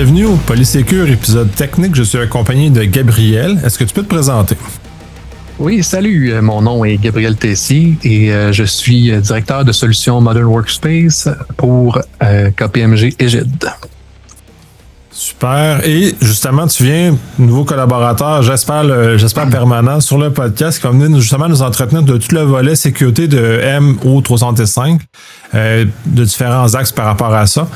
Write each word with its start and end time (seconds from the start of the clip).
Bienvenue 0.00 0.26
au 0.26 0.36
Polysécure 0.36 1.10
épisode 1.10 1.52
technique. 1.56 1.96
Je 1.96 2.04
suis 2.04 2.18
accompagné 2.18 2.70
de 2.70 2.84
Gabriel. 2.84 3.60
Est-ce 3.64 3.76
que 3.76 3.82
tu 3.82 3.92
peux 3.92 4.04
te 4.04 4.08
présenter? 4.08 4.56
Oui, 5.58 5.82
salut. 5.82 6.32
Euh, 6.32 6.40
mon 6.40 6.62
nom 6.62 6.84
est 6.84 6.98
Gabriel 6.98 7.34
Tessier 7.34 7.98
et 8.04 8.32
euh, 8.32 8.52
je 8.52 8.62
suis 8.62 9.10
euh, 9.10 9.20
directeur 9.20 9.64
de 9.64 9.72
solutions 9.72 10.20
Modern 10.20 10.44
Workspace 10.44 11.28
pour 11.56 12.00
KPMG 12.20 13.16
Egide. 13.18 13.72
Super. 15.10 15.84
Et 15.84 16.14
justement, 16.22 16.68
tu 16.68 16.84
viens, 16.84 17.18
nouveau 17.40 17.64
collaborateur, 17.64 18.42
j'espère, 18.42 19.18
j'espère 19.18 19.48
permanent 19.48 19.98
sur 19.98 20.16
le 20.16 20.32
podcast 20.32 20.78
qui 20.78 20.86
va 20.86 20.92
venir 20.92 21.18
justement 21.18 21.48
nous 21.48 21.62
entretenir 21.62 22.04
de 22.04 22.18
tout 22.18 22.36
le 22.36 22.42
volet 22.42 22.76
sécurité 22.76 23.26
de 23.26 23.60
MO365, 23.80 25.00
de 25.54 26.24
différents 26.24 26.72
axes 26.76 26.92
par 26.92 27.06
rapport 27.06 27.34
à 27.34 27.48
ça. 27.48 27.66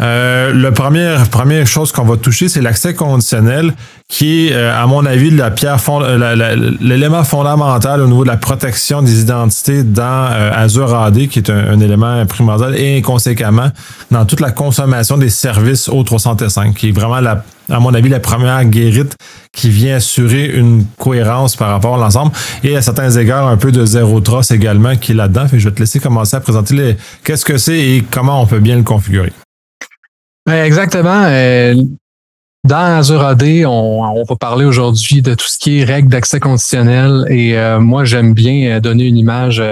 Euh, 0.00 0.52
la 0.54 0.70
première, 0.70 1.28
première 1.28 1.66
chose 1.66 1.92
qu'on 1.92 2.04
va 2.04 2.16
toucher, 2.16 2.48
c'est 2.48 2.60
l'accès 2.60 2.94
conditionnel, 2.94 3.74
qui 4.08 4.46
est, 4.48 4.52
euh, 4.52 4.80
à 4.80 4.86
mon 4.86 5.04
avis, 5.04 5.30
la 5.30 5.50
pierre 5.50 5.80
fond, 5.80 6.00
euh, 6.02 6.76
l'élément 6.80 7.24
fondamental 7.24 8.00
au 8.00 8.06
niveau 8.06 8.22
de 8.22 8.28
la 8.28 8.36
protection 8.36 9.02
des 9.02 9.20
identités 9.20 9.82
dans 9.82 10.30
Azure 10.54 10.94
AD, 10.94 11.28
qui 11.28 11.40
est 11.40 11.50
un, 11.50 11.80
élément 11.80 12.24
primordial, 12.26 12.76
et 12.78 13.02
conséquemment 13.02 13.70
dans 14.10 14.24
toute 14.24 14.40
la 14.40 14.52
consommation 14.52 15.18
des 15.18 15.30
services 15.30 15.88
O365, 15.88 16.74
qui 16.74 16.90
est 16.90 16.92
vraiment, 16.92 17.20
la, 17.20 17.42
à 17.68 17.80
mon 17.80 17.92
avis, 17.92 18.08
la 18.08 18.20
première 18.20 18.64
guérite 18.64 19.16
qui 19.52 19.68
vient 19.68 19.96
assurer 19.96 20.46
une 20.46 20.84
cohérence 20.98 21.56
par 21.56 21.70
rapport 21.70 21.96
à 21.96 21.98
l'ensemble, 21.98 22.30
et 22.62 22.76
à 22.76 22.82
certains 22.82 23.10
égards, 23.10 23.48
un 23.48 23.56
peu 23.56 23.72
de 23.72 23.84
zéro 23.84 24.20
trust 24.20 24.52
également 24.52 24.96
qui 24.96 25.12
est 25.12 25.16
là-dedans. 25.16 25.46
je 25.52 25.68
vais 25.68 25.74
te 25.74 25.80
laisser 25.80 25.98
commencer 25.98 26.36
à 26.36 26.40
présenter 26.40 26.74
les, 26.74 26.96
qu'est-ce 27.24 27.44
que 27.44 27.58
c'est 27.58 27.78
et 27.78 28.04
comment 28.08 28.40
on 28.40 28.46
peut 28.46 28.60
bien 28.60 28.76
le 28.76 28.84
configurer. 28.84 29.32
Exactement. 30.50 31.24
Euh, 31.26 31.74
dans 32.64 32.98
Azure 32.98 33.22
AD, 33.22 33.44
on, 33.66 34.24
va 34.28 34.36
parler 34.36 34.64
aujourd'hui 34.64 35.22
de 35.22 35.34
tout 35.34 35.46
ce 35.46 35.58
qui 35.58 35.78
est 35.78 35.84
règles 35.84 36.08
d'accès 36.08 36.40
conditionnel. 36.40 37.26
Et 37.28 37.58
euh, 37.58 37.80
moi, 37.80 38.04
j'aime 38.04 38.32
bien 38.34 38.76
euh, 38.76 38.80
donner 38.80 39.04
une 39.04 39.16
image, 39.16 39.62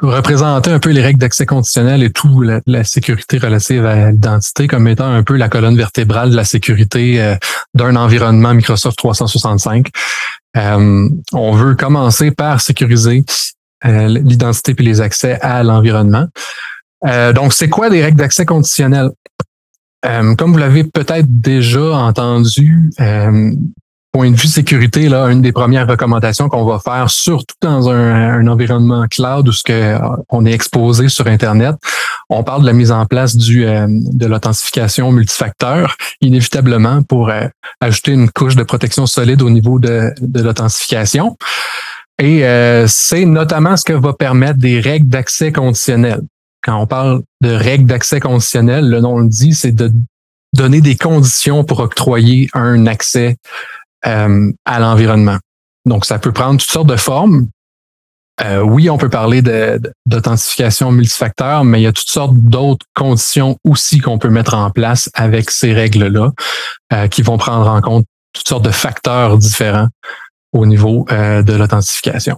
représenter 0.00 0.70
un 0.70 0.78
peu 0.78 0.90
les 0.90 1.02
règles 1.02 1.20
d'accès 1.20 1.46
conditionnel 1.46 2.02
et 2.02 2.10
tout 2.10 2.42
la, 2.66 2.84
sécurité 2.84 3.38
relative 3.38 3.86
à 3.86 4.10
l'identité 4.10 4.66
comme 4.66 4.88
étant 4.88 5.06
un 5.12 5.22
peu 5.22 5.36
la 5.36 5.48
colonne 5.48 5.76
vertébrale 5.76 6.30
de 6.30 6.36
la 6.36 6.44
sécurité 6.44 7.36
d'un 7.74 7.94
environnement 7.94 8.54
Microsoft 8.54 8.98
365. 8.98 9.86
on 10.56 11.52
veut 11.52 11.76
commencer 11.76 12.32
par 12.32 12.60
sécuriser 12.60 13.24
l'identité 13.84 14.74
et 14.76 14.82
les 14.82 15.00
accès 15.00 15.38
à 15.42 15.62
l'environnement. 15.62 16.26
donc, 17.32 17.52
c'est 17.52 17.68
quoi 17.68 17.88
des 17.88 18.02
règles 18.02 18.18
d'accès 18.18 18.44
conditionnel? 18.44 19.10
Euh, 20.04 20.34
comme 20.34 20.52
vous 20.52 20.58
l'avez 20.58 20.84
peut-être 20.84 21.26
déjà 21.28 21.96
entendu, 21.96 22.90
euh, 23.00 23.52
point 24.10 24.30
de 24.30 24.36
vue 24.36 24.48
sécurité, 24.48 25.08
là, 25.08 25.26
une 25.26 25.40
des 25.40 25.52
premières 25.52 25.86
recommandations 25.86 26.48
qu'on 26.48 26.64
va 26.64 26.80
faire, 26.80 27.08
surtout 27.08 27.54
dans 27.62 27.88
un, 27.88 28.46
environnement 28.46 29.06
cloud 29.08 29.48
où 29.48 29.52
ce 29.52 29.62
que 29.62 29.72
euh, 29.72 29.98
on 30.28 30.44
est 30.44 30.52
exposé 30.52 31.08
sur 31.08 31.26
Internet, 31.28 31.76
on 32.28 32.42
parle 32.42 32.62
de 32.62 32.66
la 32.66 32.72
mise 32.72 32.90
en 32.90 33.06
place 33.06 33.36
du 33.36 33.64
de 33.64 34.26
l'authentification 34.26 35.12
multifacteur, 35.12 35.96
inévitablement 36.20 37.02
pour 37.02 37.30
ajouter 37.80 38.12
une 38.12 38.30
couche 38.30 38.56
de 38.56 38.62
protection 38.62 39.06
solide 39.06 39.42
au 39.42 39.50
niveau 39.50 39.78
de, 39.78 40.12
de 40.20 40.42
l'authentification. 40.42 41.36
Et 42.18 42.42
c'est 42.86 43.26
notamment 43.26 43.76
ce 43.76 43.84
que 43.84 43.92
va 43.92 44.14
permettre 44.14 44.58
des 44.58 44.80
règles 44.80 45.08
d'accès 45.08 45.52
conditionnel 45.52 46.22
quand 46.62 46.78
on 46.78 46.86
parle 46.86 47.22
de 47.40 47.50
règles 47.50 47.86
d'accès 47.86 48.20
conditionnel, 48.20 48.88
le 48.88 49.00
nom 49.00 49.18
le 49.18 49.28
dit, 49.28 49.54
c'est 49.54 49.72
de 49.72 49.92
donner 50.54 50.80
des 50.80 50.96
conditions 50.96 51.64
pour 51.64 51.80
octroyer 51.80 52.48
un 52.54 52.86
accès 52.86 53.36
euh, 54.06 54.52
à 54.64 54.80
l'environnement. 54.80 55.38
Donc, 55.86 56.04
ça 56.04 56.18
peut 56.18 56.32
prendre 56.32 56.60
toutes 56.60 56.70
sortes 56.70 56.88
de 56.88 56.96
formes. 56.96 57.48
Euh, 58.42 58.60
oui, 58.60 58.88
on 58.88 58.96
peut 58.96 59.08
parler 59.08 59.42
d'authentification 60.06 60.90
multifacteur, 60.90 61.64
mais 61.64 61.80
il 61.80 61.84
y 61.84 61.86
a 61.86 61.92
toutes 61.92 62.08
sortes 62.08 62.34
d'autres 62.34 62.86
conditions 62.94 63.56
aussi 63.64 63.98
qu'on 63.98 64.18
peut 64.18 64.30
mettre 64.30 64.54
en 64.54 64.70
place 64.70 65.10
avec 65.14 65.50
ces 65.50 65.72
règles-là, 65.72 66.32
euh, 66.92 67.08
qui 67.08 67.22
vont 67.22 67.38
prendre 67.38 67.68
en 67.68 67.80
compte 67.80 68.06
toutes 68.32 68.48
sortes 68.48 68.64
de 68.64 68.70
facteurs 68.70 69.36
différents 69.36 69.88
au 70.52 70.66
niveau 70.66 71.06
de 71.08 71.52
l'authentification. 71.52 72.36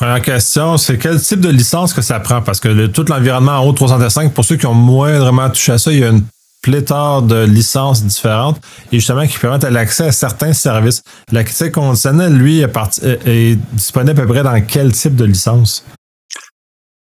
Première 0.00 0.22
question, 0.22 0.78
c'est 0.78 0.96
quel 0.96 1.20
type 1.20 1.40
de 1.40 1.50
licence 1.50 1.92
que 1.92 2.00
ça 2.00 2.20
prend? 2.20 2.40
Parce 2.40 2.58
que 2.58 2.86
tout 2.86 3.04
l'environnement 3.10 3.58
en 3.58 3.66
haut 3.66 3.72
305, 3.74 4.32
pour 4.32 4.46
ceux 4.46 4.56
qui 4.56 4.64
ont 4.64 4.72
moindrement 4.72 5.50
touché 5.50 5.72
à 5.72 5.78
ça, 5.78 5.92
il 5.92 5.98
y 5.98 6.04
a 6.04 6.08
une 6.08 6.22
pléthore 6.62 7.20
de 7.20 7.44
licences 7.44 8.02
différentes 8.02 8.58
et 8.92 8.96
justement 8.96 9.26
qui 9.26 9.38
permettent 9.38 9.64
l'accès 9.64 10.04
à 10.04 10.12
certains 10.12 10.54
services. 10.54 11.02
L'accès 11.32 11.70
conditionnel, 11.70 12.32
lui, 12.32 12.60
est, 12.60 13.58
disponible 13.74 14.18
à 14.18 14.22
peu 14.22 14.26
près 14.26 14.42
dans 14.42 14.58
quel 14.62 14.90
type 14.92 15.16
de 15.16 15.26
licence? 15.26 15.84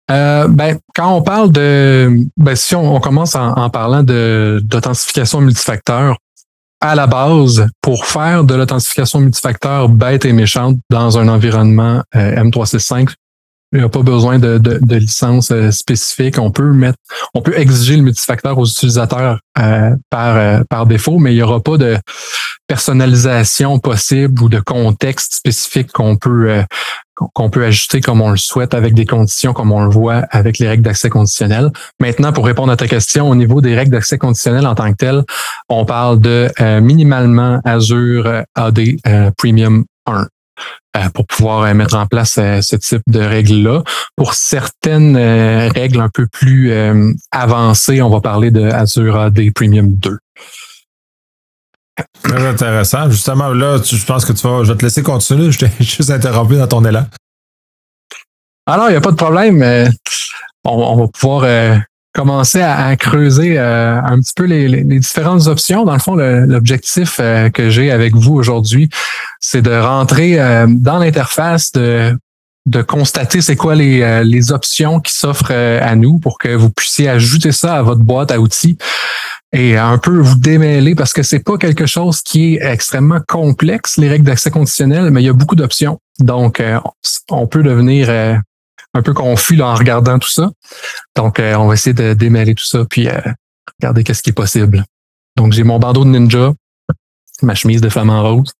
Euh, 0.10 0.48
ben, 0.48 0.80
quand 0.96 1.14
on 1.14 1.22
parle 1.22 1.52
de, 1.52 2.18
ben, 2.36 2.56
si 2.56 2.74
on, 2.74 3.00
commence 3.00 3.36
en, 3.36 3.52
en 3.52 3.70
parlant 3.70 4.02
d'authentification 4.02 5.40
multifacteur, 5.42 6.18
à 6.80 6.96
la 6.96 7.08
base, 7.08 7.68
pour 7.82 8.06
faire 8.06 8.44
de 8.44 8.56
l'authentification 8.56 9.20
multifacteur 9.20 9.90
bête 9.90 10.26
et 10.26 10.34
méchante 10.34 10.78
dans 10.90 11.18
un 11.18 11.28
environnement 11.28 12.04
euh, 12.16 12.44
M365, 12.44 13.14
il 13.78 13.82
n'y 13.82 13.86
a 13.86 13.90
pas 13.90 14.02
besoin 14.02 14.40
de, 14.40 14.58
de, 14.58 14.96
licence 14.96 15.52
euh, 15.52 15.72
spécifique. 15.72 16.40
On 16.40 16.52
peut 16.52 16.72
mettre, 16.74 16.98
on 17.34 17.42
peut 17.42 17.58
exiger 17.58 17.96
le 17.96 18.02
multifacteur 18.02 18.58
aux 18.58 18.66
utilisateurs 18.66 19.40
euh, 19.60 19.96
par, 20.10 20.64
par 20.66 20.86
défaut, 20.86 21.20
mais 21.20 21.34
il 21.34 21.36
n'y 21.36 21.44
aura 21.44 21.62
pas 21.62 21.78
de 21.78 21.98
personnalisation 22.68 23.80
possible 23.80 24.42
ou 24.42 24.50
de 24.50 24.60
contexte 24.60 25.36
spécifique 25.36 25.92
qu'on 25.92 26.18
peut 26.18 26.64
qu'on 27.34 27.50
peut 27.50 27.66
ajuster 27.66 28.02
comme 28.02 28.22
on 28.22 28.30
le 28.30 28.38
souhaite 28.38 28.74
avec 28.74 28.94
des 28.94 29.06
conditions 29.06 29.54
comme 29.54 29.72
on 29.72 29.84
le 29.84 29.90
voit 29.90 30.26
avec 30.30 30.60
les 30.60 30.68
règles 30.68 30.84
d'accès 30.84 31.10
conditionnel. 31.10 31.72
Maintenant, 32.00 32.32
pour 32.32 32.46
répondre 32.46 32.72
à 32.72 32.78
ta 32.78 32.88
question, 32.88 33.30
au 33.30 33.36
niveau 33.36 33.62
des 33.62 33.76
règles 33.76 33.92
d'accès 33.92 34.18
conditionnel 34.18 34.68
en 34.68 34.76
tant 34.76 34.92
que 34.92 34.98
tel, 34.98 35.24
on 35.70 35.86
parle 35.86 36.20
de 36.20 36.50
euh, 36.62 36.80
minimalement 36.82 37.60
Azure 37.66 38.44
AD 38.56 38.80
euh, 39.08 39.32
Premium 39.38 39.86
1 40.06 40.22
euh, 40.22 40.26
pour 41.14 41.28
pouvoir 41.28 41.74
mettre 41.76 41.96
en 41.96 42.08
place 42.08 42.34
ce 42.34 42.76
type 42.76 43.04
de 43.08 43.20
règles-là. 43.20 43.84
Pour 44.16 44.34
certaines 44.34 45.16
règles 45.16 46.02
un 46.02 46.10
peu 46.10 46.28
plus 46.28 46.74
avancées, 47.32 48.02
on 48.02 48.10
va 48.10 48.22
parler 48.22 48.52
de 48.52 48.64
Azure 48.64 49.18
AD 49.18 49.40
Premium 49.54 49.96
2. 49.96 50.18
Très 52.24 52.46
intéressant. 52.46 53.10
Justement, 53.10 53.50
là, 53.50 53.78
je 53.84 54.06
pense 54.06 54.26
que 54.26 54.34
tu 54.34 54.48
vas, 54.48 54.64
je 54.64 54.72
vais 54.72 54.78
te 54.78 54.84
laisser 54.84 55.04
continuer. 55.04 55.52
Je 55.58 55.60
t'ai 55.60 55.72
juste 55.80 56.10
interrompu 56.10 56.56
dans 56.56 56.68
ton 56.68 56.86
élan. 56.86 57.06
Ah 58.66 58.78
non, 58.78 58.88
il 58.88 58.92
n'y 58.92 58.98
a 58.98 59.02
pas 59.02 59.12
de 59.12 59.16
problème. 59.16 59.90
On, 60.66 60.98
va 60.98 61.08
pouvoir 61.08 61.44
euh, 61.46 61.78
commencer 62.18 62.62
à, 62.62 62.96
creuser 62.96 63.60
euh, 63.60 64.02
un 64.02 64.20
petit 64.20 64.34
peu 64.36 64.46
les, 64.46 64.84
différentes 64.84 65.48
options. 65.48 65.86
Dans 65.86 65.94
le 65.94 66.00
fond, 66.00 66.16
l'objectif 66.16 67.20
euh, 67.20 67.50
que 67.50 67.70
j'ai 67.70 67.92
avec 67.92 68.16
vous 68.16 68.34
aujourd'hui, 68.34 68.90
c'est 69.40 69.62
de 69.62 69.72
rentrer 69.72 70.38
dans 70.68 70.98
l'interface, 70.98 71.72
de, 71.72 72.18
de 72.66 72.82
constater 72.82 73.42
c'est 73.42 73.56
quoi 73.56 73.76
les, 73.76 74.24
les 74.24 74.52
options 74.52 75.00
qui 75.00 75.14
s'offrent 75.14 75.52
à 75.52 75.96
nous 75.96 76.18
pour 76.18 76.40
que 76.40 76.50
vous 76.50 76.72
puissiez 76.72 77.08
ajouter 77.08 77.52
ça 77.52 77.76
à 77.76 77.82
votre 77.84 78.02
boîte 78.02 78.32
à 78.32 78.40
outils 78.40 78.78
et 79.54 79.78
un 79.78 79.98
peu 79.98 80.20
vous 80.20 80.36
démêler 80.36 80.96
parce 80.96 81.14
que 81.14 81.24
c'est 81.24 81.40
pas 81.40 81.58
quelque 81.58 81.86
chose 81.86 82.22
qui 82.22 82.56
est 82.56 82.66
extrêmement 82.66 83.22
complexe, 83.28 83.98
les 83.98 84.10
règles 84.10 84.26
d'accès 84.26 84.52
conditionnel, 84.52 85.10
mais 85.12 85.22
il 85.22 85.26
y 85.26 85.30
a 85.30 85.34
beaucoup 85.34 85.56
d'options. 85.56 86.00
Donc, 86.20 86.60
euh, 86.60 86.80
on 87.30 87.48
peut 87.48 87.64
devenir 87.64 88.10
euh, 88.10 88.36
un 88.94 89.02
peu 89.02 89.14
confus 89.14 89.62
en 89.62 89.76
regardant 89.76 90.20
tout 90.20 90.30
ça. 90.30 90.52
Donc, 91.16 91.40
euh, 91.40 91.56
on 91.56 91.68
va 91.68 91.74
essayer 91.74 91.94
de 91.94 92.14
démêler 92.14 92.56
tout 92.56 92.66
ça, 92.66 92.86
puis 92.90 93.08
regarder 93.80 94.04
qu'est-ce 94.04 94.24
qui 94.24 94.32
est 94.32 94.34
possible. 94.34 94.84
Donc, 95.36 95.54
j'ai 95.54 95.64
mon 95.64 95.80
bandeau 95.80 96.04
de 96.04 96.10
ninja, 96.10 96.54
ma 97.42 97.56
chemise 97.56 97.82
de 97.82 97.90
flamant 97.90 98.24
rose. 98.24 98.54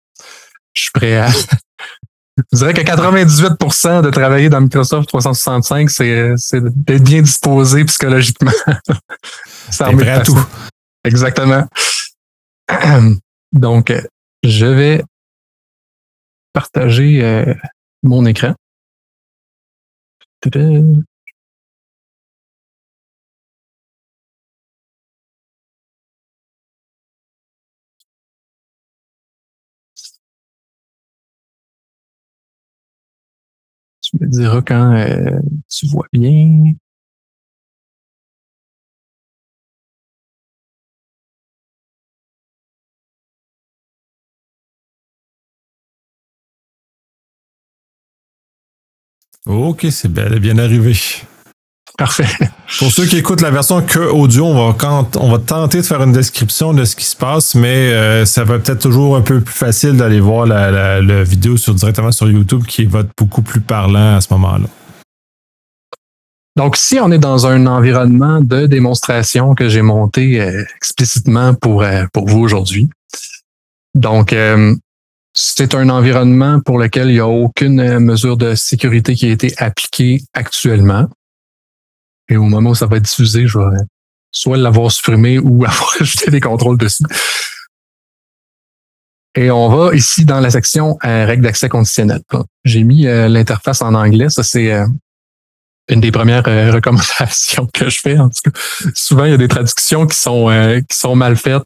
Je 0.74 0.84
suis 0.84 0.92
prêt 0.92 1.18
à... 1.18 1.30
Je 2.52 2.60
dirais 2.60 2.74
que 2.74 2.82
98% 2.82 4.04
de 4.04 4.12
travailler 4.12 4.48
dans 4.48 4.62
Microsoft 4.62 5.08
365, 5.08 5.90
c'est 5.90 6.36
d'être 6.54 7.04
bien 7.04 7.24
disposé 7.24 7.84
psychologiquement. 7.86 8.52
ça 9.72 9.88
remet 9.88 10.08
à 10.08 10.22
tout. 10.22 10.38
Exactement. 11.04 11.68
Donc, 13.54 13.92
je 14.44 14.66
vais 14.68 15.04
partager 16.54 17.24
euh, 17.24 17.56
mon 18.04 18.26
écran. 18.26 18.54
Tu 34.02 34.18
me 34.20 34.28
diras 34.28 34.62
quand 34.62 34.96
euh, 34.96 35.40
tu 35.70 35.88
vois 35.88 36.08
bien. 36.12 36.74
OK, 49.48 49.88
c'est 49.90 50.12
bien, 50.12 50.26
bien 50.40 50.58
arrivé. 50.58 50.94
Parfait. 51.98 52.28
Pour 52.78 52.92
ceux 52.92 53.06
qui 53.06 53.18
écoutent 53.18 53.42
la 53.42 53.50
version 53.50 53.82
que 53.82 54.00
audio, 54.00 54.46
on 54.46 54.72
va, 54.72 55.08
on 55.20 55.32
va 55.32 55.40
tenter 55.40 55.80
de 55.80 55.86
faire 55.86 56.04
une 56.04 56.12
description 56.12 56.74
de 56.74 56.84
ce 56.86 56.96
qui 56.96 57.06
se 57.06 57.16
passe, 57.16 57.56
mais 57.56 57.92
euh, 57.92 58.26
ça 58.26 58.44
va 58.44 58.60
peut-être 58.60 58.82
toujours 58.82 59.16
un 59.16 59.22
peu 59.22 59.42
plus 59.42 59.54
facile 59.54 59.98
d'aller 59.98 60.20
voir 60.20 60.46
la, 60.46 61.24
vidéo 61.24 61.58
sur, 61.58 61.74
directement 61.74 62.12
sur 62.12 62.30
YouTube 62.30 62.66
qui 62.68 62.86
va 62.86 63.00
être 63.00 63.10
beaucoup 63.18 63.42
plus 63.42 63.62
parlant 63.62 64.18
à 64.18 64.22
ce 64.22 64.32
moment-là. 64.34 64.68
Donc, 66.56 66.76
si 66.76 67.00
on 67.00 67.12
est 67.12 67.20
dans 67.20 67.48
un 67.48 67.66
environnement 67.68 68.42
de 68.42 68.68
démonstration 68.68 69.56
que 69.56 69.70
j'ai 69.70 69.82
monté 69.82 70.42
euh, 70.42 70.64
explicitement 70.76 71.54
pour, 71.54 71.84
euh, 71.84 72.06
pour 72.14 72.28
vous 72.28 72.40
aujourd'hui, 72.40 72.90
donc 73.96 74.36
c'est 75.40 75.76
un 75.76 75.90
environnement 75.90 76.60
pour 76.62 76.80
lequel 76.80 77.10
il 77.10 77.14
n'y 77.14 77.20
a 77.20 77.28
aucune 77.28 78.00
mesure 78.00 78.38
de 78.38 78.56
sécurité 78.56 79.14
qui 79.14 79.28
a 79.28 79.32
été 79.32 79.54
appliquée 79.58 80.24
actuellement. 80.34 81.08
Et 82.28 82.38
au 82.38 82.46
moment 82.46 82.72
où 82.72 82.76
ça 82.76 82.88
va 82.88 82.98
être 82.98 83.04
diffusé, 83.04 83.46
je 83.46 83.60
vais 83.60 83.78
soit 84.32 84.58
l'avoir 84.58 84.92
supprimé 84.92 85.38
ou 85.38 85.64
avoir 85.68 85.94
ajouté 86.00 86.32
des 86.32 86.40
contrôles 86.40 86.80
dessus. 86.80 87.04
Et 89.36 89.52
on 89.52 89.70
va 89.70 89.94
ici 89.94 90.26
dans 90.26 90.40
la 90.40 90.50
section 90.50 90.98
euh, 91.06 91.26
règles 91.28 91.44
d'accès 91.44 91.70
conditionnel. 91.70 92.22
J'ai 92.66 92.84
mis 92.84 93.06
euh, 93.06 93.28
l'interface 93.28 93.84
en 93.84 93.94
anglais. 93.94 94.30
Ça, 94.30 94.42
c'est 94.42 94.74
euh, 94.74 94.88
une 95.88 96.02
des 96.02 96.12
premières 96.12 96.46
recommandations 96.74 97.68
que 97.72 97.92
je 97.92 98.00
fais. 98.00 98.18
En 98.18 98.30
tout 98.30 98.50
cas, 98.50 98.60
souvent, 98.96 99.26
il 99.26 99.32
y 99.32 99.36
a 99.36 99.38
des 99.38 99.48
traductions 99.48 100.08
qui 100.08 100.18
sont, 100.18 100.48
qui 100.90 100.98
sont 100.98 101.16
mal 101.16 101.36
faites 101.36 101.62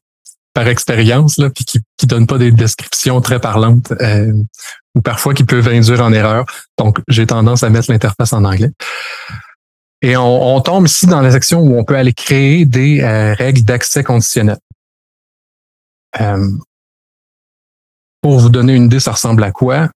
par 0.53 0.67
expérience, 0.67 1.37
là, 1.37 1.49
puis 1.49 1.63
qui 1.63 1.79
ne 2.03 2.07
donnent 2.07 2.27
pas 2.27 2.37
des 2.37 2.51
descriptions 2.51 3.21
très 3.21 3.39
parlantes 3.39 3.93
ou 4.95 5.01
parfois 5.01 5.33
qui 5.33 5.43
peuvent 5.43 5.67
induire 5.67 6.01
en 6.01 6.11
erreur. 6.11 6.45
Donc, 6.77 6.99
j'ai 7.07 7.25
tendance 7.25 7.63
à 7.63 7.69
mettre 7.69 7.91
l'interface 7.91 8.33
en 8.33 8.43
anglais. 8.43 8.71
Et 10.01 10.17
on, 10.17 10.59
tombe 10.61 10.87
ici 10.87 11.05
dans 11.05 11.21
la 11.21 11.31
section 11.31 11.59
où 11.59 11.77
on 11.77 11.83
peut 11.83 11.95
aller 11.95 12.13
créer 12.13 12.65
des 12.65 13.01
euh, 13.01 13.35
règles 13.35 13.61
d'accès 13.61 14.03
conditionnel. 14.03 14.57
Euh, 16.19 16.49
pour 18.21 18.39
vous 18.39 18.49
donner 18.49 18.75
une 18.75 18.85
idée, 18.85 18.99
ça 18.99 19.11
ressemble 19.11 19.43
à 19.43 19.51
quoi? 19.51 19.89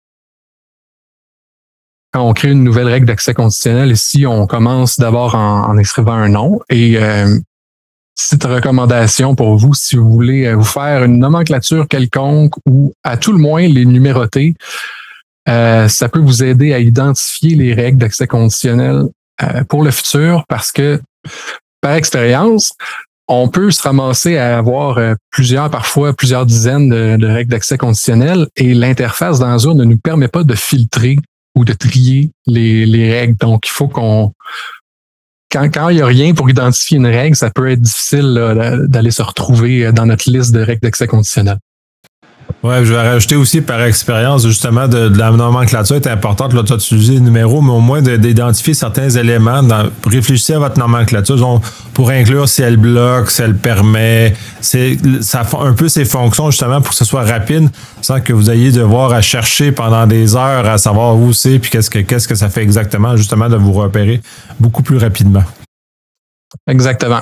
Quand 2.14 2.22
on 2.22 2.34
crée 2.34 2.52
une 2.52 2.64
nouvelle 2.64 2.88
règle 2.88 3.08
d'accès 3.08 3.34
conditionnel, 3.34 3.92
ici, 3.92 4.26
on 4.28 4.46
commence 4.46 4.98
d'abord 4.98 5.34
en, 5.36 5.78
inscrivant 5.78 6.14
un 6.14 6.30
nom 6.30 6.62
et 6.70 6.98
euh, 6.98 7.38
cette 8.16 8.46
recommandation 8.46 9.36
pour 9.36 9.58
vous, 9.58 9.74
si 9.74 9.96
vous 9.96 10.10
voulez 10.10 10.54
vous 10.54 10.64
faire 10.64 11.04
une 11.04 11.20
nomenclature 11.20 11.88
quelconque 11.88 12.54
ou 12.66 12.94
à 13.04 13.18
tout 13.18 13.34
le 13.34 13.38
moins 13.38 13.68
les 13.68 13.86
numéroter, 13.86 14.56
ça 15.48 16.10
peut 16.12 16.20
vous 16.20 16.44
aider 16.44 16.74
à 16.74 16.80
identifier 16.80 17.56
les 17.56 17.74
règles 17.74 17.98
d'accès 17.98 18.26
conditionnel 18.26 19.04
euh, 19.42 19.66
pour 19.66 19.84
le 19.84 19.92
futur 19.92 20.46
parce 20.48 20.72
que, 20.72 21.02
par 21.82 21.94
expérience, 21.96 22.72
on 23.28 23.50
peut 23.50 23.70
se 23.70 23.82
ramasser 23.82 24.38
à 24.38 24.58
avoir 24.58 24.98
euh, 24.98 25.14
plusieurs, 25.30 25.70
parfois 25.70 26.14
plusieurs 26.14 26.46
dizaines 26.46 26.90
de, 26.90 27.28
règles 27.28 27.52
d'accès 27.52 27.78
conditionnel 27.78 28.48
et 28.56 28.74
l'interface 28.74 29.40
d'Azure 29.40 29.76
ne 29.76 29.84
nous 29.84 29.98
permet 29.98 30.30
pas 30.30 30.46
de 30.46 30.56
filtrer 30.56 31.18
ou 31.54 31.66
de 31.66 31.74
trier 31.74 32.32
les, 32.48 32.86
les 32.86 33.12
règles. 33.12 33.36
Donc, 33.36 33.68
il 33.68 33.72
faut 33.72 33.90
qu'on... 33.90 34.32
Quand, 35.56 35.90
il 35.90 35.96
n'y 35.96 36.02
a 36.02 36.06
rien 36.06 36.34
pour 36.34 36.50
identifier 36.50 36.98
une 36.98 37.08
règle, 37.08 37.36
ça 37.36 37.50
peut 37.50 37.70
être 37.70 37.80
difficile 37.80 38.34
d'aller 38.90 39.12
se 39.12 39.22
retrouver 39.22 39.92
dans 39.94 40.06
notre 40.06 40.30
liste 40.30 40.54
de 40.54 40.60
règles 40.60 40.82
d'accès 40.82 41.08
conditionnel. 41.08 41.60
Ouais, 42.66 42.84
je 42.84 42.92
vais 42.92 43.02
rajouter 43.02 43.36
aussi 43.36 43.62
par 43.62 43.80
expérience, 43.84 44.46
justement, 44.46 44.88
de, 44.88 45.12
la 45.16 45.30
nomenclature 45.30 45.98
est 45.98 46.08
importante. 46.08 46.54
Là, 46.54 46.64
tu 46.64 46.74
as 46.74 46.78
utilisé 46.78 47.14
le 47.14 47.20
numéro, 47.20 47.62
mais 47.62 47.72
au 47.72 47.80
moins 47.80 48.02
d'identifier 48.02 48.74
certains 48.74 49.10
éléments. 49.10 49.62
Dans, 49.62 49.90
réfléchissez 50.08 50.54
à 50.54 50.60
votre 50.60 50.80
nomenclature 50.80 51.62
pour 51.94 52.10
inclure 52.10 52.50
si 52.50 52.64
elle 52.64 52.78
bloque, 52.78 53.30
si 53.30 53.44
elle 53.44 53.56
permet. 53.56 54.34
C'est, 54.62 54.98
ça 55.22 55.44
fait 55.44 55.58
un 55.58 55.74
peu 55.74 55.90
ses 55.90 56.06
fonctions, 56.06 56.50
justement, 56.50 56.82
pour 56.82 56.90
que 56.90 56.96
ce 56.96 57.06
soit 57.06 57.24
rapide, 57.24 57.70
sans 58.02 58.20
que 58.20 58.34
vous 58.34 58.50
ayez 58.50 58.72
devoir 58.72 59.14
à 59.14 59.22
chercher 59.22 59.72
pendant 59.72 60.08
des 60.08 60.36
heures 60.36 60.66
à 60.66 60.80
savoir 60.80 61.16
où 61.16 61.34
c'est, 61.34 61.60
puis 61.60 61.70
qu'est-ce 61.70 61.92
que, 61.92 62.00
qu'est-ce 62.00 62.28
que 62.28 62.36
ça 62.36 62.50
fait 62.50 62.64
exactement, 62.64 63.16
justement, 63.16 63.48
de 63.48 63.58
vous 63.58 63.74
repérer 63.74 64.22
beaucoup 64.60 64.82
plus 64.82 64.98
rapidement. 64.98 65.44
Exactement. 66.68 67.22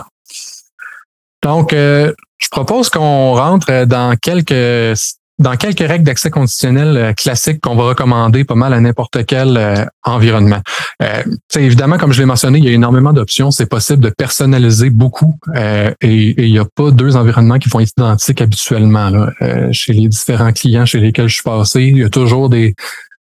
Donc, 1.44 1.74
euh, 1.74 2.14
je 2.40 2.48
propose 2.50 2.90
qu'on 2.90 3.36
rentre 3.36 3.86
dans 3.86 4.16
quelques 4.16 4.96
dans 5.40 5.56
quelques 5.56 5.80
règles 5.80 6.04
d'accès 6.04 6.30
conditionnel 6.30 6.96
euh, 6.96 7.14
classiques 7.14 7.60
qu'on 7.62 7.76
va 7.76 7.84
recommander 7.84 8.44
pas 8.44 8.56
mal 8.56 8.74
à 8.74 8.80
n'importe 8.80 9.26
quel 9.26 9.58
euh, 9.58 9.86
environnement. 10.04 10.62
Euh, 11.02 11.24
évidemment, 11.56 11.98
comme 11.98 12.14
je 12.14 12.20
l'ai 12.20 12.26
mentionné, 12.26 12.60
il 12.60 12.66
y 12.66 12.68
a 12.70 12.72
énormément 12.72 13.14
d'options. 13.14 13.50
C'est 13.50 13.66
possible 13.66 14.02
de 14.04 14.10
personnaliser 14.10 14.90
beaucoup 14.90 15.36
euh, 15.56 15.92
et, 16.02 16.46
il 16.46 16.52
n'y 16.52 16.60
a 16.60 16.66
pas 16.66 16.92
deux 16.92 17.16
environnements 17.16 17.58
qui 17.58 17.70
vont 17.70 17.80
être 17.80 17.94
identiques 17.98 18.42
habituellement. 18.42 19.10
Là. 19.10 19.32
chez 19.72 19.94
les 19.94 20.08
différents 20.08 20.54
clients 20.54 20.86
chez 20.86 21.00
lesquels 21.00 21.28
je 21.28 21.36
suis 21.36 21.44
passé, 21.44 21.82
il 21.84 21.98
y 21.98 22.04
a 22.04 22.10
toujours 22.10 22.50
des, 22.50 22.76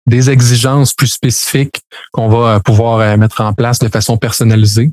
des 0.05 0.29
exigences 0.29 0.93
plus 0.93 1.07
spécifiques 1.07 1.81
qu'on 2.11 2.29
va 2.29 2.59
pouvoir 2.59 3.17
mettre 3.17 3.41
en 3.41 3.53
place 3.53 3.79
de 3.79 3.89
façon 3.89 4.17
personnalisée. 4.17 4.91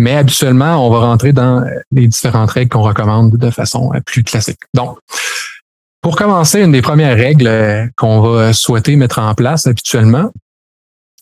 Mais 0.00 0.16
habituellement, 0.16 0.86
on 0.86 0.88
va 0.88 1.00
rentrer 1.00 1.34
dans 1.34 1.62
les 1.90 2.08
différentes 2.08 2.50
règles 2.52 2.70
qu'on 2.70 2.80
recommande 2.80 3.36
de 3.36 3.50
façon 3.50 3.92
plus 4.06 4.24
classique. 4.24 4.60
Donc, 4.72 4.98
pour 6.00 6.16
commencer, 6.16 6.62
une 6.62 6.72
des 6.72 6.80
premières 6.80 7.14
règles 7.14 7.46
euh, 7.46 7.86
qu'on 7.98 8.22
va 8.22 8.54
souhaiter 8.54 8.96
mettre 8.96 9.18
en 9.18 9.34
place 9.34 9.66
habituellement, 9.66 10.32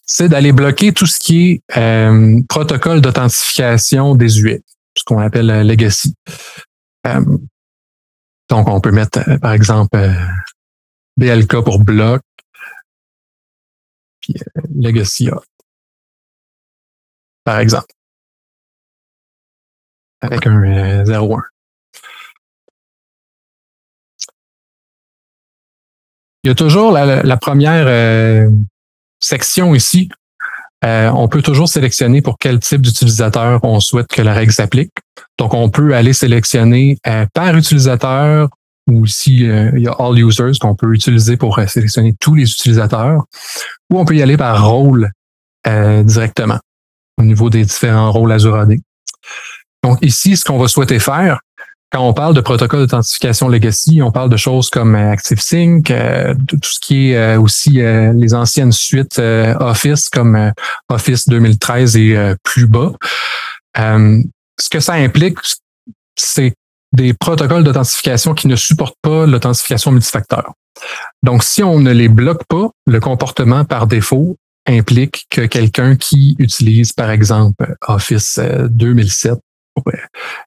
c'est 0.07 0.29
d'aller 0.29 0.53
bloquer 0.53 0.93
tout 0.93 1.07
ce 1.07 1.19
qui 1.19 1.51
est 1.51 1.77
euh, 1.77 2.41
protocole 2.49 3.01
d'authentification 3.01 4.15
désuet, 4.15 4.63
ce 4.97 5.03
qu'on 5.03 5.19
appelle 5.19 5.51
euh, 5.51 5.65
legacy. 5.65 6.15
donc, 7.05 8.69
on 8.69 8.81
peut 8.81 8.93
mettre, 8.93 9.41
par 9.41 9.55
exemple, 9.55 9.99
BLK 11.17 11.65
pour 11.65 11.81
bloc, 11.81 12.23
puis 14.21 14.35
legacy 14.73 15.31
par 17.43 17.61
exemple, 17.61 17.89
avec 20.21 20.47
un 20.47 20.61
0.1. 21.05 21.41
Il 26.45 26.49
y 26.49 26.53
a 26.53 26.55
toujours 26.55 26.93
la, 26.93 27.37
première 27.37 27.87
euh, 27.89 28.49
section 29.21 29.75
ici. 29.75 30.09
Euh, 30.85 31.11
on 31.11 31.27
peut 31.27 31.43
toujours 31.43 31.69
sélectionner 31.69 32.23
pour 32.23 32.39
quel 32.39 32.61
type 32.61 32.81
d'utilisateur 32.81 33.61
on 33.65 33.81
souhaite 33.81 34.07
que 34.07 34.23
la 34.23 34.33
règle 34.33 34.53
s'applique. 34.53 34.93
Donc, 35.39 35.53
on 35.53 35.69
peut 35.69 35.95
aller 35.95 36.13
sélectionner 36.13 36.99
euh, 37.07 37.27
par 37.35 37.57
utilisateur 37.57 38.49
ou 38.89 39.07
si 39.07 39.41
il 39.41 39.83
y 39.83 39.89
a 39.89 39.95
all 39.99 40.19
users 40.19 40.53
qu'on 40.59 40.75
peut 40.75 40.95
utiliser 40.95 41.37
pour 41.37 41.61
sélectionner 41.69 42.15
tous 42.19 42.35
les 42.35 42.51
utilisateurs, 42.51 43.25
ou 43.91 43.99
on 43.99 44.07
peut 44.07 44.17
y 44.17 44.23
aller 44.23 44.39
par 44.39 44.67
rôle 44.67 45.11
directement 45.67 46.59
au 47.19 47.23
niveau 47.23 47.51
des 47.51 47.65
différents 47.65 48.11
rôles 48.11 48.33
Azure 48.33 48.57
AD. 48.57 48.79
Donc 49.89 49.99
ici, 50.03 50.37
ce 50.37 50.45
qu'on 50.45 50.59
va 50.59 50.69
souhaiter 50.69 50.99
faire, 50.99 51.41
quand 51.91 52.07
on 52.07 52.13
parle 52.13 52.35
de 52.35 52.43
protocole 52.43 52.81
d'authentification 52.81 53.49
legacy, 53.49 54.03
on 54.03 54.13
parle 54.13 54.29
de 54.29 54.37
choses 54.37 54.69
comme 54.69 54.95
euh, 54.95 55.13
ActiveSync, 55.13 55.91
euh, 55.91 56.35
tout 56.47 56.59
ce 56.63 56.79
qui 56.79 57.13
est 57.13 57.17
euh, 57.17 57.41
aussi 57.41 57.81
les 57.81 58.35
anciennes 58.35 58.73
suites 58.73 59.19
Office 59.19 60.11
comme 60.11 60.53
Office 60.91 61.27
2013 61.27 61.97
et 61.97 62.35
plus 62.43 62.67
bas. 62.67 62.93
ce 63.75 64.69
que 64.71 64.81
ça 64.81 64.93
implique, 64.95 65.39
c'est 66.17 66.53
des 66.93 67.15
protocoles 67.15 67.65
d'authentification 67.65 68.35
qui 68.35 68.47
ne 68.47 68.57
supportent 68.57 68.99
pas 69.01 69.25
l'authentification 69.25 69.91
multifacteur. 69.91 70.53
Donc, 71.23 71.43
si 71.45 71.63
on 71.63 71.79
ne 71.81 71.93
les 71.93 72.09
bloque 72.09 72.45
pas, 72.47 72.69
le 72.87 73.01
comportement 73.01 73.65
par 73.65 73.87
défaut 73.87 74.37
implique 74.67 75.25
que 75.31 75.47
quelqu'un 75.47 75.97
qui 75.97 76.37
utilise, 76.39 76.93
par 76.93 77.11
exemple, 77.11 77.75
Office 77.87 78.39
2007 78.69 79.39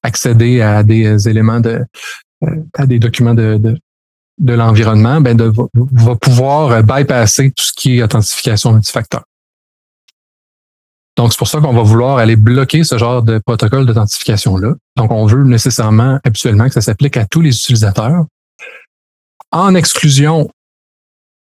accéder 0.04 0.62
à 0.62 0.84
des 0.84 1.28
éléments 1.28 1.60
de, 1.60 1.84
euh, 2.44 2.56
à 2.76 2.86
des 2.86 3.00
documents 3.00 3.34
de, 3.34 3.60
de, 4.38 4.54
l'environnement, 4.54 5.22
ben 5.22 5.36
de, 5.38 5.52
va 5.74 6.16
pouvoir 6.16 6.84
bypasser 6.84 7.52
tout 7.52 7.64
ce 7.64 7.74
qui 7.74 7.98
est 7.98 8.04
authentification 8.04 8.74
multifacteur. 8.74 9.24
Donc, 11.18 11.34
c'est 11.34 11.38
pour 11.38 11.48
ça 11.48 11.60
qu'on 11.60 11.74
va 11.74 11.84
vouloir 11.84 12.18
aller 12.18 12.36
bloquer 12.36 12.84
ce 12.84 12.98
genre 12.98 13.22
de 13.22 13.40
protocole 13.40 13.86
d'authentification-là. 13.86 14.74
Donc, 14.96 15.12
on 15.12 15.26
veut 15.26 15.44
nécessairement, 15.44 16.20
habituellement, 16.24 16.68
que 16.68 16.74
ça 16.74 16.82
s'applique 16.82 17.18
à 17.18 17.26
tous 17.26 17.42
les 17.42 17.56
utilisateurs. 17.56 18.26
En 19.52 19.76
exclusion, 19.76 20.50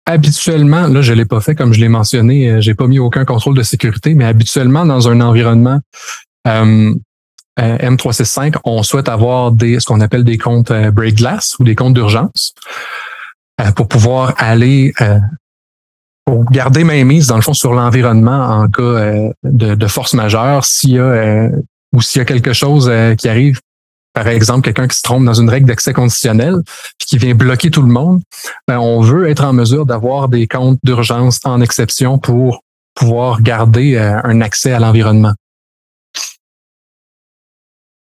habituellement, 0.06 0.88
là, 0.88 1.02
je 1.02 1.14
l'ai 1.14 1.26
pas 1.26 1.42
fait 1.42 1.56
comme 1.56 1.74
je 1.74 1.80
l'ai 1.82 1.90
mentionné, 1.90 2.50
euh, 2.50 2.62
j'ai 2.62 2.74
pas 2.74 2.88
mis 2.88 3.00
aucun 3.00 3.26
contrôle 3.26 3.56
de 3.56 3.64
sécurité, 3.64 4.16
mais 4.16 4.26
habituellement, 4.26 4.86
dans 4.86 5.10
un 5.10 5.20
environnement 5.22 5.80
euh, 6.48 6.94
euh, 7.60 7.78
M365, 7.78 8.56
on 8.64 8.84
souhaite 8.84 9.10
avoir 9.10 9.52
des, 9.52 9.80
ce 9.80 9.86
qu'on 9.86 10.02
appelle 10.02 10.24
des 10.24 10.38
comptes 10.38 10.72
euh, 10.72 10.92
break 10.92 11.16
glass 11.16 11.58
ou 11.60 11.64
des 11.64 11.76
comptes 11.76 11.94
d'urgence 11.94 12.54
euh, 13.60 13.72
pour 13.72 13.88
pouvoir 13.88 14.34
aller 14.38 14.94
pour 16.26 16.46
garder 16.52 16.84
mise 16.84 17.28
dans 17.28 17.36
le 17.36 17.42
fond 17.42 17.54
sur 17.54 17.74
l'environnement 17.74 18.62
en 18.62 18.68
cas 18.68 19.32
de, 19.44 19.88
force 19.88 20.14
majeure, 20.14 20.64
s'il 20.64 20.92
y 20.92 21.00
a 21.00 21.50
ou 21.92 22.04
s'il 22.04 22.20
y 22.20 22.22
a 22.22 22.26
quelque 22.26 22.54
chose 22.54 22.92
qui 23.18 23.28
arrive 23.28 23.60
par 24.14 24.28
exemple, 24.28 24.62
quelqu'un 24.62 24.88
qui 24.88 24.98
se 24.98 25.02
trompe 25.02 25.26
dans 25.26 25.34
une 25.34 25.50
règle 25.50 25.68
d'accès 25.68 25.94
conditionnel 25.94 26.58
puis 27.00 27.08
qui 27.08 27.18
vient 27.18 27.34
bloquer 27.34 27.72
tout 27.72 27.82
le 27.82 27.88
monde, 27.88 28.22
ben, 28.68 28.78
on 28.78 29.02
veut 29.02 29.28
être 29.28 29.44
en 29.44 29.54
mesure 29.54 29.86
d'avoir 29.88 30.30
des 30.30 30.48
comptes 30.48 30.80
d'urgence 30.84 31.40
en 31.46 31.62
exception 31.62 32.20
pour 32.20 32.62
pouvoir 32.94 33.42
garder 33.42 33.98
un 33.98 34.42
accès 34.42 34.72
à 34.72 34.80
l'environnement. 34.80 35.34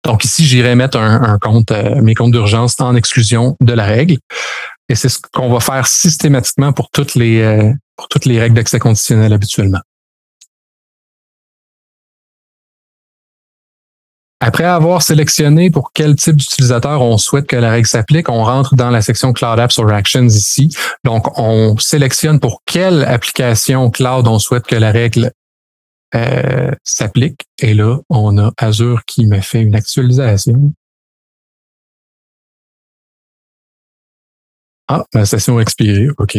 Donc 0.06 0.24
ici, 0.24 0.46
j'irai 0.46 0.76
mettre 0.76 1.00
un, 1.00 1.40
compte, 1.40 1.72
euh, 1.72 2.02
mes 2.02 2.14
comptes 2.14 2.32
d'urgence 2.32 2.80
en 2.80 2.96
exclusion 2.96 3.58
de 3.60 3.74
la 3.74 3.86
règle. 3.86 4.18
Et 4.88 4.94
c'est 4.94 5.10
ce 5.10 5.18
qu'on 5.34 5.52
va 5.52 5.60
faire 5.60 5.88
systématiquement 5.88 6.74
pour 6.74 6.92
toutes 6.92 7.16
les, 7.16 7.42
euh, 7.42 7.74
pour 7.98 8.08
toutes 8.08 8.26
les 8.26 8.40
règles 8.40 8.56
d'accès 8.56 8.78
conditionnel 8.78 9.34
habituellement. 9.34 9.80
Après 14.42 14.66
avoir 14.66 15.02
sélectionné 15.02 15.72
pour 15.72 15.92
quel 15.92 16.16
type 16.16 16.36
d'utilisateur 16.36 17.02
on 17.02 17.18
souhaite 17.18 17.48
que 17.48 17.56
la 17.56 17.72
règle 17.72 17.88
s'applique, 17.88 18.30
on 18.30 18.44
rentre 18.44 18.76
dans 18.76 18.92
la 18.92 19.02
section 19.02 19.34
Cloud 19.34 19.60
Apps 19.60 19.80
or 19.80 19.90
Actions 19.90 20.28
ici. 20.28 20.76
Donc, 21.04 21.40
on 21.40 21.76
sélectionne 21.80 22.40
pour 22.40 22.62
quelle 22.68 23.06
application 23.06 23.90
cloud 23.90 24.28
on 24.28 24.38
souhaite 24.38 24.68
que 24.68 24.76
la 24.76 24.92
règle 24.92 25.32
euh, 26.14 26.72
s'applique. 26.84 27.48
Et 27.60 27.74
là, 27.74 28.00
on 28.10 28.38
a 28.38 28.52
Azure 28.58 29.04
qui 29.06 29.26
me 29.26 29.42
fait 29.42 29.62
une 29.62 29.76
actualisation. 29.76 30.74
Ah, 34.88 35.04
la 35.14 35.26
session 35.26 35.58
a 35.58 35.62
expiré. 35.62 36.10
OK. 36.18 36.38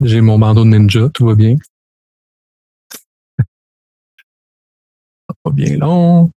J'ai 0.00 0.20
mon 0.20 0.38
bandeau 0.38 0.64
de 0.64 0.70
ninja, 0.70 1.08
tout 1.10 1.26
va 1.26 1.34
bien. 1.34 1.56
pas 5.42 5.50
bien 5.50 5.76
long. 5.76 6.30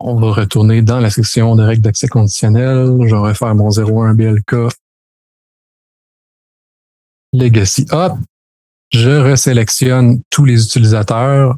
On 0.00 0.16
va 0.16 0.32
retourner 0.32 0.82
dans 0.82 1.00
la 1.00 1.10
section 1.10 1.56
de 1.56 1.62
règles 1.62 1.82
d'accès 1.82 2.08
conditionnel. 2.08 2.98
Je 3.06 3.16
vais 3.16 3.34
faire 3.34 3.54
mon 3.54 3.70
01 3.70 4.14
BLK. 4.14 4.72
Legacy. 7.32 7.86
Hop. 7.90 8.14
Je 8.92 9.10
resélectionne 9.10 10.20
tous 10.30 10.44
les 10.44 10.64
utilisateurs. 10.64 11.56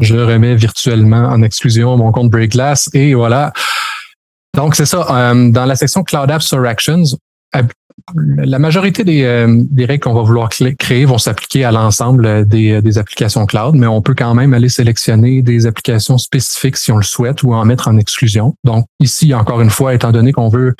Je 0.00 0.16
remets 0.16 0.54
virtuellement 0.54 1.28
en 1.28 1.42
exclusion 1.42 1.96
mon 1.96 2.12
compte 2.12 2.30
BreakGlass 2.30 2.90
et 2.92 3.14
voilà. 3.14 3.52
Donc, 4.54 4.76
c'est 4.76 4.86
ça. 4.86 5.06
Euh, 5.10 5.50
dans 5.50 5.64
la 5.64 5.76
section 5.76 6.02
Cloud 6.04 6.30
Apps 6.30 6.52
or 6.52 6.64
Actions, 6.66 7.04
la 8.14 8.58
majorité 8.58 9.04
des, 9.04 9.22
euh, 9.22 9.46
des 9.70 9.84
règles 9.84 10.02
qu'on 10.02 10.14
va 10.14 10.22
vouloir 10.22 10.48
créer 10.48 11.04
vont 11.04 11.18
s'appliquer 11.18 11.64
à 11.64 11.72
l'ensemble 11.72 12.46
des, 12.46 12.80
des, 12.80 12.98
applications 12.98 13.44
cloud, 13.46 13.74
mais 13.74 13.86
on 13.86 14.02
peut 14.02 14.14
quand 14.14 14.34
même 14.34 14.54
aller 14.54 14.68
sélectionner 14.68 15.42
des 15.42 15.66
applications 15.66 16.16
spécifiques 16.16 16.76
si 16.76 16.92
on 16.92 16.96
le 16.96 17.02
souhaite 17.02 17.42
ou 17.42 17.54
en 17.54 17.64
mettre 17.64 17.88
en 17.88 17.98
exclusion. 17.98 18.56
Donc 18.64 18.86
ici, 19.00 19.34
encore 19.34 19.60
une 19.60 19.70
fois, 19.70 19.94
étant 19.94 20.12
donné 20.12 20.32
qu'on 20.32 20.48
veut 20.48 20.74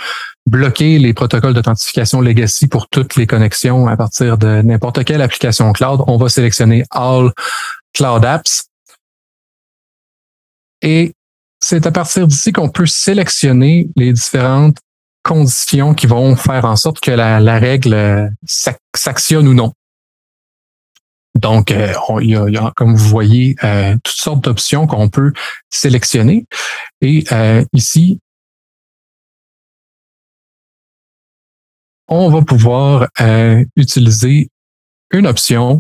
bloquer 0.49 0.99
les 0.99 1.13
protocoles 1.13 1.55
d'authentification 1.55 2.21
legacy 2.21 2.67
pour 2.69 2.89
toutes 2.89 3.17
les 3.17 3.27
connexions 3.27 3.87
à 3.87 3.97
partir 3.97 4.39
de 4.39 4.63
n'importe 4.63 5.05
quelle 5.05 5.21
application 5.21 5.71
cloud, 5.73 6.03
on 6.07 6.17
va 6.17 6.29
sélectionner 6.29 6.85
All 6.91 7.33
Cloud 7.95 8.25
Apps. 8.25 8.69
Et 10.81 11.13
c'est 11.61 11.87
à 11.87 11.91
partir 11.91 12.27
d'ici 12.27 12.53
qu'on 12.53 12.69
peut 12.69 12.87
sélectionner 12.87 13.89
les 13.97 14.13
différentes 14.13 14.79
conditions 15.23 15.95
qui 15.95 16.07
vont 16.07 16.37
faire 16.37 16.65
en 16.65 16.77
sorte 16.77 17.01
que 17.01 17.11
la, 17.11 17.59
règle 17.59 17.95
euh, 17.95 18.29
s'actionne 18.95 19.49
ou 19.49 19.55
non. 19.55 19.73
Donc, 21.35 21.71
euh, 21.71 21.93
il, 22.21 22.31
y 22.31 22.57
a, 22.57 22.73
comme 22.75 22.97
vous 22.97 23.09
voyez, 23.09 23.55
euh, 23.63 23.97
toutes 24.03 24.17
sortes 24.17 24.43
d'options 24.43 24.87
qu'on 24.87 25.09
peut 25.09 25.33
sélectionner. 25.71 26.47
Et 27.01 27.25
ici, 27.73 28.21
on 32.09 32.31
va 32.31 32.43
pouvoir 32.43 33.09
utiliser 33.77 34.51
une 35.13 35.27
option 35.27 35.79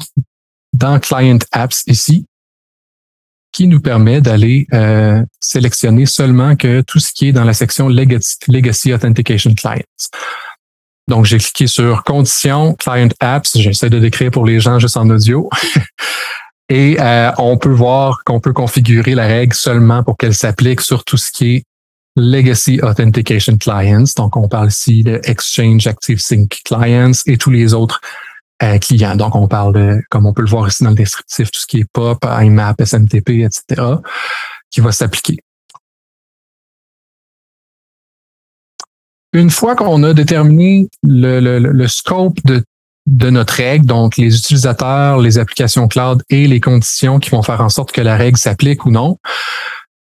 dans 0.72 1.00
Client 1.00 1.38
Apps 1.52 1.82
ici 1.86 2.26
qui 3.52 3.66
nous 3.66 3.80
permet 3.80 4.20
d'aller 4.20 4.66
euh, 4.72 5.22
sélectionner 5.40 6.06
seulement 6.06 6.56
que 6.56 6.82
tout 6.82 6.98
ce 6.98 7.12
qui 7.12 7.28
est 7.28 7.32
dans 7.32 7.44
la 7.44 7.54
section 7.54 7.88
Legacy, 7.88 8.92
Authentication 8.92 9.54
Clients. 9.54 9.82
Donc, 11.08 11.24
j'ai 11.24 11.38
cliqué 11.38 11.66
sur 11.66 12.04
Conditions, 12.04 12.74
Client 12.74 13.08
Apps. 13.20 13.56
J'essaie 13.56 13.88
de 13.88 13.98
décrire 13.98 14.30
pour 14.30 14.44
les 14.44 14.60
gens 14.60 14.78
juste 14.78 14.96
en 14.96 15.08
audio. 15.08 15.48
Et 16.68 17.00
euh, 17.00 17.32
on 17.38 17.56
peut 17.56 17.72
voir 17.72 18.24
qu'on 18.24 18.40
peut 18.40 18.52
configurer 18.52 19.14
la 19.14 19.26
règle 19.26 19.54
seulement 19.54 20.02
pour 20.02 20.18
qu'elle 20.18 20.34
s'applique 20.34 20.82
sur 20.82 21.02
tout 21.04 21.16
ce 21.16 21.32
qui 21.32 21.56
est 21.56 21.64
Legacy 22.14 22.80
Authentication 22.82 23.56
Clients. 23.56 24.04
Donc, 24.16 24.36
on 24.36 24.48
parle 24.48 24.68
ici 24.68 25.02
de 25.02 25.18
Exchange 25.24 25.86
Active 25.86 26.20
Sync 26.20 26.60
Clients 26.66 27.12
et 27.26 27.38
tous 27.38 27.50
les 27.50 27.72
autres 27.72 28.02
euh, 28.62 28.78
clients. 28.78 29.16
Donc, 29.16 29.34
on 29.34 29.48
parle 29.48 29.74
de, 29.74 30.02
comme 30.10 30.26
on 30.26 30.32
peut 30.32 30.42
le 30.42 30.48
voir 30.48 30.68
ici 30.68 30.84
dans 30.84 30.90
le 30.90 30.96
descriptif, 30.96 31.50
tout 31.50 31.60
ce 31.60 31.66
qui 31.66 31.80
est 31.80 31.86
POP, 31.92 32.24
IMAP, 32.24 32.80
SMTP, 32.80 33.30
etc., 33.44 33.82
qui 34.70 34.80
va 34.80 34.92
s'appliquer. 34.92 35.38
Une 39.32 39.50
fois 39.50 39.76
qu'on 39.76 40.02
a 40.02 40.14
déterminé 40.14 40.88
le, 41.02 41.40
le, 41.40 41.58
le 41.58 41.88
scope 41.88 42.38
de, 42.44 42.64
de 43.06 43.30
notre 43.30 43.54
règle, 43.54 43.86
donc 43.86 44.16
les 44.16 44.36
utilisateurs, 44.36 45.18
les 45.18 45.38
applications 45.38 45.88
cloud 45.88 46.22
et 46.30 46.46
les 46.46 46.60
conditions 46.60 47.18
qui 47.18 47.30
vont 47.30 47.42
faire 47.42 47.60
en 47.60 47.68
sorte 47.68 47.92
que 47.92 48.00
la 48.00 48.16
règle 48.16 48.38
s'applique 48.38 48.84
ou 48.84 48.90
non, 48.90 49.18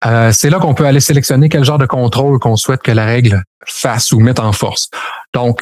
euh, 0.05 0.33
c'est 0.33 0.51
là 0.51 0.59
qu'on 0.59 0.75
peut 0.75 0.87
aller 0.87 1.01
sélectionner 1.01 1.49
quel 1.49 1.65
genre 1.65 1.79
de 1.79 1.87
contrôle 1.87 2.39
qu'on 2.39 2.57
souhaite 2.57 2.83
que 2.83 2.93
la 2.93 3.05
règle 3.05 3.43
fasse 3.67 4.13
ou 4.13 4.21
mette 4.21 4.41
en 4.41 4.53
force. 4.53 4.89
Donc, 5.35 5.61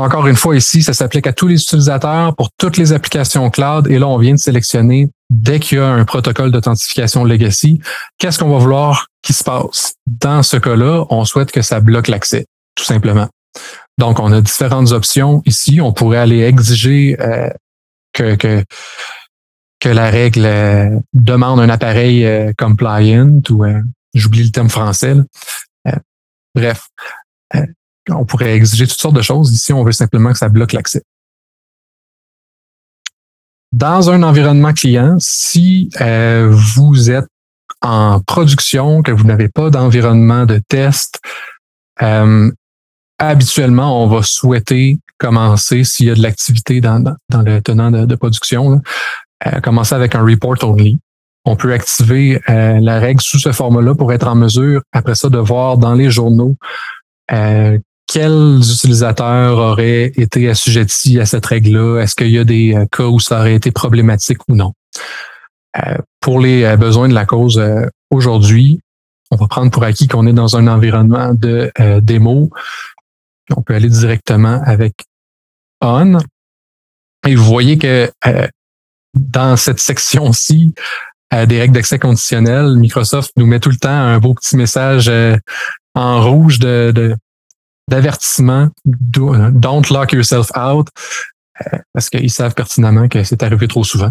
encore 0.00 0.26
une 0.26 0.36
fois, 0.36 0.56
ici, 0.56 0.82
ça 0.82 0.92
s'applique 0.92 1.26
à 1.26 1.32
tous 1.32 1.46
les 1.46 1.62
utilisateurs 1.62 2.34
pour 2.34 2.48
toutes 2.58 2.76
les 2.76 2.92
applications 2.92 3.50
cloud. 3.50 3.86
Et 3.88 3.98
là, 3.98 4.08
on 4.08 4.18
vient 4.18 4.34
de 4.34 4.38
sélectionner 4.38 5.10
dès 5.30 5.60
qu'il 5.60 5.78
y 5.78 5.80
a 5.80 5.86
un 5.86 6.04
protocole 6.04 6.50
d'authentification 6.50 7.24
legacy, 7.24 7.80
qu'est-ce 8.18 8.38
qu'on 8.38 8.50
va 8.50 8.58
vouloir 8.58 9.06
qu'il 9.22 9.34
se 9.34 9.44
passe? 9.44 9.94
Dans 10.06 10.42
ce 10.42 10.56
cas-là, 10.56 11.06
on 11.10 11.24
souhaite 11.24 11.52
que 11.52 11.62
ça 11.62 11.80
bloque 11.80 12.08
l'accès, 12.08 12.46
tout 12.74 12.84
simplement. 12.84 13.28
Donc, 13.98 14.18
on 14.18 14.32
a 14.32 14.40
différentes 14.40 14.92
options 14.92 15.42
ici. 15.46 15.80
On 15.80 15.92
pourrait 15.92 16.18
aller 16.18 16.42
exiger 16.42 17.16
euh, 17.20 17.50
que, 18.12 18.34
que, 18.36 18.64
la 19.88 20.10
règle 20.10 20.44
euh, 20.44 20.98
demande 21.12 21.60
un 21.60 21.68
appareil 21.68 22.24
euh, 22.24 22.52
compliant 22.58 23.40
ou 23.50 23.64
j'oublie 24.14 24.44
le 24.44 24.50
terme 24.50 24.68
français. 24.68 25.16
bref, 26.54 26.88
on 28.10 28.24
pourrait 28.24 28.54
exiger 28.54 28.86
toutes 28.86 29.00
sortes 29.00 29.16
de 29.16 29.22
choses. 29.22 29.52
Ici, 29.52 29.72
on 29.72 29.84
veut 29.84 29.92
simplement 29.92 30.32
que 30.32 30.38
ça 30.38 30.48
bloque 30.48 30.72
l'accès. 30.72 31.02
Dans 33.72 34.10
un 34.10 34.24
environnement 34.24 34.72
client, 34.72 35.16
si 35.20 35.90
euh, 36.00 36.48
vous 36.50 37.10
êtes 37.10 37.28
en 37.82 38.20
production, 38.20 39.02
que 39.02 39.12
vous 39.12 39.24
n'avez 39.24 39.48
pas 39.48 39.70
d'environnement 39.70 40.44
de 40.44 40.60
test, 40.68 41.20
euh, 42.02 42.50
habituellement, 43.18 44.02
on 44.02 44.08
va 44.08 44.22
souhaiter 44.22 44.98
commencer, 45.18 45.84
s'il 45.84 46.06
y 46.06 46.10
a 46.10 46.14
de 46.14 46.22
l'activité 46.22 46.80
dans, 46.80 47.00
dans, 47.28 47.42
le 47.42 47.60
tenant 47.60 47.90
de, 47.90 48.14
production, 48.16 48.80
euh, 49.46 49.60
commencer 49.60 49.94
avec 49.94 50.14
un 50.14 50.24
report 50.24 50.56
only. 50.64 50.98
On 51.44 51.56
peut 51.56 51.72
activer 51.72 52.40
la 52.48 52.98
règle 52.98 53.20
sous 53.20 53.38
ce 53.38 53.52
format-là 53.52 53.94
pour 53.94 54.12
être 54.12 54.26
en 54.26 54.34
mesure, 54.34 54.82
après 54.92 55.14
ça, 55.14 55.30
de 55.30 55.38
voir 55.38 55.78
dans 55.78 55.94
les 55.94 56.10
journaux 56.10 56.56
quels 58.12 58.58
utilisateurs 58.58 59.56
auraient 59.56 60.06
été 60.16 60.48
assujettis 60.48 61.20
à 61.20 61.26
cette 61.26 61.46
règle-là? 61.46 62.00
Est-ce 62.00 62.16
qu'il 62.16 62.30
y 62.30 62.38
a 62.38 62.44
des 62.44 62.74
euh, 62.74 62.84
cas 62.90 63.04
où 63.04 63.20
ça 63.20 63.38
aurait 63.38 63.54
été 63.54 63.70
problématique 63.70 64.40
ou 64.48 64.56
non? 64.56 64.72
Euh, 65.78 65.96
pour 66.18 66.40
les 66.40 66.64
euh, 66.64 66.76
besoins 66.76 67.08
de 67.08 67.14
la 67.14 67.24
cause 67.24 67.62
aujourd'hui, 68.10 68.80
on 69.30 69.36
va 69.36 69.46
prendre 69.46 69.70
pour 69.70 69.84
acquis 69.84 70.08
qu'on 70.08 70.26
est 70.26 70.32
dans 70.32 70.56
un 70.56 70.66
environnement 70.66 71.32
de 71.32 71.70
démo. 72.00 72.50
On 73.56 73.62
peut 73.62 73.76
aller 73.76 73.88
directement 73.88 74.60
avec 74.64 75.04
On. 75.80 76.18
Et 77.24 77.36
vous 77.36 77.44
voyez 77.44 77.78
que 77.78 78.10
dans 79.14 79.56
cette 79.56 79.78
section-ci, 79.78 80.74
des 81.32 81.60
règles 81.60 81.74
d'accès 81.74 82.00
conditionnel, 82.00 82.74
Microsoft 82.74 83.30
nous 83.36 83.46
met 83.46 83.60
tout 83.60 83.70
le 83.70 83.76
temps 83.76 83.88
un 83.88 84.18
beau 84.18 84.34
petit 84.34 84.56
message 84.56 85.08
en 85.94 86.28
rouge 86.28 86.58
de 86.58 87.14
d'avertissement, 87.90 88.68
don't 88.84 89.90
lock 89.90 90.12
yourself 90.12 90.50
out, 90.56 90.88
euh, 91.60 91.78
parce 91.92 92.08
qu'ils 92.08 92.30
savent 92.30 92.54
pertinemment 92.54 93.08
que 93.08 93.22
c'est 93.24 93.42
arrivé 93.42 93.68
trop 93.68 93.84
souvent. 93.84 94.10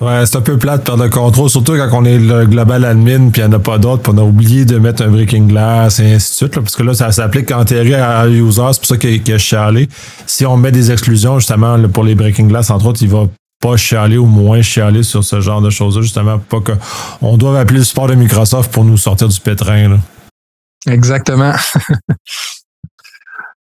Ouais, 0.00 0.26
c'est 0.26 0.36
un 0.36 0.40
peu 0.40 0.58
plate 0.58 0.80
de 0.80 0.84
perdre 0.84 1.04
le 1.04 1.10
contrôle, 1.10 1.48
surtout 1.48 1.72
quand 1.76 1.88
on 1.92 2.04
est 2.04 2.18
le 2.18 2.46
global 2.46 2.84
admin 2.84 3.30
puis 3.30 3.42
il 3.42 3.48
n'y 3.48 3.54
en 3.54 3.56
a 3.56 3.60
pas 3.60 3.78
d'autres, 3.78 4.02
puis 4.02 4.12
on 4.14 4.18
a 4.18 4.24
oublié 4.24 4.64
de 4.64 4.78
mettre 4.78 5.02
un 5.02 5.08
breaking 5.08 5.46
glass 5.46 6.00
et 6.00 6.14
ainsi 6.14 6.30
de 6.32 6.36
suite, 6.36 6.54
parce 6.54 6.74
que 6.74 6.82
là, 6.82 6.94
ça 6.94 7.12
s'applique 7.12 7.52
en 7.52 7.64
théorie 7.64 7.94
à 7.94 8.26
user, 8.28 8.62
c'est 8.72 8.80
pour 8.80 8.88
ça 8.88 8.96
qu'il 8.96 9.32
a 9.32 9.38
chialé. 9.38 9.88
Si 10.26 10.44
on 10.46 10.56
met 10.56 10.72
des 10.72 10.90
exclusions, 10.90 11.38
justement, 11.38 11.80
pour 11.88 12.02
les 12.02 12.16
breaking 12.16 12.48
glass, 12.48 12.70
entre 12.70 12.86
autres, 12.86 13.02
il 13.02 13.08
va 13.08 13.28
pas 13.64 13.78
chialer 13.78 14.18
ou 14.18 14.26
moins 14.26 14.60
chialer 14.60 15.02
sur 15.02 15.24
ce 15.24 15.40
genre 15.40 15.62
de 15.62 15.70
choses-là, 15.70 16.02
justement, 16.02 16.38
pas 16.38 16.58
qu'on 16.60 17.38
doive 17.38 17.56
appeler 17.56 17.78
le 17.78 17.84
support 17.84 18.08
de 18.08 18.14
Microsoft 18.14 18.70
pour 18.70 18.84
nous 18.84 18.98
sortir 18.98 19.26
du 19.26 19.40
pétrin. 19.40 20.00
Exactement. 20.86 21.54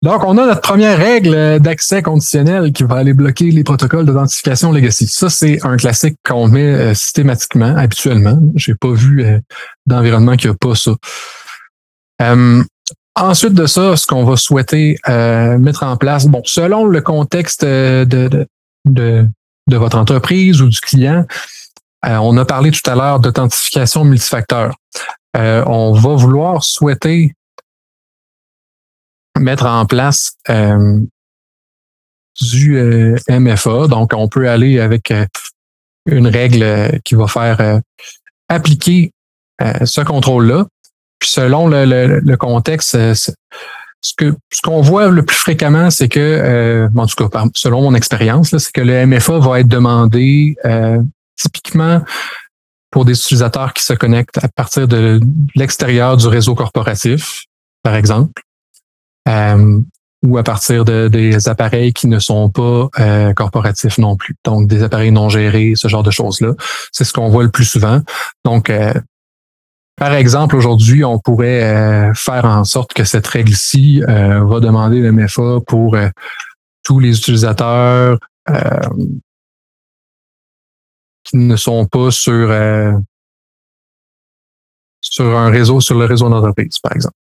Donc, 0.03 0.23
on 0.25 0.39
a 0.39 0.47
notre 0.47 0.61
première 0.61 0.97
règle 0.97 1.59
d'accès 1.59 2.03
conditionnel 2.03 2.73
qui 2.73 2.85
va 2.85 2.99
aller 2.99 3.13
bloquer 3.13 3.51
les 3.51 3.65
protocoles 3.65 4.07
d'authentification 4.07 4.71
legacy. 4.71 5.09
Ça, 5.09 5.29
c'est 5.29 5.59
un 5.67 5.77
classique 5.77 6.15
qu'on 6.25 6.47
met 6.47 6.73
euh, 6.73 6.95
systématiquement, 6.95 7.75
habituellement. 7.77 8.39
J'ai 8.55 8.77
pas 8.77 8.93
vu 8.93 9.25
euh, 9.25 9.41
d'environnement 9.87 10.37
qui 10.37 10.47
a 10.47 10.55
pas 10.55 10.77
ça. 10.77 10.93
Euh, 12.23 12.63
ensuite 13.17 13.55
de 13.55 13.67
ça, 13.67 13.97
ce 13.97 14.07
qu'on 14.07 14.23
va 14.23 14.37
souhaiter 14.37 15.01
mettre 15.09 15.83
en 15.83 15.97
place, 15.97 16.27
bon, 16.27 16.43
selon 16.45 16.85
le 16.85 17.01
contexte 17.01 17.65
de, 17.65 18.47
de 19.69 19.77
votre 19.77 19.97
entreprise 19.97 20.61
ou 20.61 20.69
du 20.69 20.81
client, 20.81 21.25
on 22.03 22.37
a 22.37 22.45
parlé 22.45 22.71
tout 22.71 22.89
à 22.91 22.95
l'heure 22.95 23.21
d'authentification 23.21 24.05
multifacteur. 24.05 24.75
on 25.35 25.93
va 25.93 26.15
vouloir 26.15 26.63
souhaiter 26.63 27.33
mettre 29.39 29.67
en 29.67 29.87
place 29.87 30.33
euh, 30.51 31.01
du 32.41 32.77
euh, 32.77 33.17
MFA. 33.29 33.89
Donc, 33.89 34.13
on 34.15 34.29
peut 34.29 34.49
aller 34.49 34.81
avec 34.81 35.11
euh, 35.11 35.27
une 36.07 36.27
règle 36.27 37.01
qui 37.05 37.15
va 37.15 37.27
faire 37.27 37.81
appliquer 38.49 39.13
ce 39.61 40.01
contrôle-là. 40.01 40.67
Puis 41.19 41.29
selon 41.29 41.69
le, 41.69 42.37
contexte, 42.37 42.97
ce 44.01 44.13
que 44.17 44.35
ce 44.53 44.63
qu'on 44.63 44.81
voit 44.81 45.09
le 45.09 45.25
plus 45.25 45.37
fréquemment, 45.37 45.91
c'est 45.91 46.09
que, 46.09 46.89
en 46.97 47.07
tout 47.07 47.29
cas, 47.29 47.45
selon 47.55 47.83
mon 47.83 47.95
expérience, 47.95 48.57
c'est 48.57 48.73
que 48.73 48.81
le 48.81 49.07
MFA 49.07 49.39
va 49.39 49.61
être 49.61 49.69
demandé 49.69 50.57
typiquement 51.37 52.03
pour 52.91 53.05
des 53.05 53.13
utilisateurs 53.13 53.73
qui 53.75 53.85
se 53.85 53.93
connectent 53.93 54.43
à 54.43 54.49
partir 54.49 54.89
de 54.89 55.21
l'extérieur 55.55 56.17
du 56.17 56.27
réseau 56.27 56.55
corporatif, 56.55 57.45
par 57.83 57.95
exemple. 57.95 58.43
Euh, 59.29 59.81
ou 60.25 60.37
à 60.37 60.43
partir 60.43 60.85
de, 60.85 61.07
des 61.07 61.49
appareils 61.49 61.93
qui 61.93 62.09
ne 62.09 62.19
sont 62.19 62.51
pas 62.51 62.89
euh, 62.99 63.33
corporatifs 63.35 63.99
non 63.99 64.17
plus. 64.17 64.35
Donc, 64.45 64.67
des 64.67 64.83
appareils 64.83 65.13
non 65.13 65.29
gérés, 65.29 65.75
ce 65.77 65.87
genre 65.87 66.03
de 66.03 66.11
choses-là. 66.11 66.55
C'est 66.91 67.05
ce 67.05 67.13
qu'on 67.13 67.29
voit 67.29 67.45
le 67.45 67.51
plus 67.51 67.67
souvent. 67.67 68.01
Donc, 68.45 68.69
euh, 68.69 68.93
par 69.99 70.15
exemple, 70.15 70.57
aujourd'hui, 70.57 71.05
on 71.05 71.19
pourrait 71.19 72.13
faire 72.15 72.45
en 72.45 72.65
sorte 72.65 72.93
que 72.93 73.05
cette 73.05 73.27
règle-ci 73.27 74.01
va 74.07 74.61
demander 74.61 75.01
le 75.01 75.13
MFA 75.13 75.59
pour 75.67 75.97
tous 76.85 77.01
les 77.01 77.19
utilisateurs 77.19 78.19
qui 81.25 81.37
ne 81.37 81.57
sont 81.57 81.87
pas 81.87 82.11
sur, 82.11 82.49
sur 85.01 85.25
un 85.37 85.51
réseau, 85.51 85.81
sur 85.81 85.99
le 85.99 86.05
réseau 86.07 86.29
d'entreprise, 86.29 86.79
par 86.79 86.93
exemple. 86.93 87.17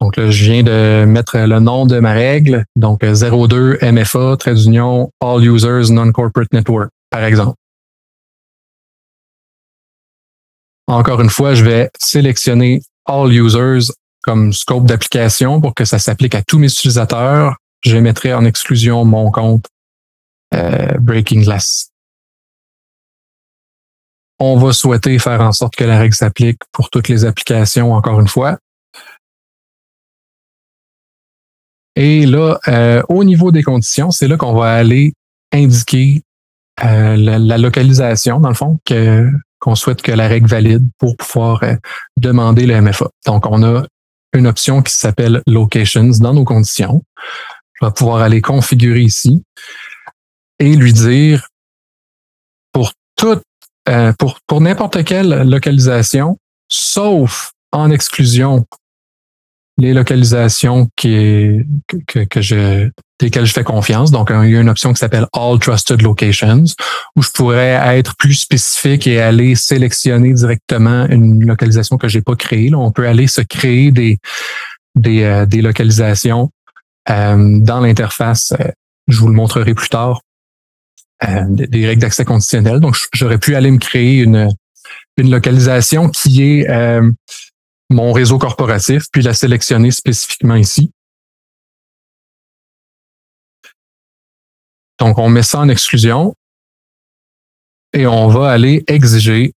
Donc 0.00 0.16
là, 0.16 0.30
je 0.30 0.44
viens 0.44 0.62
de 0.62 1.04
mettre 1.06 1.36
le 1.36 1.58
nom 1.58 1.84
de 1.84 1.98
ma 1.98 2.12
règle, 2.12 2.64
donc 2.76 3.04
02 3.04 3.78
MFA, 3.82 4.36
trait 4.38 4.54
d'union, 4.54 5.10
All 5.20 5.44
Users 5.44 5.92
Non-Corporate 5.92 6.52
Network, 6.52 6.90
par 7.10 7.24
exemple. 7.24 7.56
Encore 10.88 11.20
une 11.20 11.28
fois, 11.28 11.54
je 11.54 11.64
vais 11.64 11.90
sélectionner 11.98 12.80
All 13.04 13.30
Users 13.30 13.92
comme 14.22 14.54
scope 14.54 14.86
d'application 14.86 15.60
pour 15.60 15.74
que 15.74 15.84
ça 15.84 15.98
s'applique 15.98 16.34
à 16.34 16.42
tous 16.42 16.58
mes 16.58 16.66
utilisateurs. 16.66 17.56
Je 17.82 17.98
mettrai 17.98 18.32
en 18.32 18.46
exclusion 18.46 19.04
mon 19.04 19.30
compte 19.30 19.66
euh, 20.54 20.94
Breaking 20.98 21.42
Glass. 21.42 21.90
On 24.38 24.56
va 24.56 24.72
souhaiter 24.72 25.18
faire 25.18 25.42
en 25.42 25.52
sorte 25.52 25.76
que 25.76 25.84
la 25.84 25.98
règle 25.98 26.14
s'applique 26.14 26.60
pour 26.72 26.88
toutes 26.88 27.08
les 27.08 27.26
applications, 27.26 27.92
encore 27.92 28.20
une 28.20 28.28
fois. 28.28 28.56
Et 31.96 32.24
là, 32.24 32.58
euh, 32.68 33.02
au 33.10 33.24
niveau 33.24 33.52
des 33.52 33.62
conditions, 33.62 34.10
c'est 34.10 34.28
là 34.28 34.38
qu'on 34.38 34.54
va 34.54 34.72
aller 34.72 35.12
indiquer 35.52 36.22
euh, 36.82 37.16
la, 37.16 37.58
localisation, 37.58 38.40
dans 38.40 38.48
le 38.48 38.54
fond, 38.54 38.78
que 38.86 39.28
qu'on 39.60 39.74
souhaite 39.74 40.02
que 40.02 40.12
la 40.12 40.28
règle 40.28 40.46
valide 40.46 40.88
pour 40.98 41.16
pouvoir 41.16 41.62
euh, 41.62 41.74
demander 42.16 42.66
le 42.66 42.80
MFA. 42.80 43.08
Donc, 43.26 43.46
on 43.46 43.62
a 43.62 43.84
une 44.32 44.46
option 44.46 44.82
qui 44.82 44.94
s'appelle 44.94 45.42
Locations 45.46 46.10
dans 46.20 46.34
nos 46.34 46.44
conditions. 46.44 47.02
Je 47.80 47.86
vais 47.86 47.92
pouvoir 47.92 48.22
aller 48.22 48.40
configurer 48.40 49.02
ici 49.02 49.42
et 50.58 50.74
lui 50.74 50.92
dire 50.92 51.48
pour 52.72 52.92
toute, 53.16 53.42
pour, 54.18 54.38
pour 54.46 54.60
n'importe 54.60 55.04
quelle 55.04 55.48
localisation, 55.48 56.38
sauf 56.68 57.52
en 57.72 57.90
exclusion 57.90 58.66
les 59.78 59.94
localisations 59.94 60.88
qui, 60.96 61.60
que, 62.06 62.24
que 62.24 62.40
je, 62.40 62.90
desquelles 63.20 63.46
je 63.46 63.52
fais 63.52 63.64
confiance. 63.64 64.10
Donc, 64.10 64.30
il 64.30 64.50
y 64.50 64.56
a 64.56 64.60
une 64.60 64.68
option 64.68 64.92
qui 64.92 64.98
s'appelle 64.98 65.26
All 65.32 65.58
Trusted 65.58 66.02
Locations, 66.02 66.64
où 67.16 67.22
je 67.22 67.30
pourrais 67.30 67.98
être 67.98 68.16
plus 68.16 68.34
spécifique 68.34 69.06
et 69.06 69.20
aller 69.20 69.54
sélectionner 69.54 70.32
directement 70.32 71.06
une 71.06 71.44
localisation 71.44 71.96
que 71.96 72.08
j'ai 72.08 72.22
pas 72.22 72.36
créée. 72.36 72.70
Là, 72.70 72.78
on 72.78 72.92
peut 72.92 73.08
aller 73.08 73.26
se 73.26 73.40
créer 73.40 73.90
des, 73.90 74.18
des, 74.94 75.22
euh, 75.22 75.46
des 75.46 75.62
localisations 75.62 76.50
euh, 77.10 77.58
dans 77.60 77.80
l'interface. 77.80 78.52
Euh, 78.60 78.70
je 79.08 79.18
vous 79.18 79.28
le 79.28 79.34
montrerai 79.34 79.74
plus 79.74 79.88
tard. 79.88 80.20
des 81.48 81.86
règles 81.86 82.02
d'accès 82.02 82.24
conditionnel. 82.24 82.78
Donc, 82.78 82.96
j'aurais 83.12 83.38
pu 83.38 83.56
aller 83.56 83.70
me 83.70 83.78
créer 83.78 84.20
une, 84.20 84.48
une 85.16 85.30
localisation 85.30 86.08
qui 86.10 86.42
est 86.42 86.68
mon 87.90 88.12
réseau 88.12 88.38
corporatif, 88.38 89.04
puis 89.10 89.22
la 89.22 89.34
sélectionner 89.34 89.90
spécifiquement 89.90 90.56
ici. 90.56 90.92
Donc, 94.98 95.18
on 95.18 95.28
met 95.28 95.42
ça 95.42 95.60
en 95.60 95.68
exclusion 95.68 96.34
et 97.92 98.06
on 98.06 98.28
va 98.28 98.50
aller 98.50 98.84
exiger 98.86 99.52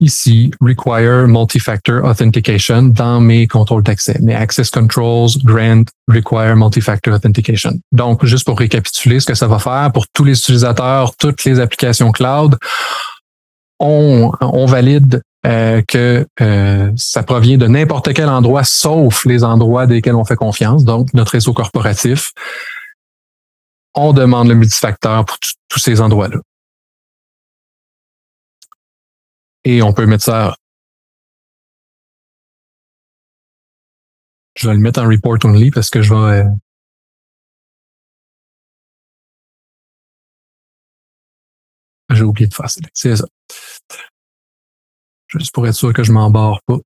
ici 0.00 0.50
Require 0.60 1.28
Multi-Factor 1.28 2.04
Authentication 2.04 2.82
dans 2.82 3.20
mes 3.20 3.46
contrôles 3.46 3.82
d'accès, 3.82 4.18
mes 4.20 4.34
Access 4.34 4.70
Controls, 4.70 5.30
Grant, 5.44 5.84
Require 6.08 6.56
Multi-Factor 6.56 7.14
Authentication. 7.14 7.78
Donc, 7.92 8.24
juste 8.24 8.46
pour 8.46 8.58
récapituler 8.58 9.20
ce 9.20 9.26
que 9.26 9.34
ça 9.34 9.46
va 9.46 9.58
faire 9.58 9.90
pour 9.92 10.06
tous 10.08 10.24
les 10.24 10.38
utilisateurs, 10.38 11.14
toutes 11.16 11.44
les 11.44 11.60
applications 11.60 12.10
cloud, 12.12 12.56
on, 13.78 14.32
on 14.40 14.66
valide 14.66 15.22
euh, 15.46 15.80
que 15.86 16.26
euh, 16.40 16.90
ça 16.96 17.22
provient 17.22 17.56
de 17.56 17.66
n'importe 17.66 18.12
quel 18.12 18.28
endroit, 18.28 18.64
sauf 18.64 19.24
les 19.24 19.42
endroits 19.42 19.86
desquels 19.86 20.14
on 20.14 20.24
fait 20.24 20.36
confiance, 20.36 20.84
donc 20.84 21.12
notre 21.14 21.32
réseau 21.32 21.52
corporatif. 21.52 22.32
On 23.94 24.12
demande 24.12 24.48
le 24.48 24.54
multifacteur 24.54 25.24
pour 25.24 25.38
tous 25.68 25.78
ces 25.78 26.00
endroits-là. 26.00 26.38
Et 29.64 29.82
on 29.82 29.92
peut 29.92 30.06
mettre 30.06 30.24
ça. 30.24 30.54
Je 34.56 34.68
vais 34.68 34.74
le 34.74 34.80
mettre 34.80 35.00
en 35.00 35.08
report 35.08 35.38
only 35.44 35.70
parce 35.70 35.90
que 35.90 36.02
je 36.02 36.14
vais. 36.14 36.44
Euh, 36.44 36.44
j'ai 42.10 42.24
oublié 42.24 42.46
de 42.48 42.54
faire 42.54 42.66
C'est 42.94 43.16
ça. 43.16 43.24
Juste 45.28 45.54
pour 45.54 45.66
être 45.66 45.74
sûr 45.74 45.92
que 45.92 46.02
je 46.02 46.12
m'embarre 46.12 46.60
pas. 46.66 46.78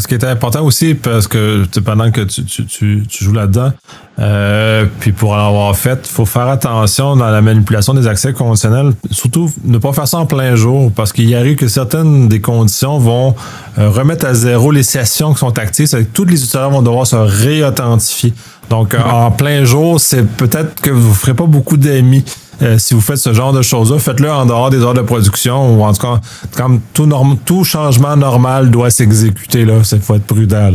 Ce 0.00 0.08
qui 0.08 0.14
est 0.14 0.24
important 0.24 0.64
aussi, 0.64 0.94
parce 0.94 1.28
que 1.28 1.64
pendant 1.84 2.10
que 2.10 2.22
tu, 2.22 2.44
tu, 2.44 2.66
tu, 2.66 3.24
joues 3.24 3.32
là-dedans, 3.32 3.72
euh, 4.18 4.86
puis 5.00 5.12
pour 5.12 5.36
l'avoir 5.36 5.76
fait, 5.76 6.00
il 6.04 6.10
faut 6.10 6.24
faire 6.24 6.48
attention 6.48 7.16
dans 7.16 7.30
la 7.30 7.42
manipulation 7.42 7.92
des 7.94 8.06
accès 8.06 8.32
conditionnels, 8.32 8.92
surtout 9.10 9.50
ne 9.64 9.78
pas 9.78 9.92
faire 9.92 10.08
ça 10.08 10.18
en 10.18 10.26
plein 10.26 10.54
jour, 10.54 10.90
parce 10.94 11.12
qu'il 11.12 11.34
arrive 11.34 11.56
que 11.56 11.68
certaines 11.68 12.28
des 12.28 12.40
conditions 12.40 12.98
vont 12.98 13.34
euh, 13.78 13.90
remettre 13.90 14.26
à 14.26 14.34
zéro 14.34 14.70
les 14.70 14.82
sessions 14.82 15.32
qui 15.32 15.40
sont 15.40 15.58
actives, 15.58 15.86
c'est 15.86 16.04
que 16.04 16.12
tous 16.12 16.24
les 16.24 16.34
utilisateurs 16.34 16.70
vont 16.70 16.82
devoir 16.82 17.06
se 17.06 17.16
réauthentifier. 17.16 18.32
Donc, 18.70 18.94
en 18.94 19.30
plein 19.30 19.64
jour, 19.64 20.00
c'est 20.00 20.26
peut-être 20.26 20.80
que 20.80 20.90
vous 20.90 21.10
ne 21.10 21.14
ferez 21.14 21.34
pas 21.34 21.44
beaucoup 21.44 21.76
d'amis. 21.76 22.24
Euh, 22.60 22.78
si 22.78 22.94
vous 22.94 23.00
faites 23.00 23.16
ce 23.16 23.32
genre 23.32 23.52
de 23.52 23.62
choses-là, 23.62 23.98
faites-le 23.98 24.30
en 24.30 24.46
dehors 24.46 24.70
des 24.70 24.78
heures 24.78 24.94
de 24.94 25.02
production 25.02 25.76
ou 25.76 25.82
en 25.82 25.92
tout 25.92 26.02
cas, 26.02 26.20
comme 26.56 26.80
tout, 26.92 27.64
changement 27.64 28.16
normal 28.16 28.70
doit 28.70 28.90
s'exécuter, 28.90 29.64
là, 29.64 29.80
il 29.90 30.00
faut 30.00 30.14
être 30.14 30.26
prudent. 30.26 30.72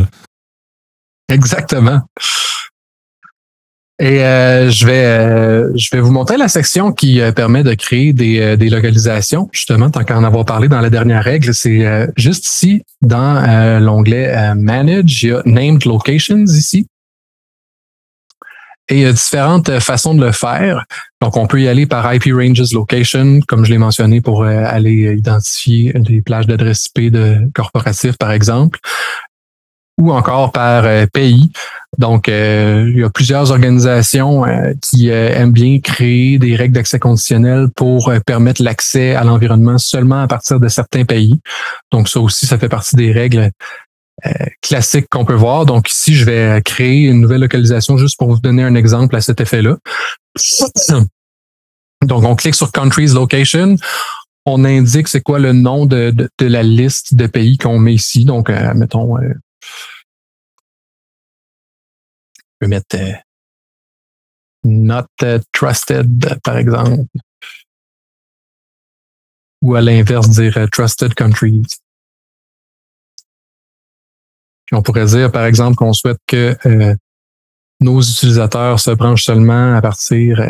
Exactement. 1.32 2.02
Et 4.00 4.24
euh, 4.24 4.70
je 4.70 4.86
vais 4.86 5.06
euh, 5.06 5.72
je 5.76 5.90
vais 5.92 6.02
vous 6.02 6.12
montrer 6.12 6.38
la 6.38 6.48
section 6.48 6.92
qui 6.92 7.20
euh, 7.20 7.32
permet 7.32 7.64
de 7.64 7.74
créer 7.74 8.14
des, 8.14 8.56
des 8.56 8.70
localisations. 8.70 9.50
Justement, 9.52 9.90
tant 9.90 10.04
qu'en 10.04 10.24
avoir 10.24 10.46
parlé 10.46 10.68
dans 10.68 10.82
la 10.82 10.92
dernière 10.92 11.24
règle, 11.24 11.54
c'est 11.54 12.08
juste 12.16 12.46
ici 12.46 12.84
dans 13.02 13.80
l'onglet 13.80 14.54
Manage, 14.56 15.24
il 15.24 15.30
y 15.30 15.34
a 15.34 15.42
Named 15.46 15.84
Locations 15.86 16.46
ici. 16.46 16.86
Et 18.90 18.96
il 18.96 19.02
y 19.02 19.06
a 19.06 19.12
différentes 19.12 19.80
façons 19.80 20.16
de 20.16 20.26
le 20.26 20.32
faire. 20.32 20.86
Donc, 21.22 21.36
on 21.36 21.48
peut 21.48 21.62
y 21.62 21.68
aller 21.68 21.86
par 21.86 22.14
IP 22.14 22.26
Ranges 22.34 22.72
Location, 22.74 23.40
comme 23.48 23.66
je 23.66 23.72
l'ai 23.72 23.78
mentionné, 23.78 24.22
pour 24.22 24.44
aller 24.44 25.16
identifier 25.18 25.92
des 25.94 26.22
plages 26.22 26.48
d'adresse 26.48 26.88
IP 26.96 27.12
de 27.12 27.50
corporatifs, 27.54 28.18
par 28.18 28.32
exemple 28.32 28.80
ou 30.00 30.12
encore 30.12 30.52
par 30.52 30.86
euh, 30.86 31.06
pays. 31.12 31.52
Donc, 31.98 32.30
euh, 32.30 32.90
il 32.90 33.00
y 33.00 33.04
a 33.04 33.10
plusieurs 33.10 33.52
organisations 33.52 34.46
euh, 34.46 34.74
qui 34.82 35.10
aiment 35.10 35.52
bien 35.52 35.80
créer 35.80 36.38
des 36.38 36.56
règles 36.56 36.76
d'accès 36.76 37.00
conditionnel 37.00 37.70
pour 37.76 38.12
permettre 38.26 38.62
l'accès 38.62 39.16
à 39.16 39.24
l'environnement 39.24 39.78
seulement 39.78 40.22
à 40.22 40.28
partir 40.28 40.60
de 40.60 40.68
certains 40.68 41.06
pays. 41.06 41.40
Donc, 41.92 42.08
ça 42.10 42.20
aussi, 42.20 42.46
ça 42.46 42.60
fait 42.60 42.70
partie 42.70 42.96
des 42.96 43.12
règles 43.12 43.52
classiques 44.62 45.08
qu'on 45.10 45.26
peut 45.26 45.34
voir. 45.34 45.66
Donc, 45.66 45.90
ici, 45.92 46.16
je 46.16 46.26
vais 46.26 46.62
créer 46.64 47.04
une 47.04 47.22
nouvelle 47.22 47.42
localisation 47.42 47.98
juste 47.98 48.18
pour 48.18 48.30
vous 48.30 48.40
donner 48.40 48.64
un 48.64 48.76
exemple 48.76 49.16
à 49.16 49.22
cet 49.22 49.42
effet-là. 49.42 49.78
Donc, 52.06 52.24
on 52.24 52.36
clique 52.36 52.56
sur 52.56 52.72
Countries 52.72 53.08
Location 53.08 53.76
on 54.50 54.64
indique 54.64 55.10
c'est 55.10 55.20
quoi 55.20 55.40
le 55.40 55.52
nom 55.52 55.86
de, 55.86 56.10
de, 56.12 56.46
la 56.46 56.64
liste 56.64 57.16
de 57.16 57.28
pays 57.28 57.58
qu'on 57.58 57.80
met 57.80 57.96
ici. 57.96 58.24
Donc, 58.24 58.50
mettons 58.50 59.18
je 62.60 62.66
peux 62.66 62.70
mettre 62.70 62.96
euh, 62.96 63.14
not 64.64 65.06
euh, 65.22 65.40
trusted, 65.52 66.40
par 66.44 66.58
exemple. 66.58 67.06
Ou 69.62 69.76
à 69.76 69.82
l'inverse, 69.82 70.30
dire 70.30 70.58
euh, 70.58 70.68
trusted 70.68 71.14
countries. 71.14 71.64
On 74.72 74.82
pourrait 74.82 75.06
dire, 75.06 75.32
par 75.32 75.46
exemple, 75.46 75.76
qu'on 75.76 75.94
souhaite 75.94 76.20
que 76.28 76.56
nos 77.80 78.02
utilisateurs 78.02 78.80
se 78.80 78.92
branchent 78.92 79.24
seulement 79.24 79.76
à 79.76 79.82
partir 79.82 80.42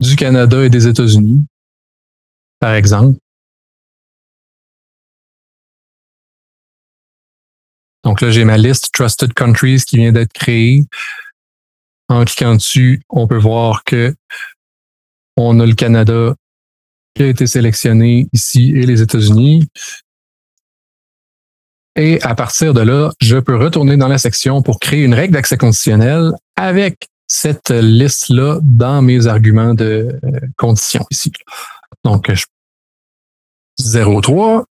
du 0.00 0.16
Canada 0.16 0.64
et 0.64 0.70
des 0.70 0.86
États-Unis, 0.88 1.44
par 2.58 2.74
exemple. 2.74 3.18
Donc 8.02 8.22
là, 8.22 8.30
j'ai 8.30 8.44
ma 8.44 8.56
liste 8.56 8.92
Trusted 8.94 9.34
Countries 9.34 9.82
qui 9.86 9.98
vient 9.98 10.10
d'être 10.10 10.32
créée. 10.32 10.84
En 12.08 12.24
cliquant 12.24 12.54
dessus, 12.54 13.02
on 13.08 13.28
peut 13.28 13.38
voir 13.38 13.84
que 13.84 14.16
on 15.36 15.60
a 15.60 15.66
le 15.66 15.74
Canada 15.74 16.34
a 17.22 17.26
été 17.26 17.46
sélectionné 17.46 18.28
ici 18.32 18.72
et 18.74 18.86
les 18.86 19.02
États-Unis. 19.02 19.68
Et 21.96 22.20
à 22.22 22.34
partir 22.34 22.72
de 22.72 22.80
là, 22.80 23.10
je 23.20 23.36
peux 23.36 23.56
retourner 23.56 23.96
dans 23.96 24.08
la 24.08 24.18
section 24.18 24.62
pour 24.62 24.78
créer 24.78 25.04
une 25.04 25.14
règle 25.14 25.34
d'accès 25.34 25.56
conditionnel 25.56 26.32
avec 26.56 27.08
cette 27.26 27.70
liste-là 27.70 28.58
dans 28.62 29.02
mes 29.02 29.26
arguments 29.26 29.74
de 29.74 30.18
euh, 30.24 30.40
conditions 30.56 31.06
ici. 31.10 31.32
Donc, 32.04 32.32
je 32.32 32.44
03, 33.78 34.64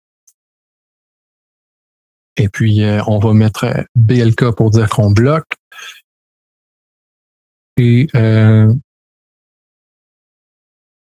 et 2.39 2.47
puis, 2.47 2.83
euh, 2.83 3.01
on 3.05 3.19
va 3.19 3.33
mettre 3.33 3.85
BLK 3.95 4.55
pour 4.55 4.71
dire 4.71 4.89
qu'on 4.89 5.12
bloque. 5.12 5.51
Et 7.75 8.07
euh, 8.15 8.73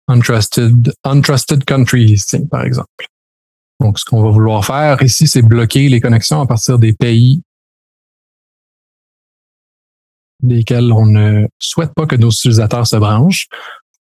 untrusted, 0.10 0.94
untrusted 1.06 1.64
countries, 1.66 2.26
par 2.50 2.64
exemple. 2.64 3.06
Donc, 3.80 3.98
ce 3.98 4.04
qu'on 4.04 4.22
va 4.22 4.30
vouloir 4.30 4.66
faire 4.66 5.02
ici, 5.02 5.28
c'est 5.28 5.42
bloquer 5.42 5.88
les 5.88 6.02
connexions 6.02 6.42
à 6.42 6.46
partir 6.46 6.78
des 6.78 6.94
pays 6.94 7.42
desquels 10.42 10.92
on 10.92 11.06
ne 11.06 11.48
souhaite 11.60 11.94
pas 11.94 12.06
que 12.06 12.16
nos 12.16 12.30
utilisateurs 12.30 12.88
se 12.88 12.96
branchent. 12.96 13.48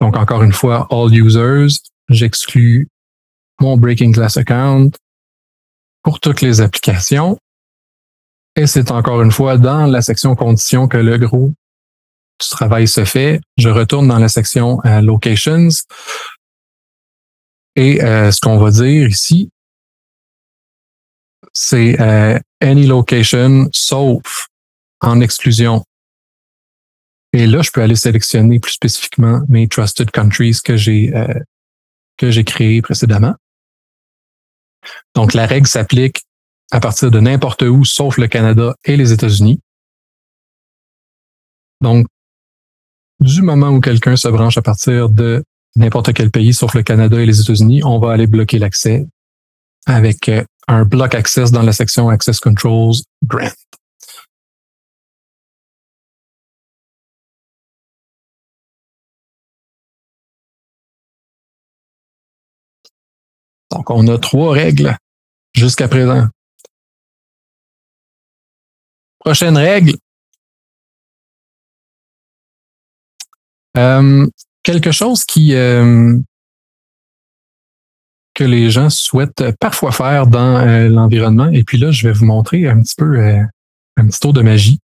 Donc, 0.01 0.17
encore 0.17 0.43
une 0.43 0.53
fois, 0.53 0.87
all 0.91 1.13
users, 1.13 1.79
j'exclus 2.09 2.87
mon 3.59 3.77
breaking 3.77 4.11
class 4.11 4.37
account, 4.37 4.91
pour 6.05 6.19
toutes 6.19 6.41
les 6.41 6.61
applications. 6.61 7.37
Et 8.55 8.67
c'est 8.67 8.91
encore 8.91 9.21
une 9.23 9.31
fois 9.31 9.57
dans 9.57 9.87
la 9.87 10.01
section 10.01 10.35
conditions 10.35 10.87
que 10.87 10.97
le 10.97 11.17
gros 11.17 11.51
du 12.39 12.49
travail 12.49 12.87
se 12.87 13.05
fait. 13.05 13.39
Je 13.57 13.69
retourne 13.69 14.07
dans 14.07 14.19
la 14.19 14.27
section 14.27 14.79
euh, 14.85 15.01
locations. 15.01 15.69
Et 17.75 18.03
euh, 18.03 18.31
ce 18.31 18.39
qu'on 18.39 18.57
va 18.57 18.71
dire 18.71 19.09
ici, 19.09 19.49
c'est 21.53 21.99
euh, 21.99 22.39
any 22.61 22.85
location 22.85 23.69
sauf 23.73 24.47
en 25.01 25.21
exclusion. 25.21 25.83
Et 27.33 27.47
là, 27.47 27.61
je 27.61 27.71
peux 27.71 27.81
aller 27.81 27.95
sélectionner 27.95 28.59
plus 28.59 28.73
spécifiquement 28.73 29.41
mes 29.49 29.67
trusted 29.67 30.09
countries 30.11 30.57
que 30.63 30.77
j'ai 30.77 31.11
que 32.17 32.31
j'ai 32.31 32.45
créés 32.45 32.81
précédemment. 32.81 33.35
Donc, 35.15 35.33
la 35.33 35.45
règle 35.45 35.67
s'applique 35.67 36.23
à 36.71 36.79
partir 36.79 37.11
de 37.11 37.19
n'importe 37.19 37.63
où, 37.63 37.83
sauf 37.83 38.17
le 38.17 38.27
Canada 38.27 38.73
et 38.85 38.95
les 38.95 39.11
États-Unis. 39.11 39.59
Donc, 41.81 42.07
du 43.19 43.41
moment 43.41 43.69
où 43.69 43.81
quelqu'un 43.81 44.15
se 44.15 44.27
branche 44.27 44.57
à 44.57 44.61
partir 44.61 45.09
de 45.09 45.43
n'importe 45.75 46.13
quel 46.13 46.31
pays, 46.31 46.53
sauf 46.53 46.73
le 46.73 46.83
Canada 46.83 47.19
et 47.19 47.25
les 47.25 47.41
États-Unis, 47.41 47.83
on 47.83 47.99
va 47.99 48.13
aller 48.13 48.27
bloquer 48.27 48.59
l'accès 48.59 49.07
avec 49.85 50.29
euh, 50.29 50.43
un 50.67 50.83
block 50.83 51.15
access 51.15 51.51
dans 51.51 51.61
la 51.61 51.73
section 51.73 52.09
Access 52.09 52.39
Controls 52.39 52.95
Grant. 53.23 53.51
Donc, 63.71 63.89
on 63.89 64.07
a 64.07 64.17
trois 64.17 64.53
règles 64.53 64.97
jusqu'à 65.53 65.87
présent. 65.87 66.27
Prochaine 69.19 69.57
règle. 69.57 69.97
Euh, 73.77 74.27
quelque 74.63 74.91
chose 74.91 75.25
qui 75.25 75.55
euh, 75.55 76.17
que 78.33 78.43
les 78.43 78.69
gens 78.69 78.89
souhaitent 78.89 79.51
parfois 79.59 79.91
faire 79.91 80.27
dans 80.27 80.57
euh, 80.57 80.89
l'environnement. 80.89 81.49
Et 81.49 81.63
puis 81.63 81.77
là, 81.77 81.91
je 81.91 82.07
vais 82.07 82.13
vous 82.13 82.25
montrer 82.25 82.67
un 82.67 82.81
petit 82.81 82.95
peu 82.95 83.19
un 83.97 84.07
petit 84.07 84.19
tour 84.19 84.33
de 84.33 84.41
magie. 84.41 84.79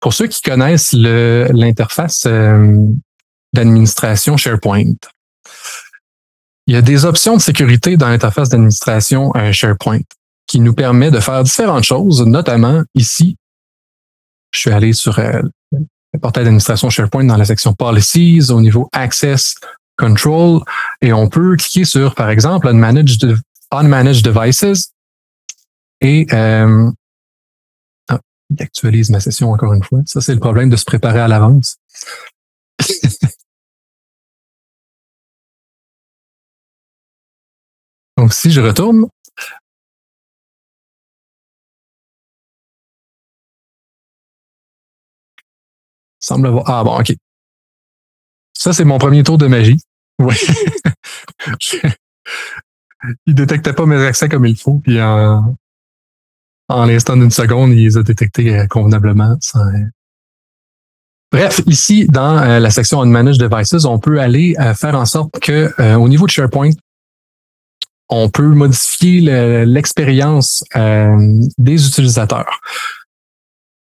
pour 0.00 0.12
ceux 0.12 0.26
qui 0.26 0.42
connaissent 0.42 0.92
l'interface 0.92 2.26
d'administration 3.54 4.36
SharePoint. 4.36 4.94
Il 6.66 6.74
y 6.74 6.76
a 6.76 6.82
des 6.82 7.04
options 7.04 7.36
de 7.36 7.42
sécurité 7.42 7.96
dans 7.96 8.08
l'interface 8.08 8.48
d'administration 8.48 9.32
euh, 9.36 9.52
SharePoint 9.52 10.00
qui 10.46 10.60
nous 10.60 10.74
permet 10.74 11.10
de 11.10 11.20
faire 11.20 11.42
différentes 11.42 11.84
choses, 11.84 12.24
notamment 12.24 12.82
ici, 12.94 13.36
je 14.52 14.60
suis 14.60 14.70
allé 14.70 14.92
sur 14.92 15.18
euh, 15.18 15.42
le 15.72 16.20
portail 16.20 16.44
d'administration 16.44 16.90
SharePoint 16.90 17.24
dans 17.24 17.36
la 17.36 17.44
section 17.44 17.74
Policies 17.74 18.50
au 18.50 18.60
niveau 18.60 18.88
Access 18.92 19.56
Control 19.96 20.60
et 21.00 21.12
on 21.12 21.28
peut 21.28 21.56
cliquer 21.56 21.84
sur, 21.84 22.14
par 22.14 22.30
exemple, 22.30 22.68
Unmanaged, 22.68 23.36
Unmanaged 23.70 24.24
Devices 24.24 24.92
et 26.00 26.26
euh, 26.32 26.90
ah, 28.08 28.18
il 28.50 28.62
actualise 28.62 29.10
ma 29.10 29.20
session 29.20 29.52
encore 29.52 29.72
une 29.72 29.82
fois. 29.82 30.00
Ça, 30.04 30.20
c'est 30.20 30.34
le 30.34 30.40
problème 30.40 30.68
de 30.68 30.76
se 30.76 30.84
préparer 30.84 31.20
à 31.20 31.28
l'avance. 31.28 31.78
Donc, 38.18 38.34
si 38.34 38.50
je 38.50 38.60
retourne, 38.60 39.06
semble 46.22 46.46
avoir. 46.46 46.64
Ah 46.70 46.84
bon, 46.84 46.98
OK. 46.98 47.14
Ça, 48.54 48.72
c'est 48.72 48.84
mon 48.84 48.98
premier 48.98 49.22
tour 49.22 49.38
de 49.38 49.46
magie. 49.46 49.80
Oui. 50.18 50.36
il 53.26 53.34
détectait 53.34 53.72
pas 53.72 53.86
mes 53.86 54.02
accès 54.04 54.28
comme 54.28 54.46
il 54.46 54.56
faut. 54.56 54.80
Puis 54.84 55.00
en 55.00 55.56
l'instant 56.68 57.16
d'une 57.16 57.30
seconde, 57.30 57.72
il 57.72 57.84
les 57.84 57.96
a 57.96 58.02
détectés 58.02 58.56
euh, 58.56 58.66
convenablement. 58.66 59.36
Bref, 61.32 61.60
ici, 61.66 62.06
dans 62.06 62.60
la 62.60 62.70
section 62.70 63.00
On 63.00 63.06
Manage 63.06 63.38
Devices, 63.38 63.84
on 63.84 63.98
peut 63.98 64.20
aller 64.20 64.54
faire 64.76 64.94
en 64.94 65.06
sorte 65.06 65.40
que 65.40 65.72
au 65.96 66.06
niveau 66.08 66.26
de 66.26 66.30
SharePoint, 66.30 66.72
on 68.10 68.28
peut 68.28 68.46
modifier 68.48 69.64
l'expérience 69.64 70.62
des 71.56 71.88
utilisateurs. 71.88 72.60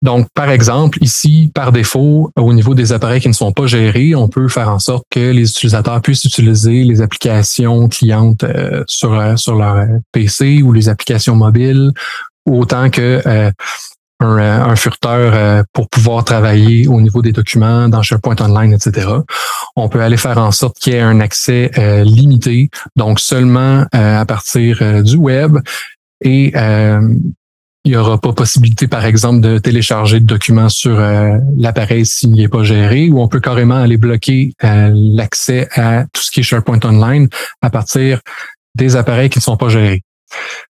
Donc, 0.07 0.29
par 0.35 0.51
exemple, 0.51 0.99
ici, 1.03 1.51
par 1.53 1.73
défaut, 1.73 2.31
au 2.37 2.53
niveau 2.53 2.77
des 2.77 2.92
appareils 2.92 3.21
qui 3.21 3.27
ne 3.27 3.33
sont 3.33 3.51
pas 3.51 3.66
gérés, 3.66 4.14
on 4.14 4.29
peut 4.29 4.47
faire 4.47 4.69
en 4.69 4.79
sorte 4.79 5.03
que 5.11 5.33
les 5.33 5.51
utilisateurs 5.51 6.01
puissent 6.01 6.25
utiliser 6.25 6.85
les 6.85 7.03
applications 7.03 7.88
clientes 7.88 8.45
euh, 8.45 8.85
sur, 8.87 9.37
sur 9.37 9.57
leur 9.57 9.75
euh, 9.75 9.87
PC 10.12 10.62
ou 10.62 10.73
les 10.73 10.88
applications 10.88 11.35
mobiles, 11.35 11.90
autant 12.49 12.88
que 12.88 13.21
euh, 13.27 13.51
un, 14.21 14.38
un, 14.38 14.77
furteur 14.77 15.64
pour 15.73 15.88
pouvoir 15.88 16.23
travailler 16.23 16.87
au 16.87 17.01
niveau 17.01 17.21
des 17.21 17.33
documents 17.33 17.88
dans 17.88 18.01
SharePoint 18.01 18.37
Online, 18.38 18.75
etc. 18.75 19.09
On 19.75 19.88
peut 19.88 20.01
aller 20.01 20.16
faire 20.16 20.38
en 20.38 20.53
sorte 20.53 20.79
qu'il 20.79 20.92
y 20.92 20.97
ait 20.97 21.01
un 21.01 21.19
accès 21.19 21.73
limité, 22.05 22.71
donc 22.95 23.19
seulement 23.21 23.85
à 23.92 24.25
partir 24.25 25.03
du 25.03 25.16
web 25.16 25.59
et 26.23 26.55
il 27.87 27.90
n'y 27.90 27.96
aura 27.96 28.18
pas 28.18 28.33
possibilité, 28.33 28.88
par 28.88 29.05
exemple, 29.05 29.38
de 29.38 29.59
télécharger 29.59 30.18
de 30.18 30.27
documents 30.27 30.68
sur 30.68 30.99
euh, 30.99 31.38
l'appareil 31.57 32.05
s'il 32.05 32.33
n'est 32.33 32.49
pas 32.49 32.64
géré, 32.64 33.09
ou 33.11 33.20
on 33.20 33.29
peut 33.29 33.38
carrément 33.38 33.77
aller 33.77 33.96
bloquer 33.96 34.55
euh, 34.64 34.90
l'accès 34.92 35.68
à 35.72 36.05
tout 36.12 36.20
ce 36.20 36.33
qui 36.33 36.40
est 36.40 36.42
SharePoint 36.42 36.81
Online 36.83 37.29
à 37.62 37.70
partir 37.70 38.20
des 38.75 38.96
appareils 38.96 39.31
qui 39.31 39.38
ne 39.38 39.42
sont 39.42 39.57
pas 39.57 39.68
gérés. 39.68 40.03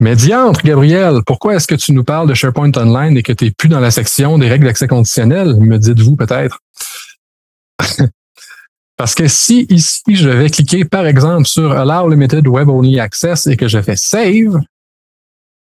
Mais 0.01 0.17
diantre, 0.17 0.61
Gabriel, 0.63 1.21
pourquoi 1.25 1.55
est-ce 1.55 1.65
que 1.67 1.75
tu 1.75 1.93
nous 1.93 2.03
parles 2.03 2.27
de 2.27 2.33
SharePoint 2.33 2.73
Online 2.75 3.15
et 3.15 3.23
que 3.23 3.31
tu 3.31 3.45
n'es 3.45 3.51
plus 3.51 3.69
dans 3.69 3.79
la 3.79 3.89
section 3.89 4.37
des 4.37 4.49
règles 4.49 4.65
d'accès 4.65 4.89
conditionnel, 4.89 5.55
me 5.55 5.79
dites-vous 5.79 6.17
peut-être? 6.17 6.59
Parce 8.97 9.15
que 9.15 9.29
si 9.29 9.65
ici, 9.69 10.03
je 10.13 10.27
vais 10.27 10.49
cliquer, 10.49 10.83
par 10.83 11.07
exemple, 11.07 11.47
sur 11.47 11.71
Allow 11.71 12.09
Limited 12.09 12.45
Web 12.49 12.67
Only 12.67 12.99
Access 12.99 13.47
et 13.47 13.55
que 13.55 13.69
je 13.69 13.81
fais 13.81 13.95
Save, 13.95 14.59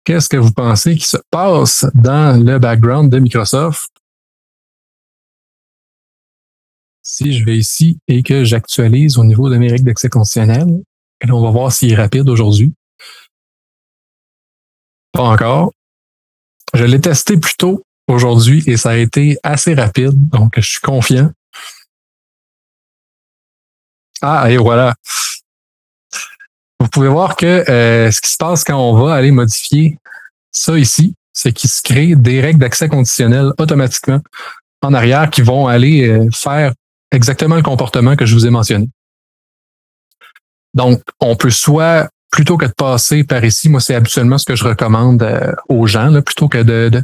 Qu'est-ce 0.08 0.30
que 0.30 0.38
vous 0.38 0.54
pensez 0.54 0.96
qui 0.96 1.06
se 1.06 1.18
passe 1.32 1.86
dans 1.94 2.42
le 2.42 2.60
background 2.60 3.12
de 3.12 3.20
Microsoft? 3.20 3.92
Si 7.04 7.34
je 7.34 7.44
vais 7.44 7.58
ici 7.58 8.00
et 8.08 8.24
que 8.24 8.46
j'actualise 8.46 9.18
au 9.18 9.26
niveau 9.26 9.50
de 9.50 9.58
mes 9.58 9.70
règles 9.70 9.84
d'accès 9.84 10.08
conditionnel, 10.08 10.66
on 11.30 11.42
va 11.42 11.52
voir 11.52 11.74
s'il 11.74 11.92
est 11.92 11.96
rapide 11.98 12.30
aujourd'hui. 12.30 12.72
Pas 15.12 15.24
encore. 15.24 15.74
Je 16.74 16.86
l'ai 16.86 17.02
testé 17.02 17.36
plus 17.36 17.58
tôt 17.58 17.84
aujourd'hui 18.08 18.64
et 18.66 18.78
ça 18.78 18.92
a 18.92 18.96
été 18.96 19.38
assez 19.44 19.74
rapide, 19.74 20.30
donc 20.30 20.54
je 20.56 20.70
suis 20.70 20.80
confiant. 20.80 21.34
Ah, 24.22 24.50
et 24.50 24.56
voilà 24.56 24.96
vous 26.80 26.88
pouvez 26.90 27.08
voir 27.08 27.36
que 27.36 27.70
euh, 27.70 28.12
ce 28.12 28.22
qui 28.22 28.32
se 28.32 28.38
passe 28.38 28.64
quand 28.64 28.78
on 28.78 28.94
va 28.94 29.14
aller 29.14 29.32
modifier 29.32 29.98
ça 30.52 30.78
ici, 30.78 31.16
c'est 31.34 31.52
qu'il 31.52 31.70
se 31.70 31.82
crée 31.82 32.16
des 32.16 32.42
règles 32.42 32.60
d'accès 32.60 32.88
conditionnel 32.88 33.52
automatiquement 33.58 34.22
en 34.82 34.94
arrière 34.94 35.30
qui 35.30 35.42
vont 35.42 35.68
aller 35.68 36.08
euh, 36.08 36.30
faire 36.32 36.74
exactement 37.12 37.56
le 37.56 37.62
comportement 37.62 38.16
que 38.16 38.26
je 38.26 38.34
vous 38.34 38.46
ai 38.46 38.50
mentionné. 38.50 38.90
Donc, 40.74 41.02
on 41.20 41.36
peut 41.36 41.50
soit, 41.50 42.10
plutôt 42.32 42.58
que 42.58 42.66
de 42.66 42.74
passer 42.74 43.24
par 43.24 43.44
ici, 43.44 43.70
moi, 43.70 43.80
c'est 43.80 43.96
habituellement 43.96 44.38
ce 44.38 44.46
que 44.46 44.56
je 44.56 44.64
recommande 44.64 45.24
euh, 45.24 45.54
aux 45.70 45.88
gens, 45.88 46.10
là, 46.10 46.22
plutôt 46.22 46.48
que 46.48 46.62
de, 46.62 47.04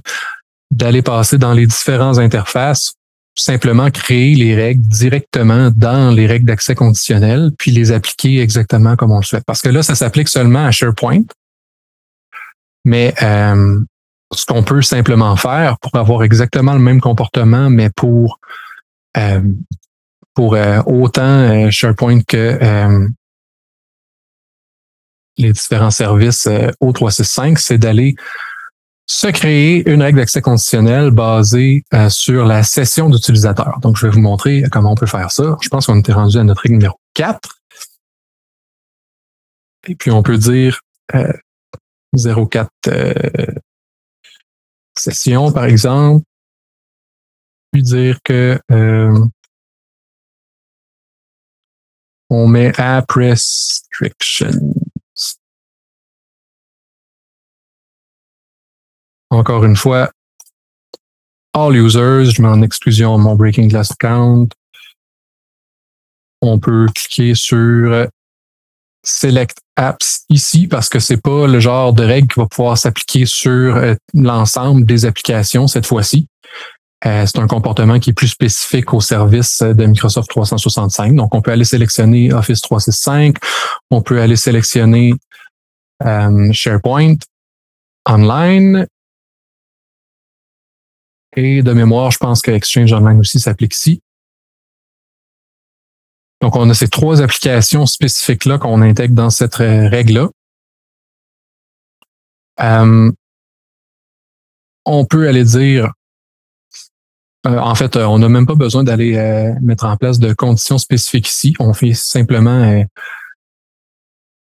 d'aller 0.69 1.01
passer 1.01 1.37
dans 1.37 1.53
les 1.53 1.65
différentes 1.65 2.19
interfaces, 2.19 2.93
simplement 3.35 3.89
créer 3.89 4.35
les 4.35 4.55
règles 4.55 4.81
directement 4.81 5.71
dans 5.75 6.11
les 6.11 6.27
règles 6.27 6.45
d'accès 6.45 6.75
conditionnel, 6.75 7.51
puis 7.57 7.71
les 7.71 7.91
appliquer 7.91 8.39
exactement 8.41 8.95
comme 8.95 9.11
on 9.11 9.17
le 9.17 9.23
souhaite. 9.23 9.43
Parce 9.45 9.61
que 9.61 9.69
là, 9.69 9.81
ça 9.81 9.95
s'applique 9.95 10.29
seulement 10.29 10.65
à 10.65 10.71
SharePoint. 10.71 11.23
Mais 12.85 13.13
euh, 13.23 13.79
ce 14.33 14.45
qu'on 14.45 14.63
peut 14.63 14.81
simplement 14.81 15.35
faire 15.35 15.77
pour 15.79 15.95
avoir 15.95 16.23
exactement 16.23 16.73
le 16.73 16.79
même 16.79 17.01
comportement, 17.01 17.69
mais 17.69 17.89
pour 17.89 18.39
euh, 19.17 19.41
pour 20.33 20.55
euh, 20.55 20.81
autant 20.85 21.69
SharePoint 21.69 22.21
que 22.21 23.07
les 25.37 25.51
différents 25.51 25.91
services 25.91 26.47
O365, 26.81 27.57
c'est 27.57 27.77
d'aller 27.77 28.15
se 29.23 29.29
créer 29.29 29.89
une 29.89 30.01
règle 30.01 30.17
d'accès 30.17 30.41
conditionnel 30.41 31.11
basée 31.11 31.85
euh, 31.93 32.09
sur 32.09 32.45
la 32.45 32.61
session 32.61 33.09
d'utilisateur. 33.09 33.79
Donc, 33.79 33.95
je 33.95 34.05
vais 34.05 34.11
vous 34.11 34.19
montrer 34.19 34.63
comment 34.69 34.91
on 34.91 34.95
peut 34.95 35.05
faire 35.05 35.31
ça. 35.31 35.57
Je 35.61 35.69
pense 35.69 35.85
qu'on 35.85 35.97
était 35.97 36.11
rendu 36.11 36.37
à 36.37 36.43
notre 36.43 36.63
règle 36.63 36.75
numéro 36.75 36.99
4. 37.13 37.39
Et 39.87 39.95
puis, 39.95 40.11
on 40.11 40.23
peut 40.23 40.37
dire 40.37 40.81
euh, 41.15 41.31
04 42.13 42.69
euh, 42.87 43.13
session, 44.97 45.53
par 45.53 45.65
exemple. 45.65 46.25
Puis 47.71 47.81
dire 47.81 48.19
que 48.25 48.59
euh, 48.71 49.25
on 52.29 52.47
met 52.47 52.77
app 52.77 53.09
restrictions. 53.09 54.82
Encore 59.33 59.65
une 59.65 59.75
fois, 59.75 60.11
all 61.53 61.75
users, 61.75 62.25
je 62.25 62.41
mets 62.43 62.47
en 62.47 62.61
exclusion 62.61 63.17
mon 63.17 63.33
breaking 63.33 63.67
glass 63.67 63.91
count. 63.99 64.49
On 66.43 66.59
peut 66.59 66.85
cliquer 66.93 67.33
sur 67.33 68.07
select 69.01 69.57
apps 69.75 70.25
ici 70.29 70.67
parce 70.67 70.87
que 70.87 70.99
c'est 70.99 71.19
pas 71.19 71.47
le 71.47 71.59
genre 71.59 71.93
de 71.93 72.03
règle 72.03 72.27
qui 72.27 72.39
va 72.39 72.45
pouvoir 72.45 72.77
s'appliquer 72.77 73.25
sur 73.25 73.75
euh, 73.75 73.95
l'ensemble 74.13 74.85
des 74.85 75.03
applications 75.05 75.65
cette 75.65 75.87
fois-ci. 75.87 76.27
Euh, 77.07 77.25
c'est 77.25 77.39
un 77.39 77.47
comportement 77.47 77.99
qui 77.99 78.11
est 78.11 78.13
plus 78.13 78.27
spécifique 78.27 78.93
au 78.93 79.01
service 79.01 79.63
de 79.63 79.85
Microsoft 79.87 80.29
365. 80.29 81.15
Donc, 81.15 81.33
on 81.33 81.41
peut 81.41 81.51
aller 81.51 81.65
sélectionner 81.65 82.31
Office 82.31 82.61
365, 82.61 83.35
on 83.89 84.03
peut 84.03 84.21
aller 84.21 84.35
sélectionner 84.35 85.15
euh, 86.05 86.53
SharePoint 86.53 87.15
Online 88.07 88.85
et 91.35 91.63
de 91.63 91.73
mémoire, 91.73 92.11
je 92.11 92.17
pense 92.17 92.41
que 92.41 92.51
Exchange 92.51 92.91
Online 92.93 93.19
aussi 93.19 93.39
s'applique 93.39 93.75
ici. 93.75 94.01
Donc, 96.41 96.55
on 96.55 96.69
a 96.69 96.73
ces 96.73 96.89
trois 96.89 97.21
applications 97.21 97.85
spécifiques-là 97.85 98.57
qu'on 98.57 98.81
intègre 98.81 99.15
dans 99.15 99.29
cette 99.29 99.55
règle-là. 99.55 100.29
Euh, 102.59 103.11
on 104.85 105.05
peut 105.05 105.27
aller 105.27 105.45
dire, 105.45 105.93
euh, 107.47 107.57
en 107.57 107.75
fait, 107.75 107.95
on 107.95 108.19
n'a 108.19 108.29
même 108.29 108.45
pas 108.45 108.55
besoin 108.55 108.83
d'aller 108.83 109.15
euh, 109.17 109.53
mettre 109.61 109.85
en 109.85 109.95
place 109.95 110.19
de 110.19 110.33
conditions 110.33 110.77
spécifiques 110.77 111.29
ici. 111.29 111.55
On 111.59 111.73
fait 111.73 111.93
simplement 111.93 112.83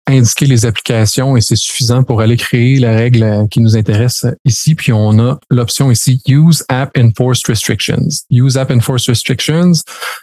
indiquer 0.07 0.47
les 0.47 0.67
applications 0.67 1.37
et 1.37 1.41
c'est 1.41 1.57
suffisant 1.57 2.03
pour 2.03 2.21
aller 2.21 2.37
créer 2.37 2.79
la 2.79 2.93
règle 2.93 3.47
qui 3.51 3.61
nous 3.61 3.77
intéresse 3.77 4.27
ici. 4.45 4.75
Puis 4.75 4.93
on 4.93 5.19
a 5.19 5.39
l'option 5.51 5.91
ici 5.91 6.21
Use 6.27 6.65
App 6.69 6.97
Enforced 6.99 7.47
Restrictions. 7.47 8.09
Use 8.31 8.57
App 8.57 8.71
Enforced 8.71 9.09
Restrictions, 9.09 9.73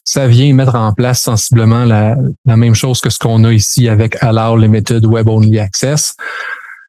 ça 0.04 0.28
vient 0.28 0.54
mettre 0.54 0.76
en 0.76 0.94
place 0.94 1.22
sensiblement 1.22 1.86
la, 1.86 2.18
même 2.46 2.76
chose 2.76 3.00
que 3.00 3.10
ce 3.10 3.18
qu'on 3.18 3.44
a 3.46 3.54
ici 3.54 3.88
avec 3.88 4.22
Allow 4.22 4.58
Limited 4.58 5.06
Web 5.06 5.30
Only 5.30 5.60
Access. 5.60 6.16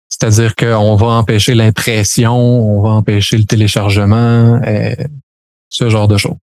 C'est-à-dire 0.08 0.56
qu'on 0.56 0.96
va 0.96 1.06
empêcher 1.06 1.54
l'impression, 1.54 2.34
on 2.34 2.82
va 2.82 2.90
empêcher 2.90 3.38
le 3.38 3.44
téléchargement, 3.44 4.60
euh, 4.66 4.94
ce 5.68 5.88
genre 5.88 6.08
de 6.08 6.16
choses. 6.16 6.36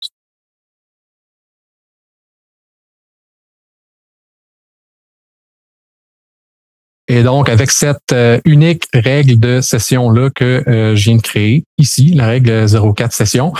Et 7.07 7.23
donc, 7.23 7.47
avec 7.47 7.71
cette 7.71 8.11
euh, 8.11 8.39
unique 8.43 8.85
règle 8.93 9.39
de 9.39 9.61
session-là 9.61 10.29
que 10.29 10.63
euh, 10.67 10.95
je 10.95 11.05
viens 11.05 11.15
de 11.15 11.21
créer 11.21 11.63
ici, 11.77 12.13
la 12.13 12.27
règle 12.27 12.65
04 12.67 13.13
session, 13.13 13.53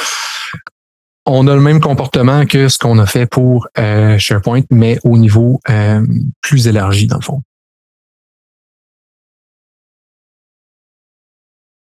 on 1.25 1.47
a 1.47 1.55
le 1.55 1.61
même 1.61 1.79
comportement 1.79 2.45
que 2.45 2.67
ce 2.67 2.77
qu'on 2.77 2.99
a 2.99 3.05
fait 3.05 3.25
pour 3.25 3.67
euh, 3.77 4.17
SharePoint, 4.17 4.63
mais 4.69 4.99
au 5.03 5.17
niveau 5.17 5.61
plus 6.41 6.67
élargi, 6.67 7.07
dans 7.07 7.17
le 7.17 7.21
fond. 7.21 7.41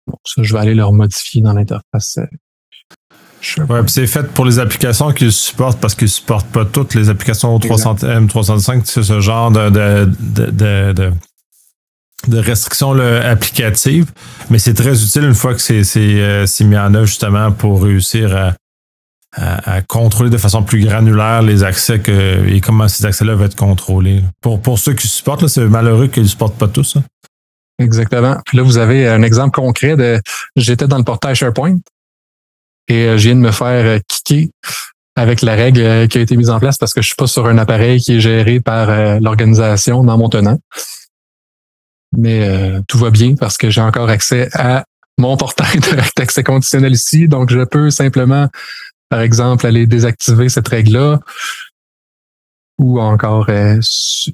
Bon, 0.06 0.16
ça, 0.24 0.42
je 0.42 0.52
vais 0.52 0.60
aller 0.60 0.74
le 0.74 0.88
modifier 0.90 1.42
dans 1.42 1.52
l'interface. 1.52 2.18
Ouais, 3.68 3.80
c'est 3.86 4.06
fait 4.06 4.32
pour 4.32 4.44
les 4.44 4.58
applications 4.58 5.12
qu'ils 5.12 5.32
supportent 5.32 5.80
parce 5.80 5.94
qu'ils 5.94 6.06
ne 6.06 6.10
supportent 6.10 6.50
pas 6.50 6.64
toutes 6.64 6.94
les 6.94 7.08
applications 7.08 7.56
300 7.58 7.94
M365. 7.94 8.82
C'est 8.84 9.04
ce 9.04 9.20
genre 9.20 9.52
de, 9.52 9.70
de, 9.70 10.10
de 10.50 10.92
de 10.92 11.12
restrictions 12.30 12.98
applicatives, 12.98 14.10
mais 14.50 14.58
c'est 14.58 14.74
très 14.74 15.02
utile 15.02 15.24
une 15.24 15.34
fois 15.34 15.54
que 15.54 15.60
c'est 15.60 16.64
mis 16.64 16.76
en 16.76 16.94
œuvre 16.94 17.06
justement 17.06 17.52
pour 17.52 17.82
réussir 17.82 18.36
à, 18.36 18.54
à, 19.36 19.82
contrôler 19.82 20.30
de 20.30 20.38
façon 20.38 20.62
plus 20.62 20.84
granulaire 20.84 21.42
les 21.42 21.62
accès 21.62 22.00
que, 22.00 22.46
et 22.48 22.60
comment 22.60 22.88
ces 22.88 23.06
accès-là 23.06 23.34
vont 23.34 23.44
être 23.44 23.56
contrôlés. 23.56 24.22
Pour, 24.40 24.60
pour 24.60 24.78
ceux 24.78 24.94
qui 24.94 25.06
supportent, 25.06 25.46
c'est 25.46 25.64
malheureux 25.64 26.08
qu'ils 26.08 26.24
ne 26.24 26.28
supportent 26.28 26.58
pas 26.58 26.68
tous. 26.68 26.96
Exactement. 27.78 28.36
Puis 28.46 28.56
là, 28.56 28.64
vous 28.64 28.78
avez 28.78 29.06
un 29.06 29.22
exemple 29.22 29.52
concret 29.52 29.96
de 29.96 30.20
j'étais 30.56 30.88
dans 30.88 30.98
le 30.98 31.04
portail 31.04 31.36
SharePoint 31.36 31.76
et 32.88 33.06
euh, 33.06 33.18
je 33.18 33.24
viens 33.28 33.36
de 33.36 33.40
me 33.40 33.52
faire 33.52 33.84
euh, 33.84 33.98
kicker 34.08 34.50
avec 35.14 35.42
la 35.42 35.54
règle 35.54 35.80
euh, 35.80 36.06
qui 36.06 36.18
a 36.18 36.20
été 36.20 36.36
mise 36.36 36.50
en 36.50 36.58
place 36.58 36.76
parce 36.76 36.92
que 36.92 37.02
je 37.02 37.06
suis 37.06 37.16
pas 37.16 37.28
sur 37.28 37.46
un 37.46 37.58
appareil 37.58 38.00
qui 38.00 38.16
est 38.16 38.20
géré 38.20 38.60
par 38.60 39.20
l'organisation 39.20 40.02
dans 40.02 40.18
mon 40.18 40.28
tenant. 40.28 40.58
Mais 42.16 42.80
tout 42.88 42.98
va 42.98 43.10
bien 43.10 43.34
parce 43.34 43.58
que 43.58 43.70
j'ai 43.70 43.80
encore 43.80 44.08
accès 44.08 44.48
à 44.54 44.84
mon 45.18 45.36
portail 45.36 45.80
d'accès 46.16 46.42
conditionnel 46.42 46.92
ici. 46.92 47.28
Donc, 47.28 47.50
je 47.50 47.64
peux 47.64 47.90
simplement 47.90 48.48
par 49.08 49.20
exemple, 49.20 49.66
aller 49.66 49.86
désactiver 49.86 50.48
cette 50.48 50.68
règle-là 50.68 51.20
ou 52.78 53.00
encore 53.00 53.48
euh, 53.48 53.80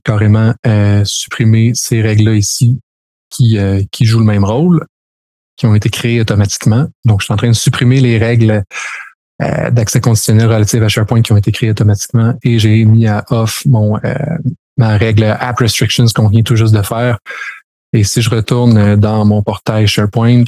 carrément 0.04 0.52
euh, 0.66 1.02
supprimer 1.04 1.72
ces 1.74 2.02
règles-là 2.02 2.34
ici 2.34 2.80
qui, 3.30 3.58
euh, 3.58 3.82
qui 3.90 4.04
jouent 4.04 4.18
le 4.18 4.26
même 4.26 4.44
rôle, 4.44 4.84
qui 5.56 5.66
ont 5.66 5.74
été 5.74 5.88
créées 5.88 6.20
automatiquement. 6.20 6.86
Donc, 7.04 7.20
je 7.20 7.26
suis 7.26 7.34
en 7.34 7.36
train 7.36 7.48
de 7.48 7.54
supprimer 7.54 8.00
les 8.00 8.18
règles 8.18 8.62
d'accès 9.40 10.00
conditionnel 10.00 10.46
relatives 10.46 10.82
à 10.84 10.88
SharePoint 10.88 11.20
qui 11.20 11.32
ont 11.32 11.36
été 11.36 11.50
créées 11.50 11.70
automatiquement 11.70 12.34
et 12.44 12.60
j'ai 12.60 12.84
mis 12.84 13.08
à 13.08 13.24
off 13.30 13.66
mon 13.66 13.98
ma 14.76 14.96
règle 14.96 15.24
App 15.24 15.58
Restrictions 15.58 16.06
qu'on 16.14 16.28
vient 16.28 16.42
tout 16.42 16.54
juste 16.54 16.72
de 16.72 16.82
faire. 16.82 17.18
Et 17.94 18.02
si 18.02 18.20
je 18.20 18.28
retourne 18.28 18.96
dans 18.96 19.24
mon 19.24 19.40
portail 19.44 19.86
SharePoint, 19.86 20.42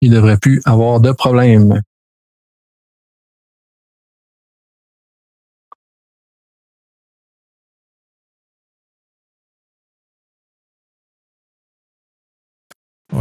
il 0.00 0.10
ne 0.10 0.16
devrait 0.16 0.38
plus 0.38 0.62
avoir 0.64 0.98
de 1.00 1.12
problème. 1.12 1.82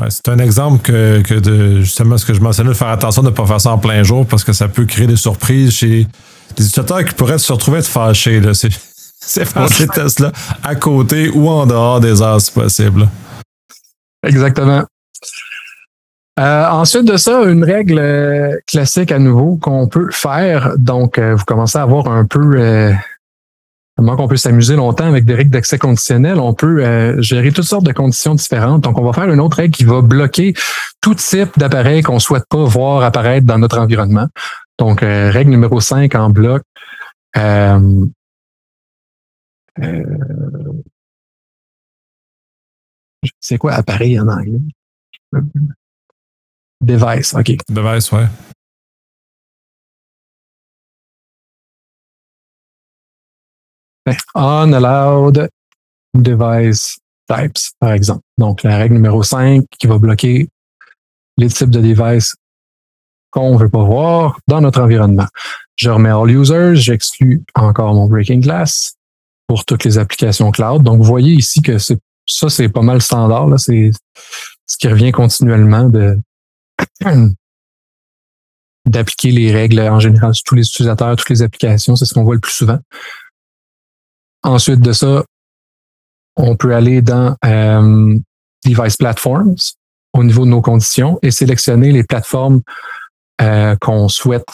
C'est 0.10 0.30
un 0.30 0.40
exemple 0.40 0.80
que, 0.80 1.40
de 1.40 1.82
justement 1.82 2.18
ce 2.18 2.26
que 2.26 2.34
je 2.34 2.42
mentionnais, 2.42 2.70
de 2.70 2.74
faire 2.74 2.90
attention 2.90 3.22
de 3.22 3.30
ne 3.30 3.36
pas 3.36 3.46
faire 3.46 3.62
ça 3.62 3.72
en 3.72 3.78
plein 3.78 4.04
jour 4.04 4.26
parce 4.26 4.44
que 4.44 4.54
ça 4.54 4.68
peut 4.68 4.86
créer 4.86 5.08
des 5.08 5.16
surprises 5.16 5.72
chez 5.72 6.08
des 6.56 6.66
utilisateurs 6.66 7.04
qui 7.06 7.14
pourraient 7.14 7.38
se 7.38 7.52
retrouver 7.52 7.80
être 7.80 7.88
fâchés. 7.88 8.42
C'est, 8.54 8.70
c'est 9.20 9.46
faire 9.46 9.70
ces 9.70 9.88
tests-là 9.88 10.32
à 10.64 10.76
côté 10.76 11.30
ou 11.30 11.50
en 11.50 11.66
dehors 11.66 12.00
des 12.00 12.22
heures 12.22 12.42
si 12.42 12.52
possible. 12.52 13.08
Exactement. 14.26 14.84
Euh, 16.40 16.66
ensuite 16.70 17.04
de 17.04 17.18
ça, 17.18 17.44
une 17.44 17.66
règle 17.66 18.00
euh, 18.00 18.58
classique 18.66 19.12
à 19.12 19.20
nouveau 19.20 19.58
qu'on 19.58 19.88
peut 19.88 20.10
faire. 20.12 20.78
Donc, 20.78 21.18
euh, 21.18 21.36
vous 21.36 21.44
commencez 21.44 21.78
à 21.78 21.82
avoir 21.82 22.08
un 22.08 22.26
peu 22.26 22.94
comment 24.00 24.16
qu'on 24.16 24.30
peut 24.30 24.38
s'amuser 24.38 24.78
longtemps 24.78 25.08
avec 25.08 25.26
des 25.26 25.36
règles 25.36 25.50
d'accès 25.52 25.78
conditionnel. 25.78 26.40
On 26.40 26.54
peut 26.54 27.22
gérer 27.22 27.52
toutes 27.52 27.66
sortes 27.66 27.84
de 27.86 27.92
conditions 27.92 28.34
différentes. 28.34 28.82
Donc, 28.82 28.98
on 28.98 29.04
va 29.04 29.12
faire 29.12 29.30
une 29.30 29.42
autre 29.42 29.58
règle 29.58 29.76
qui 29.76 29.84
va 29.84 30.02
bloquer 30.02 30.54
tout 31.02 31.16
type 31.16 31.60
d'appareil 31.60 32.02
qu'on 32.02 32.18
souhaite 32.18 32.46
pas 32.50 32.64
voir 32.64 33.04
apparaître 33.04 33.46
dans 33.46 33.58
notre 33.58 33.78
environnement. 33.78 34.28
Donc, 34.78 35.02
règle 35.02 35.50
numéro 35.50 35.82
5 35.82 36.16
en 36.16 36.30
bloc. 36.30 36.64
c'est 43.42 43.58
quoi 43.58 43.74
appareil 43.74 44.18
en 44.18 44.30
anglais? 44.30 44.62
Device, 46.80 47.34
OK. 47.34 47.52
Device, 47.68 48.14
ouais. 48.14 48.28
Unallowed 54.36 55.50
device 56.14 57.00
types, 57.30 57.74
par 57.80 57.94
exemple. 57.94 58.24
Donc, 58.38 58.64
la 58.64 58.78
règle 58.78 58.96
numéro 58.96 59.24
5 59.24 59.66
qui 59.80 59.88
va 59.88 59.98
bloquer 59.98 60.50
les 61.38 61.50
types 61.50 61.70
de 61.70 61.82
devices 61.82 62.36
qu'on 63.32 63.54
ne 63.54 63.60
veut 63.60 63.70
pas 63.70 63.84
voir 63.84 64.40
dans 64.48 64.62
notre 64.62 64.82
environnement. 64.82 65.28
Je 65.76 65.90
remets 65.90 66.10
All 66.10 66.30
Users, 66.32 66.76
j'exclus 66.76 67.44
encore 67.54 67.94
mon 67.94 68.08
Breaking 68.08 68.40
Glass 68.40 68.96
pour 69.48 69.66
toutes 69.66 69.84
les 69.84 69.98
applications 69.98 70.52
cloud. 70.52 70.84
Donc, 70.84 70.98
vous 70.98 71.06
voyez 71.06 71.34
ici 71.34 71.62
que 71.62 71.78
ça, 71.78 72.50
c'est 72.50 72.70
pas 72.70 72.82
mal 72.82 73.02
standard. 73.02 73.60
C'est 73.60 73.92
ce 74.66 74.78
qui 74.78 74.88
revient 74.88 75.12
continuellement 75.12 75.90
de 75.90 76.20
d'appliquer 78.86 79.32
les 79.32 79.52
règles 79.52 79.80
en 79.82 80.00
général 80.00 80.34
sur 80.34 80.44
tous 80.44 80.56
les 80.56 80.68
utilisateurs, 80.68 81.16
toutes 81.16 81.30
les 81.30 81.42
applications. 81.44 81.96
C'est 81.96 82.06
ce 82.06 82.14
qu'on 82.14 82.24
voit 82.24 82.36
le 82.36 82.42
plus 82.42 82.54
souvent. 82.54 82.80
Ensuite 84.50 84.80
de 84.80 84.94
ça, 84.94 85.24
on 86.36 86.56
peut 86.56 86.74
aller 86.74 87.04
dans 87.04 87.36
euh, 87.46 88.18
Device 88.66 88.98
Platforms 88.98 89.58
au 90.14 90.24
niveau 90.24 90.44
de 90.46 90.50
nos 90.50 90.62
conditions 90.64 91.20
et 91.22 91.30
sélectionner 91.30 91.92
les 91.92 92.04
plateformes 92.04 92.62
euh, 93.42 93.76
qu'on 93.76 94.10
souhaite 94.10 94.48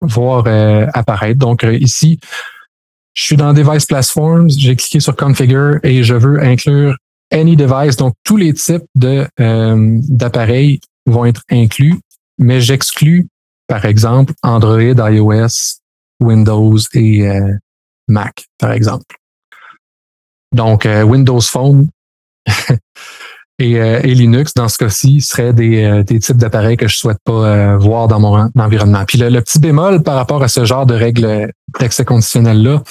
voir 0.00 0.44
euh, 0.46 0.86
apparaître. 0.94 1.38
Donc 1.40 1.62
ici, 1.64 2.20
je 3.12 3.22
suis 3.22 3.36
dans 3.36 3.52
Device 3.52 3.84
Platforms, 3.84 4.48
j'ai 4.48 4.76
cliqué 4.76 4.98
sur 4.98 5.14
Configure 5.14 5.78
et 5.82 6.02
je 6.02 6.14
veux 6.14 6.42
inclure 6.42 6.96
any 7.30 7.54
device, 7.54 7.96
donc 7.96 8.14
tous 8.24 8.38
les 8.38 8.54
types 8.54 8.86
d'appareils 8.96 10.80
vont 11.04 11.26
être 11.26 11.42
inclus, 11.50 12.00
mais 12.38 12.62
j'exclus, 12.62 13.28
par 13.66 13.84
exemple, 13.84 14.32
Android, 14.42 15.10
iOS, 15.10 15.80
Windows 16.18 16.78
et 16.94 17.28
Mac, 18.08 18.44
par 18.58 18.72
exemple. 18.72 19.16
Donc, 20.54 20.86
euh, 20.86 21.02
Windows 21.02 21.40
Phone 21.40 21.88
et, 23.58 23.72
et, 23.72 24.14
Linux, 24.14 24.52
dans 24.54 24.68
ce 24.68 24.78
cas-ci, 24.78 25.20
seraient 25.20 25.52
des, 25.52 26.02
des 26.04 26.18
types 26.18 26.36
d'appareils 26.36 26.76
que 26.76 26.88
je 26.88 26.96
souhaite 26.96 27.20
pas 27.24 27.76
voir 27.76 28.08
dans 28.08 28.20
mon 28.20 28.50
environnement. 28.58 29.04
Puis 29.06 29.18
le, 29.18 29.28
le, 29.28 29.40
petit 29.40 29.60
bémol 29.60 30.02
par 30.02 30.16
rapport 30.16 30.42
à 30.42 30.48
ce 30.48 30.64
genre 30.64 30.84
de 30.84 30.94
règles 30.94 31.50
d'accès 31.78 32.04
conditionnel-là, 32.04 32.82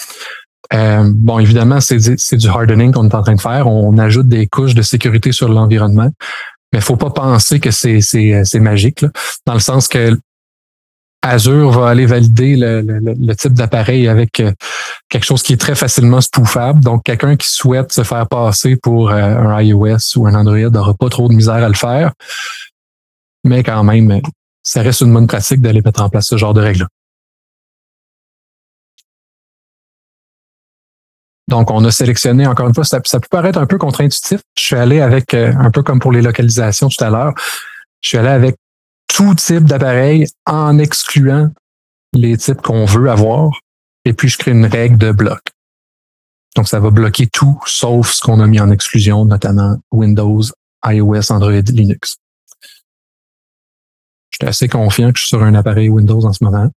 euh, 0.74 1.12
bon, 1.14 1.40
évidemment, 1.40 1.80
c'est 1.82 1.98
du 1.98 2.48
hardening 2.48 2.92
qu'on 2.92 3.08
est 3.10 3.16
en 3.16 3.22
train 3.22 3.36
de 3.36 3.42
faire. 3.42 3.68
On, 3.68 3.98
ajoute 3.98 4.28
des 4.28 4.48
couches 4.48 4.74
de 4.74 4.82
sécurité 4.82 5.32
sur 5.32 5.50
l'environnement. 5.50 6.10
Mais 6.74 6.80
il 6.80 6.82
faut 6.82 6.96
pas 6.96 7.10
penser 7.10 7.60
que 7.60 7.72
c'est 7.72 8.60
magique, 8.60 9.02
là, 9.02 9.10
dans 9.46 9.54
le 9.54 9.60
sens 9.60 9.88
que 9.88 10.18
Azure 11.22 11.70
va 11.72 11.90
aller 11.90 12.08
valider 12.08 12.56
le, 12.58 13.34
type 13.36 13.54
d'appareil 13.54 14.08
avec 14.08 14.40
euh, 14.40 14.52
quelque 15.08 15.24
chose 15.26 15.44
qui 15.44 15.54
est 15.54 15.58
très 15.58 15.76
facilement 15.76 16.20
spoofable. 16.20 16.80
Donc, 16.82 17.04
quelqu'un 17.04 17.36
qui 17.36 17.48
souhaite 17.48 17.92
se 17.92 18.04
faire 18.04 18.28
passer 18.28 18.76
pour 18.76 19.12
euh, 19.12 19.38
un 19.38 19.62
iOS 19.62 20.18
ou 20.18 20.26
un 20.26 20.34
Android 20.34 20.58
n'aura 20.58 20.94
pas 20.96 21.10
trop 21.10 21.28
de 21.28 21.34
misère 21.34 21.64
à 21.64 21.68
le 21.68 21.76
faire. 21.76 22.12
Mais 23.44 23.64
quand 23.64 23.84
même, 23.84 24.22
ça 24.64 24.82
reste 24.82 25.02
une 25.02 25.14
bonne 25.14 25.28
pratique 25.28 25.62
d'aller 25.62 25.82
mettre 25.84 26.02
en 26.02 26.10
place 26.10 26.28
ce 26.28 26.38
genre 26.38 26.54
de 26.54 26.62
règles. 26.62 26.88
Donc, 31.48 31.70
on 31.70 31.84
a 31.84 31.92
sélectionné, 31.92 32.48
encore 32.48 32.68
une 32.68 32.74
fois, 32.74 32.86
ça, 32.86 33.00
peut 33.00 33.20
paraître 33.30 33.60
un 33.60 33.66
peu 33.66 33.78
contre-intuitif. 33.78 34.40
Je 34.58 34.64
suis 34.64 34.76
allé 34.76 35.02
avec, 35.02 35.34
euh, 35.34 35.54
un 35.60 35.70
peu 35.70 35.84
comme 35.84 36.00
pour 36.00 36.12
les 36.12 36.22
localisations 36.22 36.88
tout 36.88 37.04
à 37.04 37.10
l'heure, 37.10 37.34
je 38.02 38.10
suis 38.10 38.18
allé 38.18 38.30
avec 38.30 38.56
tout 39.14 39.36
type 39.36 39.66
d'appareil 39.66 40.26
en 40.46 40.80
excluant 40.80 41.52
les 42.14 42.38
types 42.38 42.62
qu'on 42.62 42.86
veut 42.86 43.10
avoir. 43.10 43.52
Et 44.06 44.14
puis, 44.14 44.30
je 44.30 44.38
crée 44.38 44.52
une 44.52 44.66
règle 44.66 44.98
de 44.98 45.12
bloc. 45.12 45.42
Donc, 46.56 46.68
ça 46.68 46.80
va 46.80 46.90
bloquer 46.90 47.28
tout 47.28 47.60
sauf 47.66 48.12
ce 48.12 48.22
qu'on 48.22 48.40
a 48.40 48.48
mis 48.48 48.60
en 48.60 48.72
exclusion, 48.72 49.26
notamment 49.26 49.78
Windows, 49.92 50.42
iOS, 50.86 51.32
Android, 51.32 51.62
Linux. 51.72 52.18
Je 54.32 54.38
suis 54.42 54.48
assez 54.48 54.68
confiant 54.68 55.12
que 55.12 55.18
je 55.20 55.24
suis 55.24 55.30
sur 55.30 55.44
un 55.44 55.56
appareil 55.56 55.90
Windows 55.90 56.26
en 56.26 56.34
ce 56.34 56.44
moment. 56.44 56.72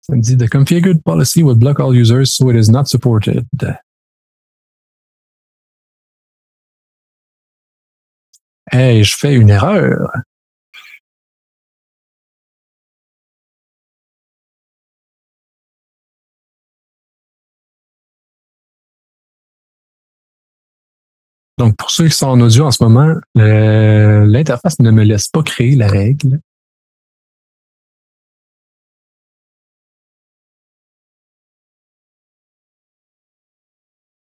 Ça 0.00 0.14
me 0.14 0.20
dit 0.20 0.36
The 0.36 0.48
configured 0.48 1.02
policy 1.02 1.42
would 1.42 1.58
block 1.58 1.80
all 1.80 1.94
users, 1.94 2.34
so 2.34 2.50
it 2.50 2.56
is 2.56 2.70
not 2.70 2.86
supported. 2.86 3.46
Je 8.74 9.16
fais 9.16 9.34
une 9.34 9.50
erreur. 9.50 10.10
Donc, 21.58 21.76
pour 21.76 21.90
ceux 21.90 22.08
qui 22.08 22.16
sont 22.16 22.26
en 22.26 22.40
audio 22.40 22.64
en 22.66 22.70
ce 22.72 22.82
moment, 22.82 23.14
l'interface 23.34 24.80
ne 24.80 24.90
me 24.90 25.04
laisse 25.04 25.28
pas 25.28 25.42
créer 25.42 25.76
la 25.76 25.86
règle. 25.88 26.40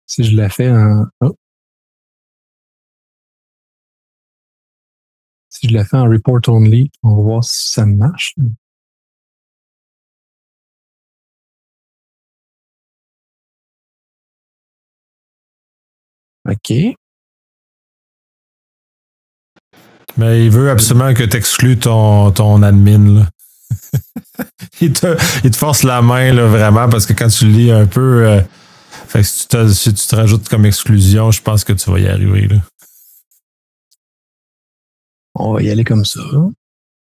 Si 0.06 0.24
je 0.24 0.36
la 0.36 0.48
fais 0.48 0.70
en... 0.70 1.06
Oh. 1.20 1.34
Je 5.64 5.70
la 5.70 5.82
fais 5.82 5.96
en 5.96 6.04
report 6.04 6.40
only, 6.48 6.90
on 7.02 7.16
va 7.16 7.22
voir 7.22 7.44
si 7.44 7.72
ça 7.72 7.86
marche. 7.86 8.34
OK. 16.46 16.72
Mais 20.18 20.44
il 20.44 20.50
veut 20.50 20.70
absolument 20.70 21.14
que 21.14 21.24
tu 21.24 21.36
exclues 21.36 21.78
ton, 21.78 22.30
ton 22.30 22.62
admin. 22.62 23.20
Là. 23.20 23.28
il, 24.82 24.92
te, 24.92 25.16
il, 25.44 25.50
te, 25.50 25.56
force 25.56 25.82
la 25.82 26.02
main 26.02 26.30
là, 26.34 26.46
vraiment 26.46 26.90
parce 26.90 27.06
que 27.06 27.14
quand 27.14 27.28
tu 27.28 27.46
lis 27.46 27.70
un 27.70 27.86
peu, 27.86 28.26
euh, 28.26 28.42
si, 29.22 29.48
tu 29.48 29.56
si, 29.72 29.94
tu 29.94 30.06
te 30.06 30.14
rajoutes 30.14 30.46
comme 30.50 30.66
exclusion, 30.66 31.30
je 31.30 31.40
pense 31.40 31.64
que 31.64 31.72
tu 31.72 31.90
vas 31.90 32.00
y 32.00 32.06
arriver. 32.06 32.48
Là. 32.48 32.56
On 35.34 35.54
va 35.54 35.62
y 35.62 35.70
aller 35.70 35.84
comme 35.84 36.04
ça. 36.04 36.20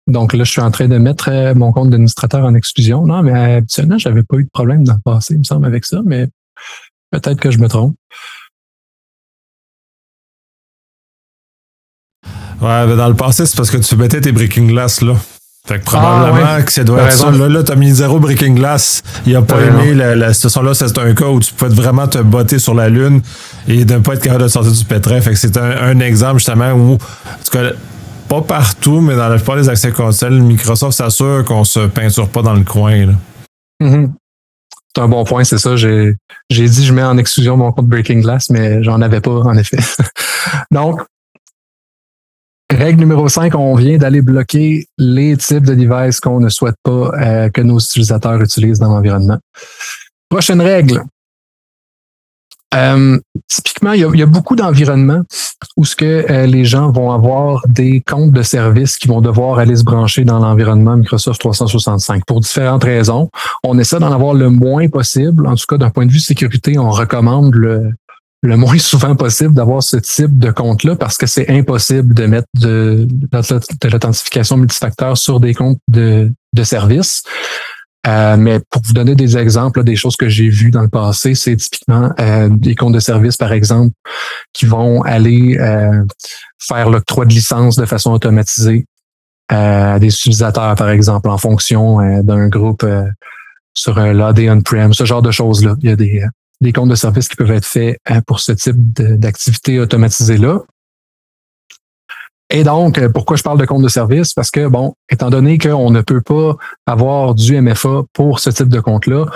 Donc 0.06 0.32
là, 0.32 0.44
je 0.44 0.50
suis 0.50 0.60
en 0.60 0.70
train 0.70 0.88
de 0.88 0.96
mettre 0.96 1.28
euh, 1.30 1.54
mon 1.54 1.72
compte 1.72 1.90
d'administrateur 1.90 2.44
en 2.44 2.54
exclusion. 2.54 3.06
Non, 3.06 3.22
mais 3.22 3.56
habituellement, 3.56 3.98
j'avais 3.98 4.22
pas 4.22 4.36
eu 4.36 4.44
de 4.44 4.50
problème 4.50 4.84
dans 4.84 4.94
le 4.94 5.00
passé, 5.00 5.34
il 5.34 5.38
me 5.38 5.44
semble, 5.44 5.66
avec 5.66 5.84
ça, 5.84 6.00
mais 6.04 6.28
peut-être 7.10 7.40
que 7.40 7.50
je 7.50 7.58
me 7.58 7.68
trompe. 7.68 7.94
Ouais, 12.60 12.96
dans 12.96 13.08
le 13.08 13.14
passé, 13.14 13.46
c'est 13.46 13.56
parce 13.56 13.70
que 13.70 13.76
tu 13.76 13.96
mettais 13.96 14.20
tes 14.20 14.32
breaking 14.32 14.66
glass 14.66 15.00
là. 15.00 15.14
Fait 15.68 15.78
que 15.78 15.84
probablement 15.84 16.46
ah, 16.46 16.62
que 16.62 16.72
ça 16.72 16.82
doit 16.82 17.02
être 17.02 17.12
ça. 17.12 17.30
Là, 17.30 17.46
là 17.46 17.62
tu 17.62 17.72
as 17.72 17.76
mis 17.76 17.90
zéro 17.90 18.18
breaking 18.18 18.54
glass. 18.54 19.02
Il 19.26 19.36
a 19.36 19.42
pas 19.42 19.60
aimé 19.60 19.92
la, 19.92 20.16
la, 20.16 20.32
situation-là. 20.32 20.72
C'est 20.72 20.96
un 20.96 21.12
cas 21.12 21.26
où 21.26 21.40
tu 21.40 21.52
peux 21.52 21.68
vraiment 21.68 22.08
te 22.08 22.16
botter 22.18 22.58
sur 22.58 22.72
la 22.72 22.88
Lune 22.88 23.20
et 23.68 23.84
ne 23.84 23.98
pas 23.98 24.14
être 24.14 24.22
capable 24.22 24.44
de 24.44 24.48
sortir 24.48 24.72
du 24.72 24.84
pétrin. 24.86 25.20
Fait 25.20 25.32
que 25.32 25.36
c'est 25.36 25.58
un, 25.58 26.00
exemple 26.00 26.38
justement 26.38 26.72
où, 26.72 26.94
en 26.94 26.96
tout 26.96 27.50
cas, 27.52 27.72
pas 28.28 28.42
partout, 28.42 29.00
mais 29.00 29.16
dans 29.16 29.28
la 29.28 29.36
plupart 29.36 29.56
des 29.56 29.68
accès 29.68 29.90
consoles, 29.90 30.40
Microsoft 30.40 30.96
s'assure 30.96 31.44
qu'on 31.44 31.64
se 31.64 31.86
peinture 31.86 32.28
pas 32.28 32.42
dans 32.42 32.54
le 32.54 32.64
coin. 32.64 33.14
Mm-hmm. 33.82 34.10
C'est 34.94 35.02
un 35.02 35.08
bon 35.08 35.24
point, 35.24 35.44
c'est 35.44 35.58
ça. 35.58 35.76
J'ai, 35.76 36.14
j'ai 36.50 36.68
dit 36.68 36.84
je 36.84 36.92
mets 36.92 37.02
en 37.02 37.18
exclusion 37.18 37.56
mon 37.56 37.72
compte 37.72 37.86
Breaking 37.86 38.20
Glass, 38.20 38.50
mais 38.50 38.82
j'en 38.82 39.00
avais 39.00 39.20
pas, 39.20 39.30
en 39.30 39.56
effet. 39.56 39.78
Donc, 40.70 41.00
Règle 42.70 43.00
numéro 43.00 43.28
5, 43.28 43.54
on 43.54 43.74
vient 43.74 43.96
d'aller 43.96 44.20
bloquer 44.20 44.88
les 44.98 45.36
types 45.38 45.64
de 45.64 45.74
devices 45.74 46.20
qu'on 46.20 46.38
ne 46.38 46.50
souhaite 46.50 46.76
pas 46.82 47.10
euh, 47.18 47.48
que 47.48 47.62
nos 47.62 47.78
utilisateurs 47.78 48.40
utilisent 48.42 48.78
dans 48.78 48.90
l'environnement. 48.90 49.38
Prochaine 50.28 50.60
règle. 50.60 51.02
Euh, 52.74 53.18
typiquement, 53.48 53.92
il 53.92 54.00
y, 54.00 54.22
a, 54.22 54.26
beaucoup 54.26 54.54
d'environnements 54.54 55.22
où 55.76 55.84
ce 55.84 55.96
que 55.96 56.30
euh, 56.30 56.46
les 56.46 56.64
gens 56.66 56.90
vont 56.92 57.12
avoir 57.12 57.62
des 57.66 58.02
comptes 58.02 58.32
de 58.32 58.42
services 58.42 58.98
qui 58.98 59.08
vont 59.08 59.22
devoir 59.22 59.58
aller 59.58 59.76
se 59.76 59.84
brancher 59.84 60.24
dans 60.24 60.38
l'environnement 60.38 60.96
Microsoft 60.96 61.40
365 61.40 62.24
pour 62.26 62.40
différentes 62.40 62.84
raisons. 62.84 63.30
On 63.64 63.78
essaie 63.78 63.98
d'en 63.98 64.12
avoir 64.12 64.34
le 64.34 64.50
moins 64.50 64.88
possible. 64.88 65.46
En 65.46 65.54
tout 65.54 65.64
cas, 65.66 65.78
d'un 65.78 65.90
point 65.90 66.04
de 66.04 66.12
vue 66.12 66.20
sécurité, 66.20 66.78
on 66.78 66.90
recommande 66.90 67.54
le, 67.54 67.92
le 68.42 68.56
moins 68.56 68.78
souvent 68.78 69.16
possible 69.16 69.54
d'avoir 69.54 69.82
ce 69.82 69.96
type 69.96 70.38
de 70.38 70.50
compte-là 70.50 70.94
parce 70.96 71.16
que 71.16 71.26
c'est 71.26 71.50
impossible 71.50 72.14
de 72.14 72.26
mettre 72.26 72.48
de, 72.54 73.08
l'authentification 73.84 74.58
multifacteur 74.58 75.16
sur 75.16 75.40
des 75.40 75.54
comptes 75.54 75.80
de, 75.88 76.30
de 76.52 76.62
services. 76.64 77.22
Euh, 78.06 78.36
mais 78.36 78.60
pour 78.70 78.82
vous 78.82 78.92
donner 78.92 79.14
des 79.14 79.36
exemples, 79.36 79.82
des 79.82 79.96
choses 79.96 80.16
que 80.16 80.28
j'ai 80.28 80.48
vues 80.48 80.70
dans 80.70 80.82
le 80.82 80.88
passé, 80.88 81.34
c'est 81.34 81.56
typiquement 81.56 82.10
euh, 82.20 82.48
des 82.50 82.74
comptes 82.74 82.94
de 82.94 83.00
services, 83.00 83.36
par 83.36 83.52
exemple, 83.52 83.92
qui 84.52 84.66
vont 84.66 85.02
aller 85.02 85.58
euh, 85.58 86.04
faire 86.58 86.90
l'octroi 86.90 87.24
de 87.24 87.30
licence 87.30 87.76
de 87.76 87.86
façon 87.86 88.12
automatisée 88.12 88.86
à 89.48 89.98
des 89.98 90.08
utilisateurs, 90.08 90.74
par 90.74 90.90
exemple, 90.90 91.28
en 91.30 91.38
fonction 91.38 92.22
d'un 92.22 92.48
groupe 92.48 92.86
sur 93.72 93.98
l'AD 93.98 94.40
on-prem, 94.40 94.92
ce 94.92 95.04
genre 95.04 95.22
de 95.22 95.30
choses-là. 95.30 95.74
Il 95.80 95.88
y 95.88 95.92
a 95.92 95.96
des, 95.96 96.22
des 96.60 96.72
comptes 96.74 96.90
de 96.90 96.94
services 96.94 97.28
qui 97.28 97.36
peuvent 97.36 97.52
être 97.52 97.64
faits 97.64 97.98
pour 98.26 98.40
ce 98.40 98.52
type 98.52 98.76
d'activité 98.76 99.80
automatisée-là. 99.80 100.60
Et 102.50 102.64
donc, 102.64 102.98
euh, 102.98 103.08
pourquoi 103.08 103.36
je 103.36 103.42
parle 103.42 103.58
de 103.58 103.66
compte 103.66 103.82
de 103.82 103.88
service? 103.88 104.32
Parce 104.32 104.50
que, 104.50 104.66
bon, 104.66 104.94
étant 105.10 105.30
donné 105.30 105.58
qu'on 105.58 105.90
ne 105.90 106.00
peut 106.00 106.22
pas 106.22 106.56
avoir 106.86 107.34
du 107.34 107.60
MFA 107.60 108.04
pour 108.12 108.40
ce 108.40 108.50
type 108.50 108.68
de 108.68 108.80
compte-là, 108.80 109.26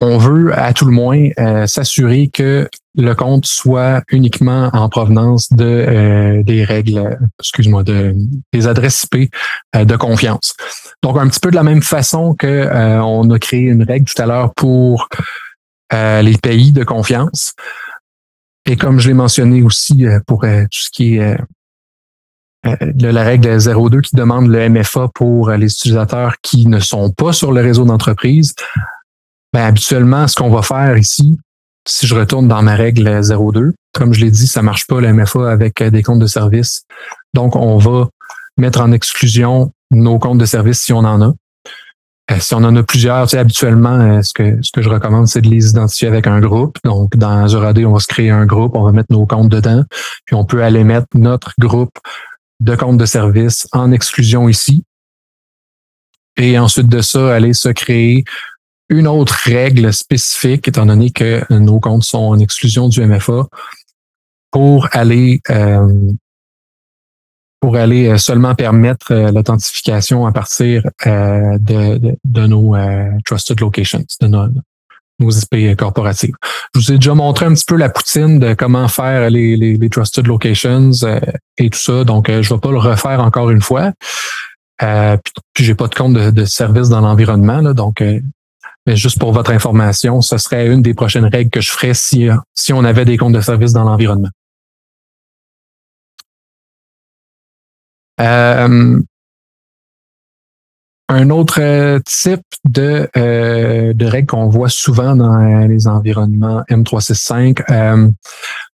on 0.00 0.18
veut 0.18 0.58
à 0.58 0.72
tout 0.72 0.86
le 0.86 0.92
moins 0.92 1.28
euh, 1.38 1.66
s'assurer 1.66 2.28
que 2.28 2.68
le 2.96 3.14
compte 3.14 3.46
soit 3.46 4.02
uniquement 4.10 4.70
en 4.72 4.88
provenance 4.88 5.52
de 5.52 5.64
euh, 5.64 6.42
des 6.42 6.64
règles, 6.64 7.18
excuse-moi, 7.38 7.82
de 7.84 8.14
des 8.52 8.66
adresses 8.66 9.06
IP 9.12 9.32
de 9.74 9.96
confiance. 9.96 10.54
Donc 11.02 11.18
un 11.18 11.28
petit 11.28 11.38
peu 11.38 11.50
de 11.50 11.56
la 11.56 11.62
même 11.62 11.82
façon 11.82 12.34
que 12.34 12.68
on 13.00 13.30
a 13.30 13.38
créé 13.38 13.60
une 13.60 13.82
règle 13.82 14.06
tout 14.06 14.20
à 14.20 14.26
l'heure 14.26 14.54
pour 14.54 15.06
euh, 15.92 16.22
les 16.22 16.38
pays 16.38 16.70
de 16.70 16.84
confiance. 16.84 17.54
Et 18.64 18.76
comme 18.76 19.00
je 19.00 19.08
l'ai 19.08 19.14
mentionné 19.14 19.62
aussi 19.62 20.06
euh, 20.06 20.20
pour 20.24 20.44
euh, 20.44 20.62
tout 20.70 20.78
ce 20.78 20.90
qui 20.90 21.16
est 21.16 21.36
la 22.64 23.22
règle 23.22 23.58
02 23.58 24.00
qui 24.00 24.16
demande 24.16 24.48
le 24.48 24.68
MFA 24.68 25.08
pour 25.14 25.50
les 25.50 25.72
utilisateurs 25.72 26.34
qui 26.42 26.66
ne 26.66 26.78
sont 26.78 27.10
pas 27.10 27.32
sur 27.32 27.52
le 27.52 27.60
réseau 27.62 27.84
d'entreprise, 27.84 28.54
ben, 29.52 29.64
habituellement, 29.64 30.28
ce 30.28 30.36
qu'on 30.36 30.50
va 30.50 30.62
faire 30.62 30.96
ici, 30.96 31.38
si 31.88 32.06
je 32.06 32.14
retourne 32.14 32.48
dans 32.48 32.62
ma 32.62 32.74
règle 32.74 33.20
02, 33.22 33.72
comme 33.94 34.12
je 34.12 34.20
l'ai 34.20 34.30
dit, 34.30 34.46
ça 34.46 34.62
marche 34.62 34.86
pas 34.86 35.00
le 35.00 35.12
MFA 35.12 35.50
avec 35.50 35.82
des 35.82 36.02
comptes 36.02 36.20
de 36.20 36.26
service. 36.26 36.82
Donc, 37.34 37.56
on 37.56 37.78
va 37.78 38.08
mettre 38.56 38.80
en 38.80 38.92
exclusion 38.92 39.72
nos 39.90 40.18
comptes 40.18 40.38
de 40.38 40.44
service 40.44 40.80
si 40.80 40.92
on 40.92 40.98
en 40.98 41.20
a. 41.22 41.32
Euh, 42.30 42.36
si 42.38 42.54
on 42.54 42.58
en 42.58 42.76
a 42.76 42.82
plusieurs, 42.82 43.26
tu 43.26 43.30
sais, 43.30 43.38
habituellement, 43.38 43.98
euh, 43.98 44.22
ce 44.22 44.32
que, 44.32 44.58
ce 44.62 44.70
que 44.72 44.82
je 44.82 44.88
recommande, 44.88 45.26
c'est 45.26 45.40
de 45.40 45.48
les 45.48 45.70
identifier 45.70 46.06
avec 46.06 46.26
un 46.26 46.40
groupe. 46.40 46.76
Donc, 46.84 47.16
dans 47.16 47.44
Azure 47.44 47.64
AD, 47.64 47.78
on 47.84 47.92
va 47.92 47.98
se 47.98 48.06
créer 48.06 48.30
un 48.30 48.46
groupe, 48.46 48.76
on 48.76 48.84
va 48.84 48.92
mettre 48.92 49.10
nos 49.10 49.26
comptes 49.26 49.48
dedans, 49.48 49.82
puis 50.26 50.36
on 50.36 50.44
peut 50.44 50.62
aller 50.62 50.84
mettre 50.84 51.08
notre 51.14 51.52
groupe 51.58 51.98
de 52.60 52.76
comptes 52.76 52.98
de 52.98 53.06
service 53.06 53.66
en 53.72 53.90
exclusion 53.92 54.48
ici. 54.48 54.84
Et 56.36 56.58
ensuite 56.58 56.88
de 56.88 57.00
ça, 57.00 57.34
aller 57.34 57.52
se 57.52 57.68
créer 57.68 58.24
une 58.88 59.06
autre 59.06 59.38
règle 59.44 59.92
spécifique, 59.92 60.68
étant 60.68 60.86
donné 60.86 61.10
que 61.10 61.42
nos 61.52 61.80
comptes 61.80 62.04
sont 62.04 62.18
en 62.18 62.38
exclusion 62.38 62.88
du 62.88 63.04
MFA, 63.04 63.46
pour 64.50 64.88
aller 64.92 65.40
euh, 65.50 66.12
pour 67.60 67.76
aller 67.76 68.08
euh, 68.08 68.18
seulement 68.18 68.54
permettre 68.54 69.12
euh, 69.12 69.30
l'authentification 69.30 70.26
à 70.26 70.32
partir 70.32 70.82
de, 71.04 72.16
de, 72.24 72.46
nos 72.46 72.74
trusted 73.24 73.60
locations, 73.60 74.04
de 74.20 74.26
nos, 74.26 74.48
nos 75.20 75.30
IP 75.30 75.76
corporatives. 75.76 76.34
Je 76.74 76.80
vous 76.80 76.92
ai 76.92 76.96
déjà 76.96 77.14
montré 77.14 77.46
un 77.46 77.54
petit 77.54 77.64
peu 77.64 77.76
la 77.76 77.88
poutine 77.88 78.38
de 78.38 78.54
comment 78.54 78.88
faire 78.88 79.30
les, 79.30 79.56
les, 79.56 79.76
les 79.76 79.90
trusted 79.90 80.26
locations 80.26 80.90
et 81.58 81.70
tout 81.70 81.78
ça, 81.78 82.04
donc 82.04 82.28
je 82.28 82.36
ne 82.36 82.42
vais 82.42 82.60
pas 82.60 82.70
le 82.70 82.78
refaire 82.78 83.20
encore 83.20 83.50
une 83.50 83.60
fois. 83.60 83.92
Euh, 84.82 85.16
puis, 85.52 85.64
j'ai 85.64 85.74
pas 85.74 85.88
de 85.88 85.94
compte 85.94 86.14
de, 86.14 86.30
de 86.30 86.44
service 86.46 86.88
dans 86.88 87.00
l'environnement, 87.02 87.62
donc 87.74 88.02
mais 88.86 88.96
juste 88.96 89.18
pour 89.18 89.32
votre 89.32 89.50
information, 89.50 90.20
ce 90.20 90.38
serait 90.38 90.66
une 90.66 90.82
des 90.82 90.94
prochaines 90.94 91.26
règles 91.26 91.50
que 91.50 91.60
je 91.60 91.70
ferais 91.70 91.94
si, 91.94 92.28
si 92.54 92.72
on 92.72 92.82
avait 92.84 93.04
des 93.04 93.16
comptes 93.16 93.34
de 93.34 93.40
service 93.40 93.72
dans 93.72 93.84
l'environnement. 93.84 94.30
Euh, 98.20 99.00
un 101.10 101.30
autre 101.30 101.98
type 102.06 102.46
de, 102.64 103.08
euh, 103.16 103.92
de 103.92 104.06
règle 104.06 104.28
qu'on 104.28 104.48
voit 104.48 104.68
souvent 104.68 105.16
dans 105.16 105.66
les 105.66 105.88
environnements 105.88 106.62
M365, 106.70 107.62
euh, 107.70 108.08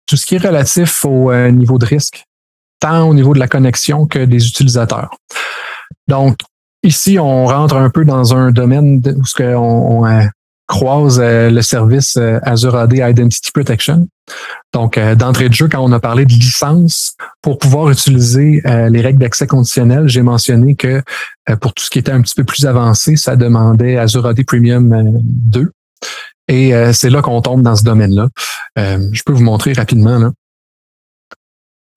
tout 0.07 0.17
ce 0.17 0.25
qui 0.25 0.35
est 0.35 0.45
relatif 0.45 1.05
au 1.05 1.31
niveau 1.51 1.77
de 1.77 1.85
risque, 1.85 2.25
tant 2.79 3.07
au 3.07 3.13
niveau 3.13 3.33
de 3.35 3.39
la 3.39 3.47
connexion 3.47 4.07
que 4.07 4.25
des 4.25 4.47
utilisateurs. 4.47 5.15
Donc, 6.07 6.39
ici, 6.81 7.19
on 7.19 7.45
rentre 7.45 7.75
un 7.75 7.91
peu 7.91 8.03
dans 8.03 8.35
un 8.35 8.51
domaine 8.51 9.01
où 9.15 9.25
ce 9.25 9.55
on, 9.55 10.03
croise 10.65 11.19
le 11.21 11.61
service 11.61 12.17
Azure 12.41 12.75
AD 12.75 12.93
Identity 12.93 13.51
Protection. 13.51 14.07
Donc, 14.73 14.97
euh, 14.97 15.15
d'entrée 15.15 15.49
de 15.49 15.53
jeu, 15.53 15.67
quand 15.67 15.83
on 15.83 15.91
a 15.91 15.99
parlé 15.99 16.25
de 16.25 16.31
licence, 16.31 17.15
pour 17.41 17.59
pouvoir 17.59 17.91
utiliser 17.91 18.61
euh, 18.65 18.89
les 18.89 19.01
règles 19.01 19.19
d'accès 19.19 19.45
conditionnel, 19.45 20.07
j'ai 20.07 20.23
mentionné 20.23 20.75
que 20.75 21.01
euh, 21.49 21.55
pour 21.55 21.73
tout 21.73 21.83
ce 21.83 21.89
qui 21.89 21.99
était 21.99 22.11
un 22.11 22.21
petit 22.21 22.35
peu 22.35 22.43
plus 22.43 22.65
avancé, 22.65 23.15
ça 23.15 23.35
demandait 23.35 23.97
Azure 23.97 24.25
AD 24.25 24.43
Premium 24.45 25.19
2. 25.23 25.71
Et 26.49 26.73
c'est 26.91 27.09
là 27.09 27.21
qu'on 27.21 27.41
tombe 27.41 27.61
dans 27.61 27.75
ce 27.77 27.83
domaine-là. 27.85 28.27
je 28.75 29.23
peux 29.23 29.31
vous 29.31 29.43
montrer 29.43 29.71
rapidement. 29.71 30.19
Là. 30.19 30.31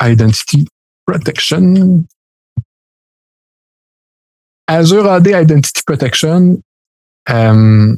Identity 0.00 0.68
Protection. 1.04 2.04
Azure 4.68 5.06
AD 5.10 5.26
Identity 5.26 5.82
Protection, 5.84 6.60
euh, 7.30 7.96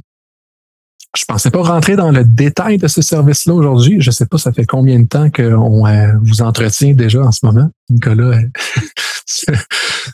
je 1.18 1.24
pensais 1.24 1.50
pas 1.50 1.62
rentrer 1.62 1.96
dans 1.96 2.12
le 2.12 2.24
détail 2.24 2.78
de 2.78 2.86
ce 2.86 3.02
service-là 3.02 3.54
aujourd'hui. 3.54 4.00
Je 4.00 4.10
sais 4.10 4.26
pas, 4.26 4.38
ça 4.38 4.52
fait 4.52 4.66
combien 4.66 5.00
de 5.00 5.06
temps 5.06 5.30
qu'on 5.30 5.86
euh, 5.86 6.12
vous 6.22 6.42
entretient 6.42 6.94
déjà 6.94 7.20
en 7.22 7.32
ce 7.32 7.44
moment. 7.44 7.68
Nicolas, 7.90 8.38
euh, 8.38 9.52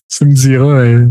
tu 0.09 0.25
me 0.25 0.33
diras 0.33 1.07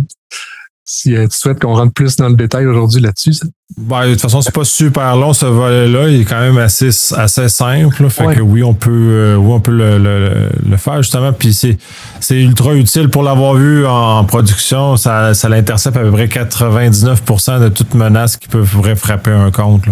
euh, 1.07 1.23
si 1.23 1.29
tu 1.29 1.38
souhaites 1.38 1.59
qu'on 1.59 1.75
rentre 1.75 1.93
plus 1.93 2.15
dans 2.17 2.29
le 2.29 2.36
détail 2.36 2.65
aujourd'hui 2.65 3.01
là-dessus. 3.01 3.34
Ben, 3.77 4.05
de 4.05 4.11
toute 4.11 4.21
façon, 4.21 4.41
c'est 4.41 4.53
pas 4.53 4.63
super 4.63 5.15
long 5.15 5.34
ce 5.34 5.45
volet-là. 5.45 6.09
Il 6.09 6.21
est 6.21 6.25
quand 6.25 6.39
même 6.39 6.57
assez, 6.57 6.89
assez 7.15 7.49
simple. 7.49 8.09
Fait 8.09 8.36
que 8.36 8.41
oui, 8.41 8.63
on 8.63 8.73
peut, 8.73 9.36
oui, 9.38 9.51
on 9.51 9.59
peut 9.59 9.71
le, 9.71 9.97
le, 9.97 10.77
faire 10.77 11.01
justement. 11.01 11.34
Puis 11.34 11.53
c'est, 11.53 11.77
c'est 12.19 12.41
ultra 12.41 12.75
utile 12.75 13.09
pour 13.09 13.23
l'avoir 13.23 13.55
vu 13.55 13.86
en 13.86 14.23
production. 14.25 14.97
Ça, 14.97 15.34
ça 15.34 15.49
l'intercepte 15.49 15.97
à 15.97 16.01
peu 16.01 16.11
près 16.11 16.27
99% 16.27 17.61
de 17.61 17.69
toutes 17.69 17.95
menaces 17.95 18.38
qui 18.38 18.47
peuvent 18.47 18.95
frapper 18.95 19.31
un 19.31 19.51
compte. 19.51 19.84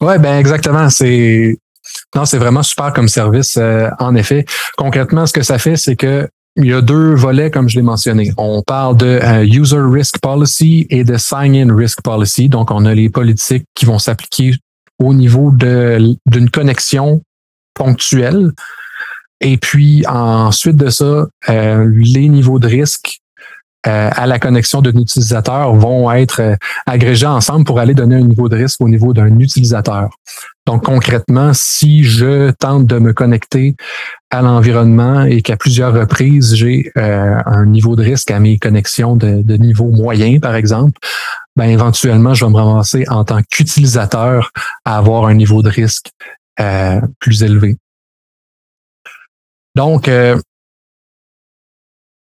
Oui, 0.00 0.18
ben 0.18 0.38
exactement. 0.38 0.90
C'est 0.90 1.56
non, 2.14 2.24
c'est 2.24 2.38
vraiment 2.38 2.62
super 2.62 2.92
comme 2.92 3.08
service. 3.08 3.56
Euh, 3.56 3.88
en 3.98 4.14
effet, 4.14 4.44
concrètement, 4.76 5.26
ce 5.26 5.32
que 5.32 5.42
ça 5.42 5.58
fait, 5.58 5.76
c'est 5.76 5.96
que 5.96 6.28
il 6.58 6.66
y 6.66 6.72
a 6.72 6.80
deux 6.80 7.14
volets, 7.14 7.50
comme 7.50 7.68
je 7.68 7.76
l'ai 7.76 7.82
mentionné. 7.82 8.32
On 8.36 8.62
parle 8.62 8.96
de 8.96 9.06
euh, 9.06 9.44
User 9.44 9.80
Risk 9.80 10.18
Policy 10.18 10.88
et 10.90 11.04
de 11.04 11.16
Sign-in 11.16 11.74
Risk 11.74 12.02
Policy. 12.02 12.48
Donc, 12.48 12.72
on 12.72 12.84
a 12.84 12.94
les 12.94 13.08
politiques 13.08 13.64
qui 13.74 13.86
vont 13.86 14.00
s'appliquer 14.00 14.56
au 14.98 15.14
niveau 15.14 15.52
d'une 15.52 16.50
connexion 16.50 17.22
ponctuelle. 17.74 18.50
Et 19.40 19.56
puis, 19.56 20.04
ensuite 20.08 20.76
de 20.76 20.90
ça, 20.90 21.28
euh, 21.48 21.92
les 21.94 22.28
niveaux 22.28 22.58
de 22.58 22.66
risque 22.66 23.20
euh, 23.86 24.10
à 24.12 24.26
la 24.26 24.40
connexion 24.40 24.82
d'un 24.82 24.98
utilisateur 24.98 25.72
vont 25.74 26.10
être 26.10 26.56
agrégés 26.86 27.26
ensemble 27.26 27.64
pour 27.64 27.78
aller 27.78 27.94
donner 27.94 28.16
un 28.16 28.22
niveau 28.22 28.48
de 28.48 28.56
risque 28.56 28.80
au 28.80 28.88
niveau 28.88 29.12
d'un 29.12 29.38
utilisateur. 29.38 30.10
Donc 30.68 30.84
concrètement, 30.84 31.54
si 31.54 32.04
je 32.04 32.50
tente 32.50 32.84
de 32.84 32.98
me 32.98 33.14
connecter 33.14 33.74
à 34.28 34.42
l'environnement 34.42 35.22
et 35.22 35.40
qu'à 35.40 35.56
plusieurs 35.56 35.94
reprises, 35.94 36.54
j'ai 36.54 36.92
euh, 36.98 37.40
un 37.46 37.64
niveau 37.64 37.96
de 37.96 38.02
risque 38.02 38.30
à 38.30 38.38
mes 38.38 38.58
connexions 38.58 39.16
de, 39.16 39.40
de, 39.40 39.56
niveau 39.56 39.86
moyen, 39.86 40.38
par 40.40 40.54
exemple, 40.54 40.98
ben 41.56 41.70
éventuellement, 41.70 42.34
je 42.34 42.44
vais 42.44 42.50
me 42.50 42.56
ramasser 42.56 43.06
en 43.08 43.24
tant 43.24 43.40
qu'utilisateur 43.50 44.50
à 44.84 44.98
avoir 44.98 45.24
un 45.24 45.32
niveau 45.32 45.62
de 45.62 45.70
risque 45.70 46.10
plus 47.18 47.42
élevé. 47.42 47.78
Donc, 49.74 50.10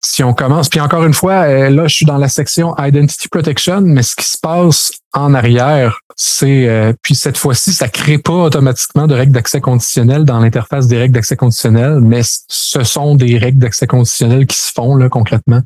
si 0.05 0.22
on 0.22 0.34
commence, 0.34 0.68
puis 0.68 0.80
encore 0.80 1.05
une 1.05 1.14
fois, 1.14 1.45
euh, 1.45 1.70
là, 1.70 1.86
je 1.86 1.95
suis 1.95 2.07
dans 2.07 2.18
la 2.18 2.28
section 2.28 2.74
Identity 2.78 3.28
Protection, 3.28 3.80
mais 3.80 4.03
ce 4.03 4.14
qui 4.14 4.26
se 4.26 4.38
passe 4.38 4.92
en 5.12 5.34
arrière, 5.34 6.01
c'est, 6.16 6.68
euh, 6.68 6.92
puis 7.02 7.14
cette 7.14 7.38
fois-ci, 7.38 7.72
ça 7.72 7.88
crée 7.88 8.18
pas 8.18 8.32
automatiquement 8.32 9.06
de 9.06 9.14
règles 9.14 9.32
d'accès 9.32 9.60
conditionnel 9.60 10.24
dans 10.24 10.38
l'interface 10.38 10.86
des 10.86 10.98
règles 10.98 11.14
d'accès 11.14 11.36
conditionnel, 11.36 12.00
mais 12.00 12.20
ce 12.24 12.84
sont 12.84 13.14
des 13.14 13.38
règles 13.38 13.58
d'accès 13.58 13.86
conditionnel 13.86 14.46
qui 14.46 14.56
se 14.56 14.72
font 14.72 14.94
là 14.96 15.08
concrètement 15.08 15.60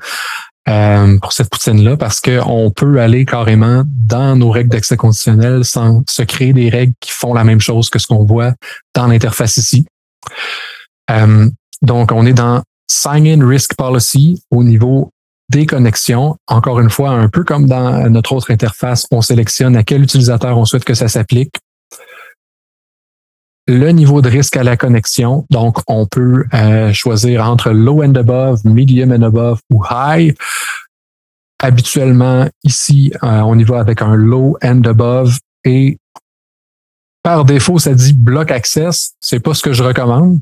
euh, 0.68 1.18
pour 1.18 1.32
cette 1.32 1.50
poutine-là, 1.50 1.96
parce 1.96 2.20
qu'on 2.20 2.70
peut 2.74 3.00
aller 3.00 3.24
carrément 3.24 3.84
dans 3.86 4.36
nos 4.36 4.50
règles 4.50 4.70
d'accès 4.70 4.96
conditionnel 4.96 5.64
sans 5.64 6.02
se 6.08 6.22
créer 6.22 6.52
des 6.52 6.68
règles 6.68 6.94
qui 7.00 7.10
font 7.10 7.34
la 7.34 7.44
même 7.44 7.60
chose 7.60 7.90
que 7.90 7.98
ce 7.98 8.06
qu'on 8.06 8.24
voit 8.24 8.52
dans 8.94 9.06
l'interface 9.06 9.56
ici. 9.56 9.86
donc, 11.82 12.12
on 12.12 12.26
est 12.26 12.34
dans 12.34 12.62
sign-in 12.90 13.46
risk 13.46 13.74
policy 13.76 14.42
au 14.50 14.64
niveau 14.64 15.10
des 15.50 15.66
connexions. 15.66 16.36
Encore 16.46 16.80
une 16.80 16.90
fois, 16.90 17.10
un 17.10 17.28
peu 17.28 17.44
comme 17.44 17.66
dans 17.66 18.08
notre 18.10 18.32
autre 18.32 18.50
interface, 18.50 19.06
on 19.10 19.22
sélectionne 19.22 19.76
à 19.76 19.82
quel 19.82 20.02
utilisateur 20.02 20.58
on 20.58 20.64
souhaite 20.64 20.84
que 20.84 20.94
ça 20.94 21.08
s'applique. 21.08 21.54
Le 23.66 23.90
niveau 23.90 24.22
de 24.22 24.30
risque 24.30 24.56
à 24.56 24.62
la 24.62 24.78
connexion, 24.78 25.44
donc 25.50 25.78
on 25.88 26.06
peut 26.06 26.46
euh, 26.54 26.92
choisir 26.94 27.44
entre 27.44 27.70
low 27.70 28.02
and 28.02 28.14
above, 28.14 28.64
medium 28.64 29.12
and 29.12 29.22
above 29.22 29.60
ou 29.70 29.84
high. 29.90 30.34
Habituellement, 31.62 32.48
ici, 32.64 33.12
euh, 33.22 33.40
on 33.40 33.58
y 33.58 33.64
va 33.64 33.80
avec 33.80 34.00
un 34.00 34.14
low 34.14 34.56
and 34.62 34.82
above 34.84 35.38
et 35.64 35.98
par 37.22 37.44
défaut, 37.44 37.78
ça 37.78 37.92
dit 37.92 38.14
block 38.14 38.50
access. 38.50 39.12
C'est 39.20 39.40
pas 39.40 39.52
ce 39.52 39.62
que 39.62 39.74
je 39.74 39.82
recommande. 39.82 40.38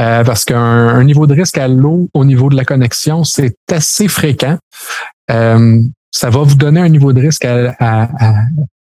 Euh, 0.00 0.24
parce 0.24 0.44
qu'un 0.44 1.04
niveau 1.04 1.26
de 1.26 1.34
risque 1.34 1.58
à 1.58 1.68
l'eau 1.68 2.08
au 2.14 2.24
niveau 2.24 2.48
de 2.48 2.56
la 2.56 2.64
connexion, 2.64 3.24
c'est 3.24 3.56
assez 3.70 4.08
fréquent. 4.08 4.58
Euh, 5.30 5.82
ça 6.10 6.30
va 6.30 6.42
vous 6.42 6.54
donner 6.54 6.80
un 6.80 6.88
niveau 6.88 7.12
de 7.12 7.20
risque 7.20 7.44
à, 7.44 8.08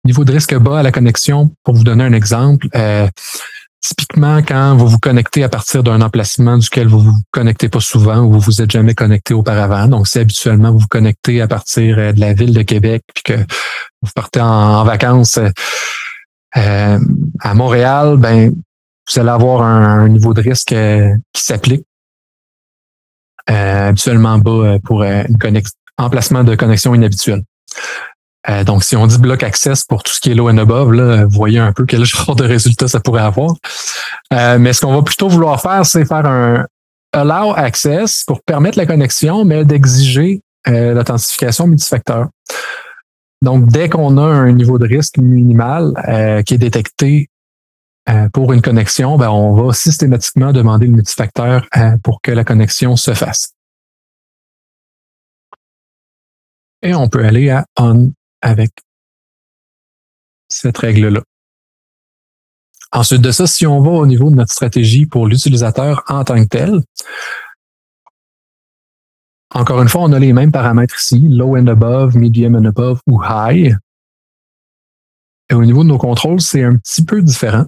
niveau 0.03 0.23
de 0.23 0.31
risque 0.31 0.55
bas 0.55 0.79
à 0.79 0.83
la 0.83 0.91
connexion. 0.91 1.51
Pour 1.63 1.75
vous 1.75 1.83
donner 1.83 2.03
un 2.03 2.13
exemple, 2.13 2.67
euh, 2.75 3.07
typiquement 3.81 4.41
quand 4.41 4.75
vous 4.75 4.87
vous 4.87 4.99
connectez 4.99 5.43
à 5.43 5.49
partir 5.49 5.83
d'un 5.83 6.01
emplacement 6.01 6.57
duquel 6.57 6.87
vous 6.87 6.99
vous 6.99 7.17
connectez 7.31 7.69
pas 7.69 7.79
souvent 7.79 8.19
ou 8.21 8.31
vous 8.31 8.39
vous 8.39 8.61
êtes 8.63 8.71
jamais 8.71 8.95
connecté 8.95 9.35
auparavant. 9.35 9.87
Donc, 9.87 10.07
si 10.07 10.17
habituellement 10.17 10.71
vous 10.71 10.79
vous 10.79 10.87
connectez 10.87 11.39
à 11.39 11.47
partir 11.47 12.13
de 12.13 12.19
la 12.19 12.33
ville 12.33 12.53
de 12.53 12.63
Québec 12.63 13.03
puis 13.13 13.23
que 13.23 13.39
vous 14.01 14.11
partez 14.15 14.41
en, 14.41 14.83
vacances 14.83 15.39
à 16.53 17.53
Montréal, 17.53 18.17
ben 18.17 18.53
vous 19.07 19.19
allez 19.19 19.29
avoir 19.29 19.61
un, 19.61 20.07
niveau 20.09 20.33
de 20.33 20.41
risque 20.41 20.71
euh, 20.71 21.15
qui 21.33 21.43
s'applique 21.43 21.85
euh, 23.49 23.89
habituellement 23.89 24.37
bas 24.37 24.51
euh, 24.51 24.79
pour 24.83 25.03
une 25.03 25.61
emplacement 25.97 26.43
de 26.43 26.55
connexion 26.55 26.95
inhabituel. 26.95 27.43
donc, 28.65 28.83
si 28.83 28.95
on 28.95 29.07
dit 29.07 29.17
bloc 29.17 29.43
access 29.43 29.83
pour 29.83 30.03
tout 30.03 30.11
ce 30.11 30.19
qui 30.19 30.31
est 30.31 30.33
low 30.33 30.49
and 30.49 30.57
above, 30.57 30.91
là, 30.91 31.25
vous 31.25 31.37
voyez 31.37 31.59
un 31.59 31.71
peu 31.71 31.85
quel 31.85 32.03
genre 32.05 32.35
de 32.35 32.43
résultat 32.43 32.87
ça 32.87 32.99
pourrait 32.99 33.21
avoir. 33.21 33.53
mais 34.31 34.73
ce 34.73 34.81
qu'on 34.81 34.93
va 34.93 35.03
plutôt 35.03 35.29
vouloir 35.29 35.61
faire, 35.61 35.85
c'est 35.85 36.05
faire 36.05 36.25
un 36.25 36.65
allow 37.13 37.53
access 37.55 38.23
pour 38.25 38.41
permettre 38.41 38.77
la 38.77 38.85
connexion, 38.85 39.45
mais 39.45 39.63
d'exiger 39.63 40.41
l'authentification 40.67 41.67
multifacteur. 41.67 42.27
Donc, 43.41 43.67
dès 43.67 43.87
qu'on 43.87 44.17
a 44.17 44.25
un 44.25 44.51
niveau 44.51 44.79
de 44.79 44.87
risque 44.87 45.17
minimal 45.17 45.93
qui 46.45 46.55
est 46.55 46.57
détecté 46.57 47.29
euh, 48.09 48.29
pour 48.29 48.53
une 48.53 48.61
connexion, 48.61 49.17
ben, 49.17 49.29
on 49.29 49.55
va 49.55 49.73
systématiquement 49.73 50.53
demander 50.53 50.85
le 50.85 50.93
multifacteur 50.93 51.67
euh, 51.75 51.97
pour 52.03 52.21
que 52.21 52.31
la 52.31 52.43
connexion 52.43 52.95
se 52.95 53.13
fasse. 53.13 53.53
Et 56.81 56.93
on 56.93 57.09
peut 57.09 57.25
aller 57.25 57.49
à 57.49 57.65
on 57.77 58.11
avec 58.41 58.71
cette 60.47 60.77
règle-là. 60.77 61.21
Ensuite 62.91 63.21
de 63.21 63.31
ça, 63.31 63.47
si 63.47 63.65
on 63.65 63.81
va 63.81 63.91
au 63.91 64.05
niveau 64.05 64.29
de 64.29 64.35
notre 64.35 64.53
stratégie 64.53 65.05
pour 65.05 65.27
l'utilisateur 65.27 66.03
en 66.07 66.23
tant 66.23 66.41
que 66.41 66.47
tel, 66.47 66.81
encore 69.53 69.81
une 69.81 69.89
fois, 69.89 70.01
on 70.01 70.11
a 70.11 70.19
les 70.19 70.33
mêmes 70.33 70.51
paramètres 70.51 70.99
ici, 70.99 71.27
low 71.29 71.55
and 71.57 71.67
above, 71.67 72.15
medium 72.15 72.55
and 72.55 72.65
above 72.65 72.99
ou 73.07 73.21
high. 73.21 73.75
Au 75.53 75.63
niveau 75.63 75.83
de 75.83 75.89
nos 75.89 75.97
contrôles, 75.97 76.41
c'est 76.41 76.63
un 76.63 76.75
petit 76.75 77.03
peu 77.03 77.21
différent. 77.21 77.65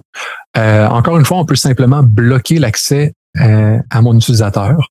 Euh, 0.56 0.86
encore 0.88 1.18
une 1.18 1.24
fois, 1.24 1.38
on 1.38 1.44
peut 1.44 1.54
simplement 1.54 2.02
bloquer 2.02 2.58
l'accès 2.58 3.12
euh, 3.40 3.78
à 3.90 4.02
mon 4.02 4.16
utilisateur 4.16 4.90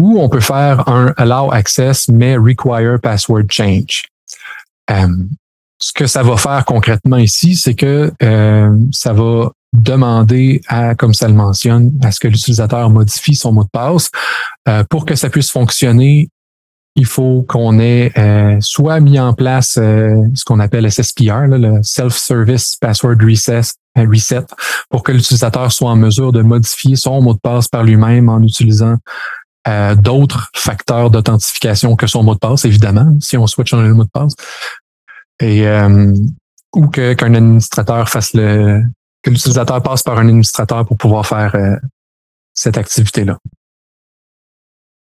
ou 0.00 0.18
on 0.20 0.28
peut 0.28 0.40
faire 0.40 0.88
un 0.88 1.12
allow 1.16 1.52
access 1.52 2.08
mais 2.08 2.36
require 2.36 2.98
password 3.00 3.44
change. 3.48 4.06
Euh, 4.90 5.06
ce 5.80 5.92
que 5.92 6.08
ça 6.08 6.24
va 6.24 6.36
faire 6.36 6.64
concrètement 6.64 7.16
ici, 7.16 7.54
c'est 7.54 7.74
que 7.74 8.12
ça 8.92 9.12
va 9.12 9.50
demander 9.72 10.62
à, 10.68 10.94
comme 10.94 11.14
ça 11.14 11.28
le 11.28 11.34
mentionne, 11.34 11.92
à 12.02 12.10
ce 12.10 12.20
que 12.20 12.28
l'utilisateur 12.28 12.88
modifie 12.90 13.34
son 13.34 13.52
mot 13.52 13.64
de 13.64 13.68
passe. 13.70 14.10
pour 14.88 15.04
que 15.04 15.14
ça 15.14 15.28
puisse 15.28 15.50
fonctionner, 15.50 16.28
il 16.96 17.06
faut 17.06 17.44
qu'on 17.48 17.78
ait 17.80 18.12
euh, 18.16 18.56
soit 18.60 19.00
mis 19.00 19.18
en 19.18 19.34
place 19.34 19.78
euh, 19.78 20.22
ce 20.34 20.44
qu'on 20.44 20.60
appelle 20.60 20.90
SSPR, 20.90 21.46
le 21.48 21.82
Self-Service 21.82 22.76
Password 22.76 23.16
Reset, 23.20 23.62
euh, 23.98 24.06
Reset, 24.08 24.44
pour 24.90 25.02
que 25.02 25.10
l'utilisateur 25.10 25.72
soit 25.72 25.90
en 25.90 25.96
mesure 25.96 26.30
de 26.30 26.42
modifier 26.42 26.94
son 26.94 27.20
mot 27.20 27.34
de 27.34 27.40
passe 27.40 27.68
par 27.68 27.82
lui-même 27.82 28.28
en 28.28 28.40
utilisant 28.42 28.96
d'autres 29.96 30.50
facteurs 30.54 31.08
d'authentification 31.08 31.96
que 31.96 32.06
son 32.06 32.22
mot 32.22 32.34
de 32.34 32.38
passe, 32.38 32.66
évidemment, 32.66 33.16
si 33.20 33.38
on 33.38 33.46
changer 33.46 33.88
le 33.88 33.94
mot 33.94 34.04
de 34.04 34.10
passe. 34.10 34.34
Et 35.40 35.66
ou 36.76 36.88
que 36.88 37.14
qu'un 37.14 37.32
administrateur 37.32 38.10
fasse 38.10 38.34
le 38.34 38.82
que 39.22 39.30
l'utilisateur 39.30 39.82
passe 39.82 40.02
par 40.02 40.18
un 40.18 40.28
administrateur 40.28 40.84
pour 40.84 40.98
pouvoir 40.98 41.26
faire 41.26 41.56
cette 42.52 42.76
activité-là. 42.76 43.38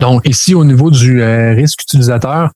Donc, 0.00 0.28
ici, 0.28 0.54
au 0.54 0.64
niveau 0.64 0.90
du 0.90 1.22
euh, 1.22 1.52
risque 1.52 1.82
utilisateur, 1.82 2.50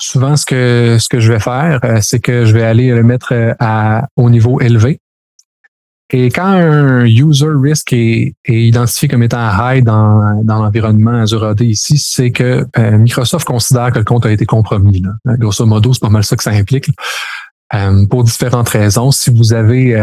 souvent, 0.00 0.36
ce 0.36 0.46
que, 0.46 0.98
ce 1.00 1.08
que 1.08 1.20
je 1.20 1.32
vais 1.32 1.40
faire, 1.40 1.80
euh, 1.84 1.98
c'est 2.00 2.20
que 2.20 2.44
je 2.44 2.52
vais 2.52 2.62
aller 2.62 2.90
le 2.90 3.02
mettre 3.02 3.32
euh, 3.32 3.54
à, 3.58 4.06
au 4.16 4.30
niveau 4.30 4.60
élevé. 4.60 5.00
Et 6.10 6.30
quand 6.30 6.46
un 6.46 7.04
user 7.06 7.48
risk 7.48 7.92
est, 7.92 8.34
identifié 8.46 9.08
comme 9.08 9.22
étant 9.22 9.50
high 9.58 9.82
dans, 9.82 10.42
dans 10.44 10.62
l'environnement 10.62 11.22
Azure 11.22 11.44
AD 11.44 11.62
ici, 11.62 11.98
c'est 11.98 12.30
que 12.30 12.66
Microsoft 12.76 13.46
considère 13.46 13.90
que 13.90 13.98
le 13.98 14.04
compte 14.04 14.26
a 14.26 14.30
été 14.30 14.44
compromis. 14.44 15.00
Là. 15.00 15.36
Grosso 15.38 15.64
modo, 15.64 15.94
c'est 15.94 16.02
pas 16.02 16.10
mal 16.10 16.22
ça 16.22 16.36
que 16.36 16.42
ça 16.42 16.50
implique. 16.50 16.90
Pour 18.10 18.22
différentes 18.22 18.68
raisons. 18.68 19.10
Si 19.10 19.30
vous 19.30 19.54
avez 19.54 19.96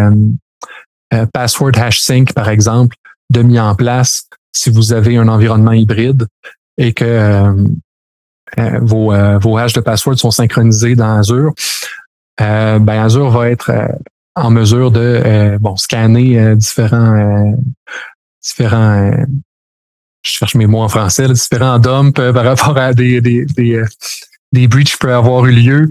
euh, 1.13 1.25
password 1.33 1.77
hash 1.77 1.99
sync, 1.99 2.33
par 2.33 2.49
exemple, 2.49 2.95
de 3.29 3.41
mis 3.41 3.59
en 3.59 3.75
place, 3.75 4.27
si 4.53 4.69
vous 4.69 4.93
avez 4.93 5.17
un 5.17 5.27
environnement 5.27 5.71
hybride 5.71 6.27
et 6.77 6.93
que 6.93 7.55
vos, 8.81 9.13
vos 9.39 9.57
hashes 9.57 9.73
de 9.73 9.81
password 9.81 10.17
sont 10.17 10.31
synchronisés 10.31 10.95
dans 10.95 11.17
Azure, 11.19 11.53
ben 12.37 12.89
Azure 12.89 13.29
va 13.29 13.49
être 13.49 13.71
en 14.35 14.51
mesure 14.51 14.91
de 14.91 14.99
euh, 14.99 15.57
bon 15.59 15.75
scanner 15.75 16.39
euh, 16.39 16.55
différents 16.55 17.15
euh, 17.15 17.51
différents 18.41 19.11
je 20.23 20.29
cherche 20.31 20.55
mes 20.55 20.67
mots 20.67 20.81
en 20.81 20.89
français 20.89 21.27
différents 21.27 21.79
dumps 21.79 22.13
par 22.13 22.43
rapport 22.43 22.77
à 22.77 22.93
des 22.93 23.21
des 23.21 23.45
des, 23.45 23.83
des 24.51 24.67
breaches 24.67 24.91
qui 24.91 24.97
peuvent 24.97 25.11
avoir 25.11 25.45
eu 25.45 25.51
lieu. 25.51 25.89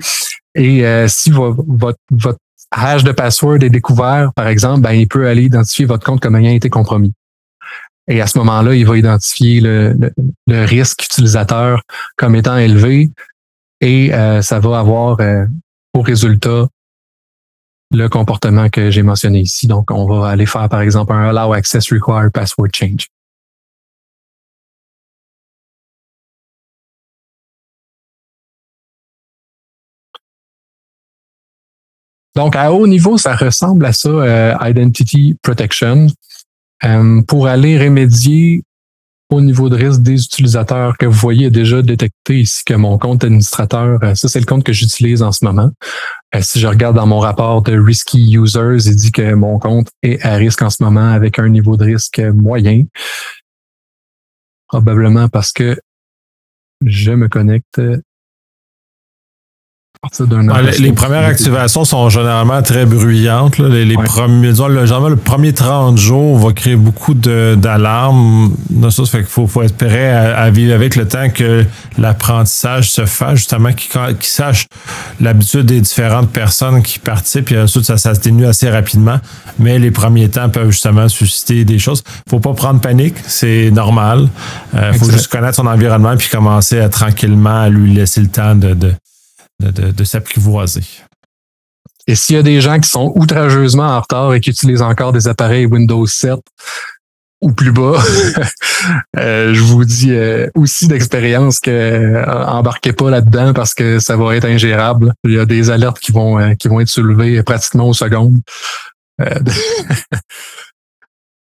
Et 0.54 0.84
si 1.08 1.30
votre 1.30 1.98
votre 2.10 2.38
hash 2.70 3.04
de 3.04 3.12
password 3.12 3.62
est 3.62 3.70
découvert 3.70 4.32
par 4.34 4.48
exemple 4.48 4.80
ben 4.80 4.92
il 4.92 5.08
peut 5.08 5.26
aller 5.28 5.44
identifier 5.44 5.84
votre 5.84 6.04
compte 6.04 6.20
comme 6.20 6.36
ayant 6.36 6.54
été 6.54 6.70
compromis 6.70 7.12
et 8.10 8.20
à 8.20 8.26
ce 8.26 8.36
moment-là 8.38 8.74
il 8.74 8.84
va 8.86 8.98
identifier 8.98 9.60
le, 9.60 10.12
risque 10.48 11.04
utilisateur 11.04 11.82
comme 12.16 12.34
étant 12.34 12.56
élevé 12.56 13.10
et 13.80 14.10
ça 14.42 14.60
va 14.60 14.78
avoir 14.78 15.18
au 15.94 16.02
résultat 16.02 16.66
le 17.92 18.08
comportement 18.08 18.68
que 18.68 18.90
j'ai 18.90 19.02
mentionné 19.02 19.40
ici. 19.40 19.66
Donc, 19.66 19.90
on 19.90 20.06
va 20.06 20.28
aller 20.28 20.46
faire, 20.46 20.68
par 20.68 20.80
exemple, 20.80 21.12
un 21.12 21.28
Allow 21.28 21.52
Access 21.52 21.92
Require 21.92 22.30
Password 22.32 22.68
Change. 22.72 23.08
Donc, 32.36 32.54
à 32.54 32.72
haut 32.72 32.86
niveau, 32.86 33.18
ça 33.18 33.34
ressemble 33.34 33.84
à 33.84 33.92
ça, 33.92 34.08
euh, 34.08 34.54
Identity 34.62 35.36
Protection. 35.42 36.06
Euh, 36.84 37.22
pour 37.22 37.46
aller 37.46 37.78
remédier 37.78 38.62
au 39.30 39.40
niveau 39.40 39.68
de 39.68 39.76
risque 39.76 40.02
des 40.02 40.24
utilisateurs 40.24 40.98
que 40.98 41.06
vous 41.06 41.12
voyez 41.12 41.50
déjà 41.50 41.82
détecté 41.82 42.40
ici 42.40 42.64
que 42.64 42.74
mon 42.74 42.98
compte 42.98 43.22
administrateur, 43.22 44.02
euh, 44.02 44.14
ça 44.14 44.28
c'est 44.28 44.40
le 44.40 44.46
compte 44.46 44.64
que 44.64 44.72
j'utilise 44.72 45.22
en 45.22 45.30
ce 45.30 45.44
moment. 45.44 45.70
Euh, 46.34 46.40
si 46.42 46.58
je 46.58 46.66
regarde 46.66 46.96
dans 46.96 47.06
mon 47.06 47.20
rapport 47.20 47.62
de 47.62 47.78
Risky 47.78 48.34
Users, 48.34 48.86
il 48.86 48.96
dit 48.96 49.12
que 49.12 49.34
mon 49.34 49.58
compte 49.58 49.88
est 50.02 50.24
à 50.24 50.34
risque 50.34 50.62
en 50.62 50.70
ce 50.70 50.82
moment 50.82 51.12
avec 51.12 51.38
un 51.38 51.48
niveau 51.48 51.76
de 51.76 51.84
risque 51.84 52.18
moyen. 52.18 52.84
Probablement 54.66 55.28
parce 55.28 55.52
que 55.52 55.78
je 56.84 57.12
me 57.12 57.28
connecte 57.28 57.80
les, 60.78 60.92
premières 60.92 61.26
activations 61.26 61.84
sont 61.84 62.08
généralement 62.08 62.62
très 62.62 62.86
bruyantes. 62.86 63.58
Les, 63.58 63.84
les 63.84 63.96
premiers, 63.96 64.48
disons, 64.48 64.68
le, 64.68 64.82
le 64.82 65.16
premier 65.16 65.52
30 65.52 65.98
jours 65.98 66.38
va 66.38 66.54
créer 66.54 66.74
beaucoup 66.74 67.12
d'alarmes. 67.12 68.54
Ça, 68.88 69.04
fait 69.04 69.18
qu'il 69.18 69.26
faut, 69.26 69.46
faut 69.46 69.60
espérer 69.60 70.10
à, 70.10 70.48
vivre 70.48 70.74
avec 70.74 70.96
le 70.96 71.06
temps 71.06 71.28
que 71.28 71.66
l'apprentissage 71.98 72.90
se 72.90 73.04
fasse, 73.04 73.40
justement, 73.40 73.74
qu'ils 73.74 73.90
qu 74.16 74.26
sachent 74.26 74.66
l'habitude 75.20 75.66
des 75.66 75.82
différentes 75.82 76.30
personnes 76.30 76.82
qui 76.82 76.98
participent. 76.98 77.52
Et 77.52 77.60
ensuite, 77.60 77.84
ça, 77.84 77.98
ça 77.98 78.14
s'atténue 78.14 78.46
assez 78.46 78.70
rapidement. 78.70 79.20
Mais 79.58 79.78
les 79.78 79.90
premiers 79.90 80.30
temps 80.30 80.48
peuvent 80.48 80.70
justement 80.70 81.08
susciter 81.08 81.66
des 81.66 81.78
choses. 81.78 82.02
faut 82.26 82.40
pas 82.40 82.54
prendre 82.54 82.80
panique, 82.80 83.16
c'est 83.26 83.70
normal. 83.70 84.28
Il 84.72 84.78
euh, 84.78 84.92
faut 84.94 85.10
juste 85.10 85.28
connaître 85.28 85.56
son 85.56 85.66
environnement 85.66 86.16
puis 86.16 86.30
commencer 86.30 86.80
à 86.80 86.88
tranquillement 86.88 87.60
à 87.60 87.68
lui 87.68 87.92
laisser 87.92 88.22
le 88.22 88.28
temps 88.28 88.54
de, 88.54 88.72
de 88.72 88.94
de, 89.60 90.04
s'apprivoiser. 90.04 90.84
Et 92.06 92.14
s'il 92.14 92.36
y 92.36 92.38
a 92.38 92.42
des 92.42 92.60
gens 92.60 92.78
qui 92.80 92.88
sont 92.88 93.12
outrageusement 93.14 93.84
en 93.84 94.00
retard 94.00 94.34
et 94.34 94.40
qui 94.40 94.50
utilisent 94.50 94.82
encore 94.82 95.12
des 95.12 95.28
appareils 95.28 95.66
Windows 95.66 96.06
7 96.06 96.40
ou 97.42 97.52
plus 97.52 97.72
bas, 97.72 98.02
euh, 99.16 99.54
je 99.54 99.60
vous 99.62 99.84
dis 99.84 100.12
euh, 100.12 100.48
aussi 100.54 100.88
d'expérience 100.88 101.60
que 101.60 101.70
euh, 101.70 102.24
embarquez 102.46 102.92
pas 102.92 103.10
là-dedans 103.10 103.52
parce 103.54 103.74
que 103.74 103.98
ça 103.98 104.16
va 104.16 104.36
être 104.36 104.46
ingérable. 104.46 105.12
Il 105.24 105.32
y 105.32 105.38
a 105.38 105.46
des 105.46 105.70
alertes 105.70 106.00
qui 106.00 106.12
vont 106.12 106.54
qui 106.56 106.68
vont 106.68 106.80
être 106.80 106.88
soulevées 106.88 107.42
pratiquement 107.42 107.88
aux 107.88 107.94
secondes. 107.94 108.40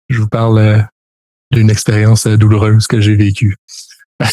je 0.09 0.19
vous 0.19 0.27
parle 0.27 0.85
d'une 1.51 1.69
expérience 1.69 2.27
douloureuse 2.27 2.87
que 2.87 2.99
j'ai 2.99 3.15
vécue. 3.15 3.55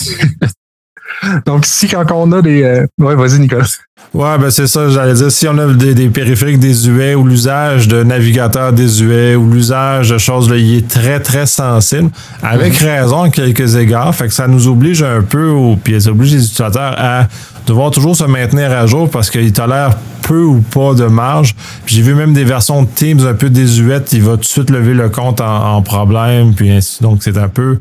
Donc, 1.46 1.66
si 1.66 1.88
quand 1.88 2.04
on 2.12 2.30
a 2.32 2.42
des. 2.42 2.62
Euh, 2.62 2.86
ouais, 2.98 3.14
vas-y, 3.14 3.38
Nicolas. 3.40 3.66
Ouais, 4.14 4.38
ben 4.38 4.50
c'est 4.50 4.66
ça, 4.66 4.88
j'allais 4.88 5.14
dire. 5.14 5.30
Si 5.30 5.48
on 5.48 5.58
a 5.58 5.72
des, 5.72 5.94
des 5.94 6.08
périphériques 6.08 6.58
désuets 6.58 7.14
ou 7.14 7.26
l'usage 7.26 7.88
de 7.88 8.02
navigateurs 8.02 8.72
désuets 8.72 9.34
ou 9.34 9.50
l'usage 9.50 10.10
de 10.10 10.18
choses, 10.18 10.50
là, 10.50 10.56
il 10.56 10.76
est 10.76 10.88
très, 10.88 11.20
très 11.20 11.46
sensible. 11.46 12.10
Avec 12.42 12.80
mhm. 12.80 12.88
raison, 12.88 13.22
à 13.22 13.30
quelques 13.30 13.76
égards. 13.76 14.14
Fait 14.14 14.28
que 14.28 14.34
ça 14.34 14.48
nous 14.48 14.68
oblige 14.68 15.02
un 15.02 15.22
peu, 15.22 15.50
ou 15.50 15.76
puis 15.76 16.00
ça 16.00 16.10
oblige 16.10 16.32
les 16.32 16.44
utilisateurs 16.44 16.94
à 16.98 17.26
devoir 17.66 17.90
toujours 17.90 18.16
se 18.16 18.24
maintenir 18.24 18.70
à 18.70 18.86
jour 18.86 19.10
parce 19.10 19.28
qu'il 19.28 19.52
tolère 19.52 19.96
peu 20.22 20.42
ou 20.42 20.60
pas 20.60 20.94
de 20.94 21.06
marge. 21.06 21.54
J'ai 21.86 22.02
vu 22.02 22.14
même 22.14 22.32
des 22.32 22.44
versions 22.44 22.82
de 22.82 22.88
Teams 22.88 23.26
un 23.26 23.34
peu 23.34 23.50
désuètes, 23.50 24.12
il 24.12 24.22
va 24.22 24.32
tout 24.32 24.38
de 24.38 24.44
suite 24.44 24.70
lever 24.70 24.94
le 24.94 25.08
compte 25.08 25.40
en, 25.40 25.76
en 25.76 25.82
problème, 25.82 26.54
puis 26.54 26.70
ainsi. 26.70 27.02
Donc, 27.02 27.22
c'est 27.22 27.38
un 27.38 27.48
peu 27.48 27.78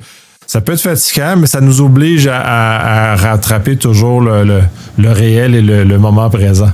ça 0.48 0.62
peut 0.62 0.74
être 0.74 0.82
fatigant, 0.82 1.36
mais 1.38 1.48
ça 1.48 1.62
nous 1.62 1.82
oblige 1.82 2.28
à, 2.28 3.16
rattraper 3.16 3.78
toujours 3.78 4.22
le, 4.22 4.62
réel 4.98 5.56
et 5.56 5.62
le, 5.62 5.98
moment 5.98 6.30
présent. 6.30 6.72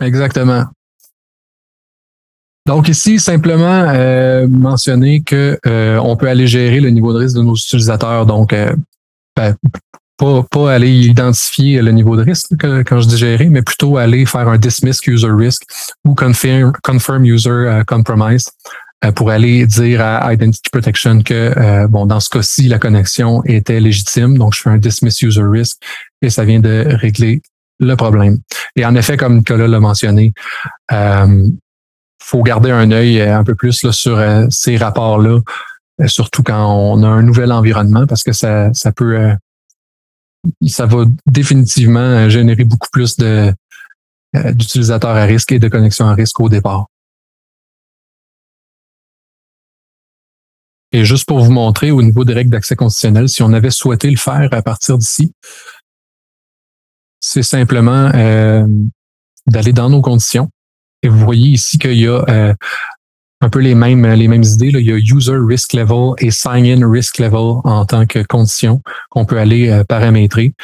Exactement. 0.00 0.64
Donc 2.66 2.88
ici, 2.88 3.18
simplement 3.18 3.84
euh, 3.88 4.46
mentionner 4.46 5.22
que 5.22 5.58
euh, 5.66 5.98
on 5.98 6.16
peut 6.16 6.28
aller 6.28 6.46
gérer 6.46 6.80
le 6.80 6.90
niveau 6.90 7.12
de 7.12 7.18
risque 7.18 7.36
de 7.36 7.42
nos 7.42 7.56
utilisateurs. 7.56 8.26
Donc, 8.26 8.52
euh, 8.52 8.74
ben, 9.34 9.56
pas, 10.50 10.72
aller 10.72 10.90
identifier 10.90 11.80
le 11.80 11.92
niveau 11.92 12.16
de 12.16 12.22
risque 12.22 12.52
quand 12.60 13.00
je 13.00 13.08
dis 13.08 13.16
gérer, 13.16 13.48
mais 13.48 13.62
plutôt 13.62 13.96
aller 13.96 14.26
faire 14.26 14.48
un 14.48 14.58
dismiss 14.58 15.00
user 15.06 15.30
risk 15.30 15.62
ou 16.04 16.14
confirm, 16.14 16.72
confirm 16.82 17.24
user 17.24 17.82
compromise 17.86 18.46
euh, 18.46 18.70
pour 19.14 19.30
aller 19.30 19.66
dire 19.66 20.02
à 20.02 20.32
Identity 20.32 20.68
Protection 20.70 21.22
que 21.22 21.54
euh, 21.56 21.88
bon 21.88 22.04
dans 22.04 22.20
ce 22.20 22.28
cas-ci 22.28 22.68
la 22.68 22.78
connexion 22.78 23.42
était 23.44 23.80
légitime, 23.80 24.36
donc 24.36 24.54
je 24.54 24.60
fais 24.60 24.70
un 24.70 24.76
dismiss 24.76 25.22
user 25.22 25.42
risk 25.42 25.78
et 26.20 26.28
ça 26.28 26.44
vient 26.44 26.60
de 26.60 26.84
régler 26.86 27.40
le 27.78 27.94
problème. 27.96 28.38
Et 28.76 28.84
en 28.84 28.94
effet, 28.94 29.16
comme 29.16 29.38
Nicolas 29.38 29.68
l'a 29.68 29.80
mentionné, 29.80 30.34
euh, 30.92 31.48
faut 32.22 32.42
garder 32.42 32.70
un 32.70 32.90
œil 32.90 33.22
un 33.22 33.42
peu 33.42 33.54
plus 33.54 33.82
là, 33.82 33.92
sur 33.92 34.18
euh, 34.18 34.46
ces 34.50 34.76
rapports-là, 34.76 35.40
surtout 36.06 36.42
quand 36.42 36.70
on 36.70 37.02
a 37.02 37.08
un 37.08 37.22
nouvel 37.22 37.52
environnement, 37.52 38.06
parce 38.06 38.22
que 38.22 38.32
ça, 38.32 38.72
ça 38.74 38.92
peut, 38.92 39.30
ça 40.66 40.84
va 40.84 41.04
définitivement 41.26 42.28
générer 42.28 42.64
beaucoup 42.64 42.88
plus 42.92 43.16
de 43.16 43.52
d'utilisateurs 44.52 45.16
à 45.16 45.24
risque 45.24 45.50
et 45.50 45.58
de 45.58 45.66
connexions 45.66 46.06
à 46.06 46.14
risque 46.14 46.38
au 46.38 46.48
départ. 46.48 46.86
Et 50.92 51.04
juste 51.04 51.26
pour 51.26 51.40
vous 51.40 51.52
montrer 51.52 51.90
au 51.90 52.02
niveau 52.02 52.24
des 52.24 52.34
règles 52.34 52.50
d'accès 52.50 52.74
conditionnel, 52.74 53.28
si 53.28 53.42
on 53.42 53.52
avait 53.52 53.70
souhaité 53.70 54.10
le 54.10 54.16
faire 54.16 54.48
à 54.52 54.62
partir 54.62 54.98
d'ici, 54.98 55.32
c'est 57.20 57.42
simplement 57.42 58.10
euh, 58.14 58.66
d'aller 59.46 59.72
dans 59.72 59.90
nos 59.90 60.02
conditions. 60.02 60.48
Et 61.02 61.08
vous 61.08 61.18
voyez 61.18 61.50
ici 61.50 61.78
qu'il 61.78 61.98
y 61.98 62.06
a 62.06 62.24
euh, 62.28 62.54
un 63.40 63.48
peu 63.48 63.60
les 63.60 63.74
mêmes, 63.74 64.06
les 64.06 64.28
mêmes 64.28 64.42
idées. 64.42 64.70
Là. 64.70 64.80
Il 64.80 64.86
y 64.86 64.92
a 64.92 64.96
user 64.96 65.36
risk 65.36 65.74
level 65.74 66.14
et 66.18 66.30
sign-in 66.30 66.90
risk 66.90 67.18
level 67.18 67.60
en 67.64 67.84
tant 67.86 68.06
que 68.06 68.22
condition 68.22 68.82
qu'on 69.10 69.24
peut 69.24 69.38
aller 69.38 69.68
euh, 69.68 69.84
paramétrer. 69.84 70.54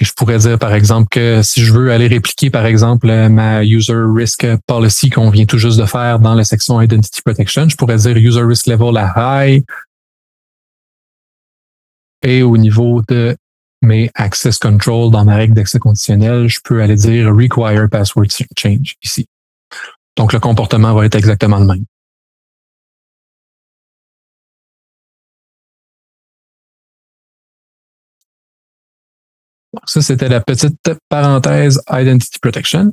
Je 0.00 0.12
pourrais 0.12 0.38
dire, 0.38 0.58
par 0.58 0.74
exemple, 0.74 1.08
que 1.10 1.42
si 1.42 1.62
je 1.62 1.72
veux 1.72 1.90
aller 1.90 2.06
répliquer, 2.06 2.50
par 2.50 2.66
exemple, 2.66 3.08
ma 3.28 3.64
User 3.64 3.96
Risk 3.96 4.46
Policy 4.66 5.10
qu'on 5.10 5.30
vient 5.30 5.44
tout 5.44 5.58
juste 5.58 5.78
de 5.78 5.86
faire 5.86 6.20
dans 6.20 6.34
la 6.34 6.44
section 6.44 6.80
Identity 6.80 7.20
Protection, 7.22 7.68
je 7.68 7.76
pourrais 7.76 7.96
dire 7.96 8.16
User 8.16 8.42
Risk 8.42 8.66
Level 8.66 8.96
à 8.96 9.46
High. 9.46 9.64
Et 12.22 12.42
au 12.42 12.56
niveau 12.56 13.02
de 13.08 13.36
mes 13.82 14.10
Access 14.14 14.58
Control 14.58 15.10
dans 15.10 15.24
ma 15.24 15.36
règle 15.36 15.54
d'accès 15.54 15.78
conditionnel, 15.78 16.48
je 16.48 16.60
peux 16.62 16.80
aller 16.80 16.96
dire 16.96 17.32
Require 17.34 17.88
Password 17.90 18.26
Change 18.56 18.94
ici. 19.02 19.26
Donc, 20.16 20.32
le 20.32 20.40
comportement 20.40 20.94
va 20.94 21.06
être 21.06 21.14
exactement 21.14 21.58
le 21.58 21.66
même. 21.66 21.84
Ça, 29.86 30.02
c'était 30.02 30.28
la 30.28 30.40
petite 30.40 30.92
parenthèse 31.08 31.80
Identity 31.90 32.38
Protection. 32.40 32.92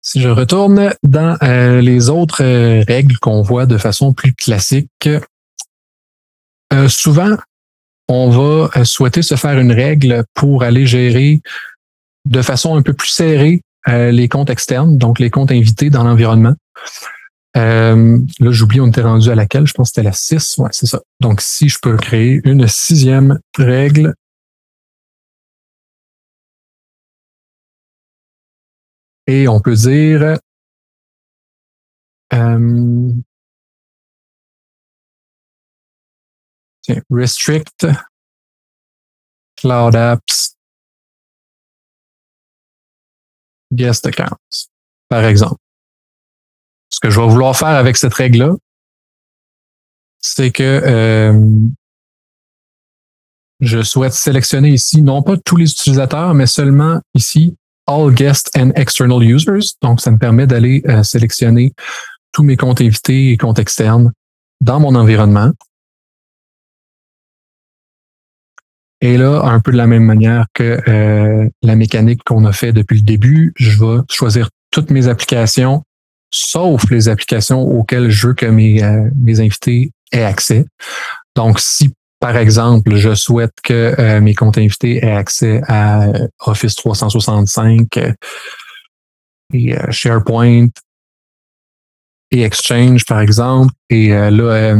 Si 0.00 0.20
je 0.20 0.28
retourne 0.28 0.92
dans 1.04 1.38
les 1.80 2.08
autres 2.08 2.42
règles 2.82 3.18
qu'on 3.18 3.42
voit 3.42 3.66
de 3.66 3.78
façon 3.78 4.12
plus 4.12 4.34
classique, 4.34 5.08
souvent, 6.88 7.36
on 8.08 8.30
va 8.30 8.84
souhaiter 8.84 9.22
se 9.22 9.36
faire 9.36 9.58
une 9.58 9.72
règle 9.72 10.24
pour 10.34 10.64
aller 10.64 10.86
gérer 10.86 11.40
de 12.24 12.42
façon 12.42 12.76
un 12.76 12.82
peu 12.82 12.92
plus 12.92 13.08
serrée 13.08 13.62
les 13.86 14.28
comptes 14.28 14.50
externes, 14.50 14.98
donc 14.98 15.18
les 15.18 15.30
comptes 15.30 15.52
invités 15.52 15.88
dans 15.88 16.02
l'environnement. 16.02 16.54
Euh, 17.56 18.18
là, 18.40 18.50
j'oublie, 18.50 18.80
on 18.80 18.86
était 18.88 19.02
rendu 19.02 19.30
à 19.30 19.34
laquelle? 19.34 19.66
Je 19.66 19.74
pense 19.74 19.90
que 19.90 19.94
c'était 19.96 20.06
la 20.08 20.12
6. 20.12 20.56
Ouais, 20.58 20.70
c'est 20.72 20.86
ça. 20.86 21.00
Donc, 21.20 21.40
si 21.40 21.68
je 21.68 21.78
peux 21.80 21.96
créer 21.96 22.40
une 22.44 22.66
sixième 22.66 23.38
règle. 23.58 24.14
Et 29.26 29.46
on 29.46 29.60
peut 29.60 29.74
dire 29.74 30.36
euh, 32.32 33.12
tiens, 36.82 37.02
restrict 37.10 37.86
cloud 39.56 39.94
apps 39.94 40.56
guest 43.72 44.06
accounts, 44.06 44.68
par 45.08 45.24
exemple. 45.24 45.61
Que 47.02 47.10
je 47.10 47.20
vais 47.20 47.26
vouloir 47.26 47.56
faire 47.56 47.68
avec 47.68 47.96
cette 47.96 48.14
règle-là, 48.14 48.54
c'est 50.20 50.52
que 50.52 50.62
euh, 50.62 51.32
je 53.60 53.82
souhaite 53.82 54.12
sélectionner 54.12 54.70
ici 54.70 55.02
non 55.02 55.22
pas 55.22 55.36
tous 55.36 55.56
les 55.56 55.70
utilisateurs, 55.70 56.32
mais 56.34 56.46
seulement 56.46 57.00
ici 57.14 57.56
All 57.86 58.12
Guests 58.12 58.50
and 58.56 58.70
External 58.76 59.22
Users. 59.22 59.74
Donc, 59.82 60.00
ça 60.00 60.10
me 60.12 60.18
permet 60.18 60.46
d'aller 60.46 60.82
euh, 60.86 61.02
sélectionner 61.02 61.72
tous 62.32 62.44
mes 62.44 62.56
comptes 62.56 62.80
invités 62.80 63.30
et 63.30 63.36
comptes 63.36 63.58
externes 63.58 64.12
dans 64.60 64.78
mon 64.78 64.94
environnement. 64.94 65.50
Et 69.00 69.18
là, 69.18 69.42
un 69.42 69.58
peu 69.58 69.72
de 69.72 69.76
la 69.76 69.88
même 69.88 70.04
manière 70.04 70.46
que 70.54 70.80
euh, 70.88 71.48
la 71.62 71.74
mécanique 71.74 72.22
qu'on 72.24 72.44
a 72.44 72.52
fait 72.52 72.72
depuis 72.72 72.98
le 72.98 73.02
début, 73.02 73.52
je 73.56 73.84
vais 73.84 74.02
choisir 74.08 74.48
toutes 74.70 74.92
mes 74.92 75.08
applications 75.08 75.82
sauf 76.32 76.90
les 76.90 77.08
applications 77.08 77.62
auxquelles 77.62 78.10
je 78.10 78.28
veux 78.28 78.34
que 78.34 78.46
mes, 78.46 78.82
euh, 78.82 79.08
mes 79.16 79.38
invités 79.40 79.92
aient 80.10 80.24
accès. 80.24 80.64
Donc, 81.36 81.60
si 81.60 81.92
par 82.18 82.36
exemple, 82.36 82.94
je 82.94 83.14
souhaite 83.14 83.54
que 83.64 83.94
euh, 83.98 84.20
mes 84.20 84.34
comptes 84.34 84.56
invités 84.56 85.04
aient 85.04 85.16
accès 85.16 85.60
à 85.66 86.04
euh, 86.04 86.28
Office 86.46 86.76
365 86.76 87.98
et 89.54 89.74
SharePoint 89.90 90.68
et 92.30 92.42
Exchange, 92.42 93.04
par 93.04 93.20
exemple, 93.20 93.74
et 93.90 94.08
là, 94.08 94.76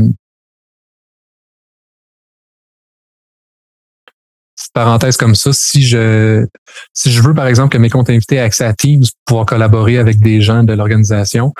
parenthèse 4.72 5.16
comme 5.16 5.34
ça, 5.34 5.52
si 5.52 5.82
je 5.82 6.46
si 6.94 7.12
je 7.12 7.22
veux 7.22 7.34
par 7.34 7.46
exemple 7.46 7.70
que 7.70 7.78
mes 7.78 7.90
comptes 7.90 8.10
invités 8.10 8.36
aient 8.36 8.40
accès 8.40 8.64
à 8.64 8.72
Teams 8.72 9.02
pour 9.02 9.24
pouvoir 9.26 9.46
collaborer 9.46 9.98
avec 9.98 10.18
des 10.20 10.40
gens 10.40 10.64
de 10.64 10.72
l'organisation, 10.72 11.52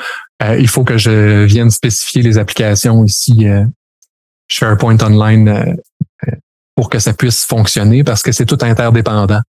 euh, 0.43 0.57
il 0.59 0.69
faut 0.69 0.85
que 0.85 0.99
je 0.99 1.45
vienne 1.45 1.71
spécifier 1.71 2.23
les 2.23 2.39
applications 2.39 3.05
ici 3.05 3.49
euh, 3.49 3.65
SharePoint 4.49 4.99
Online 5.03 5.49
euh, 5.49 6.33
pour 6.75 6.89
que 6.89 6.99
ça 6.99 7.13
puisse 7.13 7.45
fonctionner 7.45 8.03
parce 8.05 8.23
que 8.23 8.33
c'est 8.33 8.47
tout 8.47 8.59
interdépendant. 8.63 9.43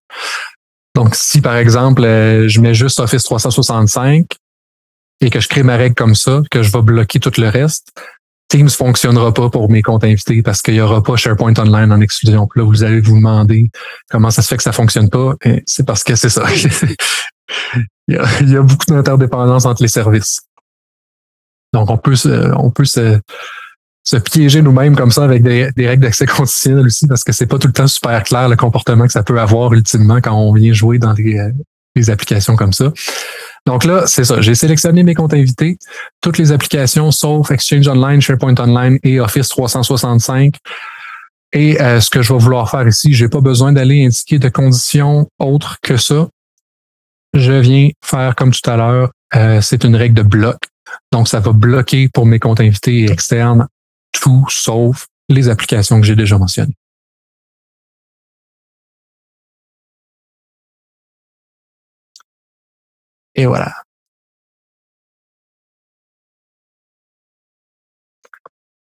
Donc 0.94 1.14
si 1.14 1.40
par 1.40 1.56
exemple 1.56 2.02
je 2.02 2.60
mets 2.60 2.74
juste 2.74 3.00
Office 3.00 3.22
365 3.24 4.26
et 5.20 5.30
que 5.30 5.40
je 5.40 5.48
crée 5.48 5.62
ma 5.62 5.76
règle 5.76 5.94
comme 5.94 6.14
ça, 6.14 6.42
que 6.50 6.62
je 6.62 6.70
vais 6.70 6.82
bloquer 6.82 7.18
tout 7.18 7.32
le 7.38 7.48
reste, 7.48 7.92
Teams 8.54 8.70
fonctionnera 8.70 9.34
pas 9.34 9.50
pour 9.50 9.68
mes 9.68 9.82
comptes 9.82 10.04
invités 10.04 10.40
parce 10.40 10.62
qu'il 10.62 10.74
y 10.74 10.80
aura 10.80 11.02
pas 11.02 11.16
SharePoint 11.16 11.54
Online 11.58 11.90
en 11.90 12.00
exclusion. 12.00 12.48
là, 12.54 12.62
vous 12.62 12.84
allez 12.84 13.00
vous 13.00 13.16
demander 13.16 13.68
comment 14.08 14.30
ça 14.30 14.42
se 14.42 14.48
fait 14.48 14.56
que 14.56 14.62
ça 14.62 14.70
fonctionne 14.70 15.10
pas. 15.10 15.34
C'est 15.66 15.84
parce 15.84 16.04
que 16.04 16.14
c'est 16.14 16.28
ça. 16.28 16.44
il, 18.06 18.14
y 18.48 18.56
a, 18.56 18.62
beaucoup 18.62 18.86
d'interdépendance 18.86 19.64
entre 19.66 19.82
les 19.82 19.88
services. 19.88 20.42
Donc, 21.72 21.90
on 21.90 21.98
peut 21.98 22.14
se, 22.14 22.52
on 22.56 22.70
peut 22.70 22.84
se, 22.84 23.18
se 24.04 24.16
piéger 24.18 24.62
nous-mêmes 24.62 24.94
comme 24.94 25.10
ça 25.10 25.24
avec 25.24 25.42
des, 25.42 25.72
règles 25.76 26.04
d'accès 26.04 26.26
conditionnel 26.26 26.86
aussi 26.86 27.08
parce 27.08 27.24
que 27.24 27.32
c'est 27.32 27.48
pas 27.48 27.58
tout 27.58 27.66
le 27.66 27.72
temps 27.72 27.88
super 27.88 28.22
clair 28.22 28.48
le 28.48 28.54
comportement 28.54 29.06
que 29.06 29.12
ça 29.12 29.24
peut 29.24 29.40
avoir 29.40 29.72
ultimement 29.72 30.20
quand 30.20 30.32
on 30.32 30.52
vient 30.52 30.72
jouer 30.72 31.00
dans 31.00 31.12
des, 31.12 31.50
des 31.96 32.08
applications 32.08 32.54
comme 32.54 32.72
ça. 32.72 32.92
Donc 33.66 33.84
là, 33.84 34.06
c'est 34.06 34.24
ça. 34.24 34.40
J'ai 34.40 34.54
sélectionné 34.54 35.02
mes 35.02 35.14
comptes 35.14 35.32
invités, 35.32 35.78
toutes 36.20 36.38
les 36.38 36.52
applications 36.52 37.10
sauf 37.10 37.50
Exchange 37.50 37.88
Online, 37.88 38.20
SharePoint 38.20 38.54
Online 38.58 38.98
et 39.02 39.20
Office 39.20 39.48
365. 39.48 40.56
Et 41.54 41.80
euh, 41.80 42.00
ce 42.00 42.10
que 42.10 42.20
je 42.20 42.32
vais 42.32 42.38
vouloir 42.38 42.70
faire 42.70 42.86
ici, 42.86 43.14
j'ai 43.14 43.28
pas 43.28 43.40
besoin 43.40 43.72
d'aller 43.72 44.04
indiquer 44.04 44.38
de 44.38 44.48
conditions 44.48 45.28
autres 45.38 45.78
que 45.82 45.96
ça. 45.96 46.28
Je 47.32 47.52
viens 47.52 47.90
faire 48.04 48.34
comme 48.34 48.52
tout 48.52 48.68
à 48.68 48.76
l'heure, 48.76 49.10
euh, 49.34 49.60
c'est 49.60 49.84
une 49.84 49.96
règle 49.96 50.14
de 50.14 50.22
bloc. 50.22 50.56
Donc, 51.12 51.28
ça 51.28 51.40
va 51.40 51.52
bloquer 51.52 52.08
pour 52.08 52.26
mes 52.26 52.38
comptes 52.38 52.60
invités 52.60 53.10
externes 53.10 53.66
tout 54.12 54.44
sauf 54.48 55.06
les 55.28 55.48
applications 55.48 56.00
que 56.00 56.06
j'ai 56.06 56.16
déjà 56.16 56.38
mentionnées. 56.38 56.76
Et 63.34 63.46
voilà. 63.46 63.72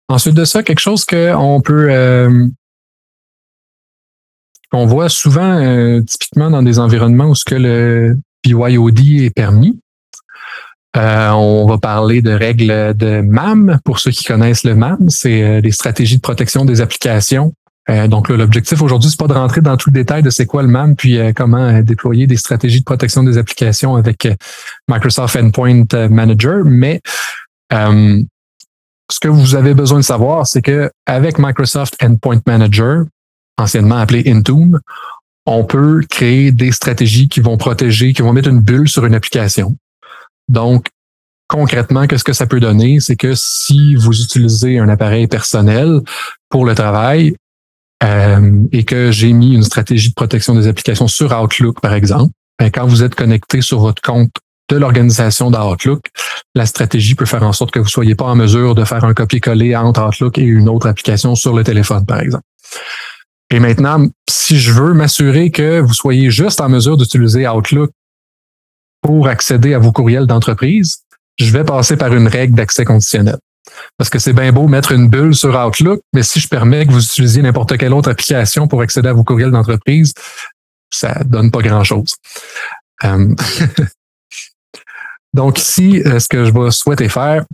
Ensuite 0.09 0.35
de 0.35 0.45
ça, 0.45 0.63
quelque 0.63 0.79
chose 0.79 1.03
qu'on 1.03 1.61
peut 1.61 1.91
euh, 1.91 2.47
qu'on 4.71 4.85
voit 4.85 5.09
souvent 5.09 5.59
euh, 5.59 6.01
typiquement 6.01 6.49
dans 6.49 6.63
des 6.63 6.79
environnements 6.79 7.25
où 7.25 7.35
ce 7.35 7.43
que 7.43 7.55
le 7.55 8.17
BYOD 8.43 8.99
est 8.99 9.35
permis. 9.35 9.79
Euh, 10.95 11.29
on 11.31 11.67
va 11.67 11.77
parler 11.77 12.21
de 12.21 12.31
règles 12.31 12.95
de 12.95 13.21
MAM. 13.21 13.79
Pour 13.83 13.99
ceux 13.99 14.11
qui 14.11 14.23
connaissent 14.23 14.63
le 14.63 14.75
MAM, 14.75 15.09
c'est 15.09 15.61
des 15.61 15.71
stratégies 15.71 16.15
de 16.15 16.21
protection 16.21 16.63
des 16.63 16.79
applications 16.79 17.53
euh, 17.89 18.07
donc 18.07 18.29
l'objectif 18.29 18.81
aujourd'hui, 18.81 19.09
c'est 19.09 19.19
pas 19.19 19.27
de 19.27 19.33
rentrer 19.33 19.61
dans 19.61 19.77
tout 19.77 19.89
le 19.89 19.93
détail 19.93 20.21
de 20.21 20.29
c'est 20.29 20.45
quoi 20.45 20.61
le 20.61 20.67
MAM, 20.67 20.95
puis 20.95 21.17
euh, 21.17 21.31
comment 21.33 21.57
euh, 21.57 21.81
déployer 21.81 22.27
des 22.27 22.37
stratégies 22.37 22.79
de 22.79 22.85
protection 22.85 23.23
des 23.23 23.37
applications 23.37 23.95
avec 23.95 24.27
Microsoft 24.89 25.35
Endpoint 25.35 25.85
Manager, 26.09 26.63
mais 26.65 27.01
ce 27.71 29.19
que 29.21 29.29
vous 29.29 29.55
avez 29.55 29.73
besoin 29.73 29.99
de 29.99 30.03
savoir, 30.03 30.47
c'est 30.47 30.61
que 30.61 30.91
avec 31.05 31.39
Microsoft 31.39 31.95
Endpoint 32.03 32.41
Manager, 32.45 33.05
anciennement 33.57 33.97
appelé 33.97 34.29
Intune, 34.29 34.79
on 35.45 35.63
peut 35.63 36.01
créer 36.09 36.51
des 36.51 36.73
stratégies 36.73 37.29
qui 37.29 37.39
vont 37.39 37.55
protéger, 37.55 38.11
qui 38.11 38.21
vont 38.21 38.33
mettre 38.33 38.49
une 38.49 38.59
bulle 38.59 38.89
sur 38.89 39.05
une 39.05 39.15
application. 39.15 39.77
Donc, 40.49 40.87
concrètement, 41.47 42.05
qu'est-ce 42.05 42.25
que 42.25 42.33
ça 42.33 42.47
peut 42.47 42.59
donner? 42.59 42.99
C'est 42.99 43.15
que 43.15 43.33
si 43.33 43.95
vous 43.95 44.21
utilisez 44.21 44.77
un 44.77 44.89
appareil 44.89 45.27
personnel 45.27 46.01
pour 46.49 46.65
le 46.65 46.75
travail, 46.75 47.35
euh, 48.03 48.63
et 48.71 48.83
que 48.83 49.11
j'ai 49.11 49.33
mis 49.33 49.53
une 49.53 49.63
stratégie 49.63 50.09
de 50.09 50.13
protection 50.13 50.55
des 50.55 50.67
applications 50.67 51.07
sur 51.07 51.31
Outlook, 51.31 51.81
par 51.81 51.93
exemple, 51.93 52.31
ben, 52.59 52.69
quand 52.69 52.85
vous 52.85 53.03
êtes 53.03 53.15
connecté 53.15 53.61
sur 53.61 53.79
votre 53.79 54.01
compte 54.01 54.31
de 54.69 54.75
l'organisation 54.75 55.49
d'Outlook, 55.49 56.07
la 56.55 56.65
stratégie 56.65 57.15
peut 57.15 57.25
faire 57.25 57.43
en 57.43 57.53
sorte 57.53 57.71
que 57.71 57.79
vous 57.79 57.87
soyez 57.87 58.15
pas 58.15 58.25
en 58.25 58.35
mesure 58.35 58.75
de 58.75 58.83
faire 58.83 59.03
un 59.05 59.13
copier-coller 59.13 59.75
entre 59.75 60.05
Outlook 60.05 60.37
et 60.37 60.43
une 60.43 60.67
autre 60.69 60.87
application 60.87 61.35
sur 61.35 61.55
le 61.55 61.63
téléphone, 61.63 62.05
par 62.05 62.19
exemple. 62.19 62.43
Et 63.49 63.59
maintenant, 63.59 64.05
si 64.29 64.59
je 64.59 64.71
veux 64.71 64.93
m'assurer 64.93 65.51
que 65.51 65.79
vous 65.79 65.93
soyez 65.93 66.29
juste 66.31 66.59
en 66.59 66.69
mesure 66.69 66.97
d'utiliser 66.97 67.47
Outlook 67.47 67.91
pour 69.01 69.27
accéder 69.27 69.73
à 69.73 69.79
vos 69.79 69.93
courriels 69.93 70.27
d'entreprise, 70.27 70.97
je 71.39 71.51
vais 71.51 71.63
passer 71.63 71.95
par 71.95 72.13
une 72.13 72.27
règle 72.27 72.55
d'accès 72.55 72.83
conditionnel. 72.83 73.37
Parce 73.97 74.09
que 74.09 74.19
c'est 74.19 74.33
bien 74.33 74.51
beau 74.51 74.67
mettre 74.67 74.91
une 74.91 75.09
bulle 75.09 75.35
sur 75.35 75.55
Outlook, 75.55 76.01
mais 76.13 76.23
si 76.23 76.39
je 76.39 76.47
permets 76.47 76.85
que 76.85 76.91
vous 76.91 77.03
utilisiez 77.03 77.41
n'importe 77.41 77.77
quelle 77.77 77.93
autre 77.93 78.11
application 78.11 78.67
pour 78.67 78.81
accéder 78.81 79.09
à 79.09 79.13
vos 79.13 79.23
courriels 79.23 79.51
d'entreprise, 79.51 80.13
ça 80.91 81.23
donne 81.23 81.51
pas 81.51 81.61
grand-chose. 81.61 82.15
Euh, 83.03 83.35
donc 85.33 85.59
ici, 85.59 86.01
euh, 86.05 86.19
ce 86.19 86.27
que 86.27 86.45
je 86.45 86.51
vais 86.51 86.71
souhaiter 86.71 87.09
faire, 87.09 87.45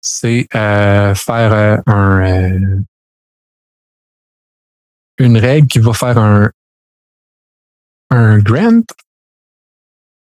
c'est 0.00 0.46
euh, 0.54 1.14
faire 1.14 1.82
un, 1.86 2.82
une 5.18 5.38
règle 5.38 5.66
qui 5.66 5.78
va 5.78 5.92
faire 5.94 6.18
un, 6.18 6.50
un 8.10 8.38
grant 8.38 8.82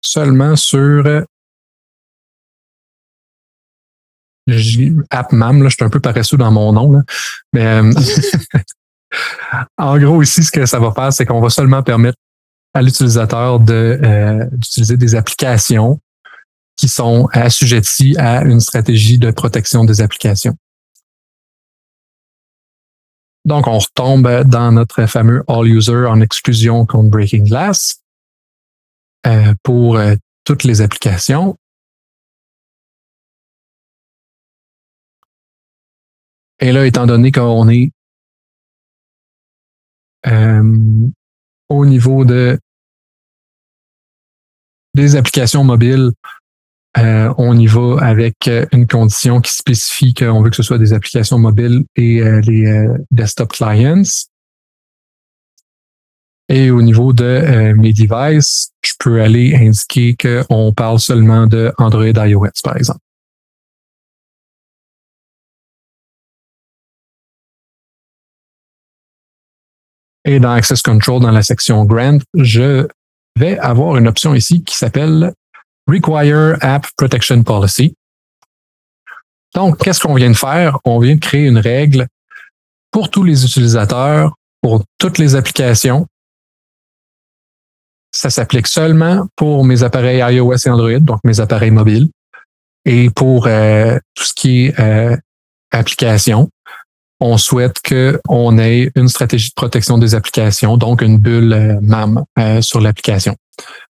seulement 0.05 0.57
sur 0.57 1.25
AppMam, 5.11 5.63
là, 5.63 5.69
je 5.69 5.75
suis 5.75 5.85
un 5.85 5.91
peu 5.91 6.01
paresseux 6.01 6.37
dans 6.37 6.51
mon 6.51 6.73
nom, 6.73 6.93
là. 6.93 7.03
mais 7.53 7.67
euh, 7.67 7.93
en 9.79 9.99
gros, 9.99 10.23
ici, 10.23 10.43
ce 10.43 10.51
que 10.51 10.67
ça 10.67 10.79
va 10.79 10.93
faire, 10.93 11.13
c'est 11.13 11.27
qu'on 11.27 11.41
va 11.41 11.51
seulement 11.51 11.83
permettre 11.83 12.19
à 12.75 12.83
l'utilisateur 12.83 13.61
d'utiliser 13.61 14.97
des 14.97 15.15
applications 15.15 16.01
qui 16.77 16.89
sont 16.89 17.29
assujettis 17.33 18.17
à 18.19 18.43
une 18.43 18.61
stratégie 18.61 19.19
de 19.19 19.31
protection 19.31 19.85
des 19.85 20.01
applications. 20.01 20.57
Donc, 23.45 23.67
on 23.67 23.79
retombe 23.79 24.45
dans 24.45 24.73
notre 24.73 25.07
fameux 25.07 25.43
All 25.49 25.67
User 25.67 26.07
en 26.07 26.21
exclusion 26.21 26.87
contre 26.87 27.11
Breaking 27.11 27.45
Glass 27.45 28.01
euh, 29.27 29.55
pour 29.63 29.97
euh, 29.97 30.15
toutes 30.45 30.65
les 30.65 30.81
applications. 30.81 31.57
Et 36.63 36.71
là, 36.71 36.87
étant 36.87 37.07
donné 37.07 37.33
qu'on 37.33 37.69
est 37.69 37.91
euh, 40.29 40.63
au 41.69 41.85
niveau 41.85 42.25
de 42.25 42.57
des 44.95 45.17
applications 45.17 45.65
mobiles, 45.65 46.13
euh, 46.99 47.35
on 47.37 47.59
y 47.59 47.67
va 47.67 47.97
avec 48.01 48.47
euh, 48.47 48.65
une 48.71 48.87
condition 48.87 49.41
qui 49.41 49.53
spécifie 49.53 50.15
qu'on 50.15 50.41
veut 50.41 50.51
que 50.51 50.57
ce 50.57 50.63
soit 50.63 50.79
des 50.79 50.93
applications 50.93 51.39
mobiles 51.39 51.85
et 51.97 52.23
euh, 52.23 52.41
les 52.43 52.87
desktop 53.11 53.53
clients. 53.53 54.03
Et 56.49 56.71
au 56.71 56.81
niveau 56.81 57.13
de 57.13 57.73
mes 57.73 57.93
devices, 57.93 58.71
je 58.85 58.93
peux 59.01 59.21
aller 59.21 59.57
indiquer 59.57 60.15
qu'on 60.17 60.73
parle 60.73 61.01
seulement 61.01 61.49
de 61.49 61.73
Android 61.79 62.05
iOS, 62.05 62.51
par 62.63 62.77
exemple. 62.77 63.02
Et 70.25 70.39
dans 70.39 70.53
Access 70.53 70.83
Control, 70.83 71.21
dans 71.21 71.31
la 71.31 71.43
section 71.43 71.85
Grant, 71.85 72.19
je 72.35 72.87
vais 73.37 73.59
avoir 73.59 73.97
une 73.97 74.07
option 74.07 74.35
ici 74.35 74.63
qui 74.63 74.77
s'appelle 74.77 75.33
Require 75.89 76.57
App 76.61 76.87
Protection 76.97 77.43
Policy. 77.43 77.95
Donc, 79.55 79.79
qu'est-ce 79.83 80.01
qu'on 80.01 80.15
vient 80.15 80.31
de 80.31 80.37
faire? 80.37 80.79
On 80.85 80.99
vient 80.99 81.17
de 81.17 81.21
créer 81.21 81.47
une 81.47 81.59
règle 81.59 82.07
pour 82.91 83.11
tous 83.11 83.25
les 83.25 83.45
utilisateurs, 83.45 84.35
pour 84.61 84.85
toutes 84.99 85.19
les 85.19 85.35
applications. 85.35 86.07
Ça 88.15 88.31
s'applique 88.31 88.67
seulement 88.67 89.27
pour 89.37 89.65
mes 89.65 89.83
appareils 89.83 90.21
iOS 90.35 90.67
et 90.67 90.71
Android, 90.71 90.99
donc 91.01 91.21
mes 91.25 91.41
appareils 91.41 91.71
mobiles, 91.71 92.11
et 92.85 93.11
pour 93.11 93.47
euh, 93.47 93.99
tout 94.15 94.25
ce 94.25 94.35
qui 94.35 94.67
est 94.67 94.81
euh, 94.81 95.17
application. 95.71 96.51
On 97.25 97.39
souhaite 97.39 97.77
qu'on 97.89 98.59
ait 98.59 98.91
une 98.97 99.07
stratégie 99.07 99.51
de 99.51 99.55
protection 99.55 99.97
des 99.97 100.17
applications, 100.17 100.77
donc 100.77 101.03
une 101.03 101.19
bulle 101.19 101.53
euh, 101.53 101.79
MAM 101.81 102.25
sur 102.61 102.81
l'application 102.81 103.37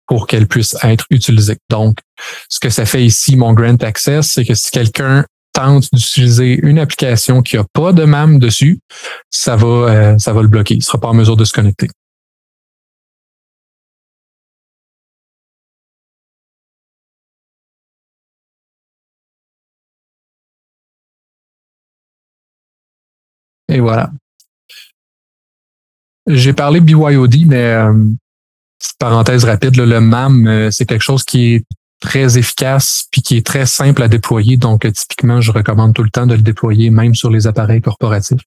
pour 0.08 0.28
qu'elle 0.28 0.48
puisse 0.48 0.78
être 0.82 1.06
utilisée. 1.10 1.58
Donc, 1.70 1.98
ce 2.48 2.62
que 2.62 2.70
ça 2.70 2.86
fait 2.86 3.04
ici, 3.04 3.36
mon 3.36 3.52
Grant 3.54 3.76
Access, 3.82 4.32
c'est 4.32 4.46
que 4.46 4.54
si 4.54 4.72
quelqu'un 4.72 5.26
tente 5.52 5.90
d'utiliser 5.92 6.58
une 6.64 6.80
application 6.80 7.42
qui 7.42 7.58
n'a 7.58 7.66
pas 7.74 7.92
de 7.92 8.06
MAM 8.06 8.40
dessus, 8.40 8.80
ça 9.30 9.56
va, 9.56 9.68
euh, 9.68 10.18
ça 10.18 10.32
va 10.32 10.42
le 10.42 10.48
bloquer. 10.48 10.76
Il 10.76 10.80
ne 10.80 10.84
sera 10.84 11.00
pas 11.00 11.10
en 11.10 11.14
mesure 11.14 11.36
de 11.36 11.46
se 11.46 11.52
connecter. 11.52 11.90
Voilà. 23.88 24.12
J'ai 26.28 26.52
parlé 26.52 26.82
BYOD, 26.82 27.46
mais 27.46 27.64
euh, 27.64 27.94
parenthèse 29.00 29.46
rapide, 29.46 29.78
le 29.78 30.02
MAM, 30.02 30.46
euh, 30.46 30.72
c'est 30.72 30.86
quelque 30.86 31.04
chose 31.04 31.24
qui 31.24 31.54
est 31.54 31.66
très 32.02 32.38
efficace 32.38 33.06
puis 33.10 33.22
qui 33.22 33.38
est 33.38 33.46
très 33.46 33.66
simple 33.66 34.04
à 34.04 34.10
déployer. 34.10 34.58
Donc, 34.58 34.84
euh, 34.84 34.92
typiquement, 34.92 35.40
je 35.40 35.54
recommande 35.54 35.94
tout 35.94 36.04
le 36.04 36.10
temps 36.10 36.28
de 36.28 36.36
le 36.36 36.42
déployer 36.42 36.90
même 36.90 37.16
sur 37.16 37.32
les 37.32 37.48
appareils 37.48 37.82
corporatifs. 37.82 38.42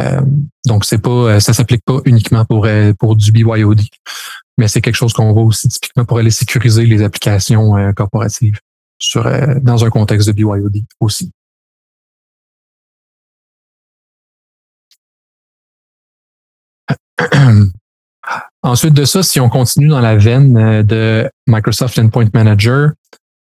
Euh, 0.00 0.22
donc, 0.64 0.86
c'est 0.86 0.98
pas, 0.98 1.40
ça 1.40 1.52
s'applique 1.52 1.84
pas 1.84 1.98
uniquement 2.06 2.46
pour 2.46 2.66
pour 2.98 3.16
du 3.16 3.32
BYOD, 3.32 3.82
mais 4.56 4.66
c'est 4.68 4.80
quelque 4.80 4.94
chose 4.94 5.12
qu'on 5.12 5.32
voit 5.32 5.42
aussi 5.42 5.68
typiquement 5.68 6.06
pour 6.06 6.18
aller 6.18 6.30
sécuriser 6.30 6.86
les 6.86 7.02
applications 7.02 7.92
corporatives 7.94 8.58
sur 8.98 9.24
dans 9.60 9.84
un 9.84 9.90
contexte 9.90 10.28
de 10.28 10.32
BYOD 10.32 10.84
aussi. 11.00 11.32
Ensuite 18.62 18.94
de 18.94 19.04
ça, 19.04 19.22
si 19.22 19.40
on 19.40 19.48
continue 19.48 19.88
dans 19.88 20.00
la 20.00 20.16
veine 20.16 20.56
euh, 20.56 20.82
de 20.82 21.30
Microsoft 21.46 21.98
Endpoint 21.98 22.28
Manager, 22.34 22.90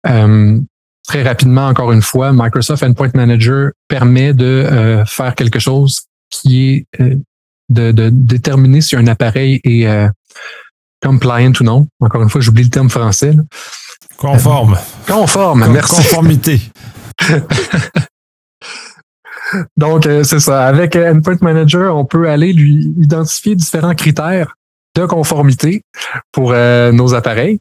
euh, 0.08 0.60
très 1.08 1.24
rapidement, 1.24 1.68
encore 1.68 1.92
une 1.92 2.02
fois, 2.02 2.32
Microsoft 2.32 2.84
Endpoint 2.84 3.12
Manager 3.16 3.72
permet 3.88 4.34
de 4.34 4.46
euh, 4.46 5.06
faire 5.06 5.36
quelque 5.36 5.60
chose 5.60 6.04
qui 6.30 6.86
est 6.98 7.18
de, 7.70 8.10
déterminer 8.12 8.82
si 8.82 8.96
un 8.96 9.08
appareil 9.08 9.60
est 9.64 9.88
compliant 11.04 11.52
ou 11.60 11.64
non. 11.64 11.88
Encore 12.00 12.22
une 12.22 12.30
fois, 12.30 12.42
j'oublie 12.42 12.64
le 12.64 12.70
terme 12.70 12.90
français. 12.90 13.36
Conforme. 14.18 14.78
conforme, 15.08 15.68
merci. 15.72 15.96
Conformité. 15.96 16.62
Donc, 19.78 20.04
c'est 20.24 20.40
ça. 20.40 20.68
Avec 20.68 20.96
Endpoint 20.96 21.38
Manager, 21.42 21.96
on 21.96 22.06
peut 22.06 22.30
aller 22.30 22.54
lui 22.54 22.94
identifier 23.00 23.56
différents 23.56 23.96
critères 23.96 24.56
de 24.96 25.06
conformité 25.06 25.84
pour 26.32 26.52
euh, 26.52 26.92
nos 26.92 27.14
appareils. 27.14 27.60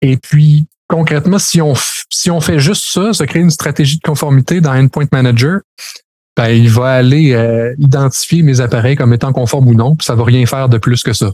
Et 0.00 0.16
puis, 0.16 0.66
concrètement, 0.88 1.38
si 1.38 1.60
on, 1.60 1.74
si 2.10 2.30
on 2.30 2.40
fait 2.40 2.58
juste 2.58 2.84
ça, 2.84 3.12
se 3.12 3.24
créer 3.24 3.42
une 3.42 3.50
stratégie 3.50 3.96
de 3.96 4.02
conformité 4.02 4.60
dans 4.60 4.74
Endpoint 4.74 5.06
Manager, 5.12 5.60
ben, 6.36 6.48
il 6.48 6.70
va 6.70 6.92
aller 6.92 7.32
euh, 7.32 7.74
identifier 7.78 8.42
mes 8.42 8.60
appareils 8.60 8.96
comme 8.96 9.12
étant 9.12 9.32
conformes 9.32 9.68
ou 9.68 9.74
non, 9.74 9.96
puis 9.96 10.06
ça 10.06 10.14
va 10.14 10.24
rien 10.24 10.46
faire 10.46 10.68
de 10.68 10.78
plus 10.78 11.02
que 11.02 11.12
ça. 11.12 11.30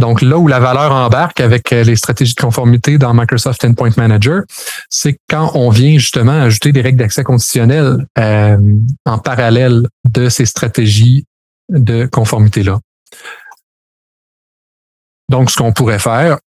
Donc 0.00 0.22
là 0.22 0.38
où 0.38 0.48
la 0.48 0.60
valeur 0.60 0.92
embarque 0.92 1.40
avec 1.40 1.74
euh, 1.74 1.84
les 1.84 1.94
stratégies 1.94 2.34
de 2.34 2.40
conformité 2.40 2.96
dans 2.96 3.12
Microsoft 3.12 3.62
Endpoint 3.66 3.92
Manager, 3.98 4.44
c'est 4.88 5.18
quand 5.28 5.52
on 5.54 5.68
vient 5.68 5.98
justement 5.98 6.40
ajouter 6.40 6.72
des 6.72 6.80
règles 6.80 6.98
d'accès 6.98 7.22
conditionnel 7.22 8.06
en 8.16 9.18
parallèle 9.18 9.86
de 10.08 10.30
ces 10.30 10.46
stratégies 10.46 11.26
de 11.68 12.06
conformité-là. 12.06 12.80
Donc, 15.28 15.50
ce 15.50 15.56
qu'on 15.58 15.72
pourrait 15.72 15.98
faire, 15.98 16.38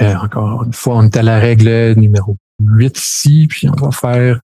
euh, 0.00 0.14
encore 0.16 0.64
une 0.64 0.72
fois, 0.72 0.96
on 0.96 1.04
est 1.04 1.16
à 1.16 1.22
la 1.22 1.38
règle 1.38 1.92
numéro 1.92 2.36
8 2.60 2.98
ici, 2.98 3.46
puis 3.48 3.68
on 3.68 3.76
va 3.76 3.90
faire 3.90 4.40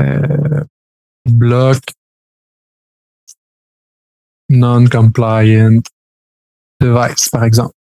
euh, 0.00 0.64
bloc 1.28 1.78
non-compliant 4.48 5.80
device, 6.80 7.28
par 7.28 7.44
exemple. 7.44 7.72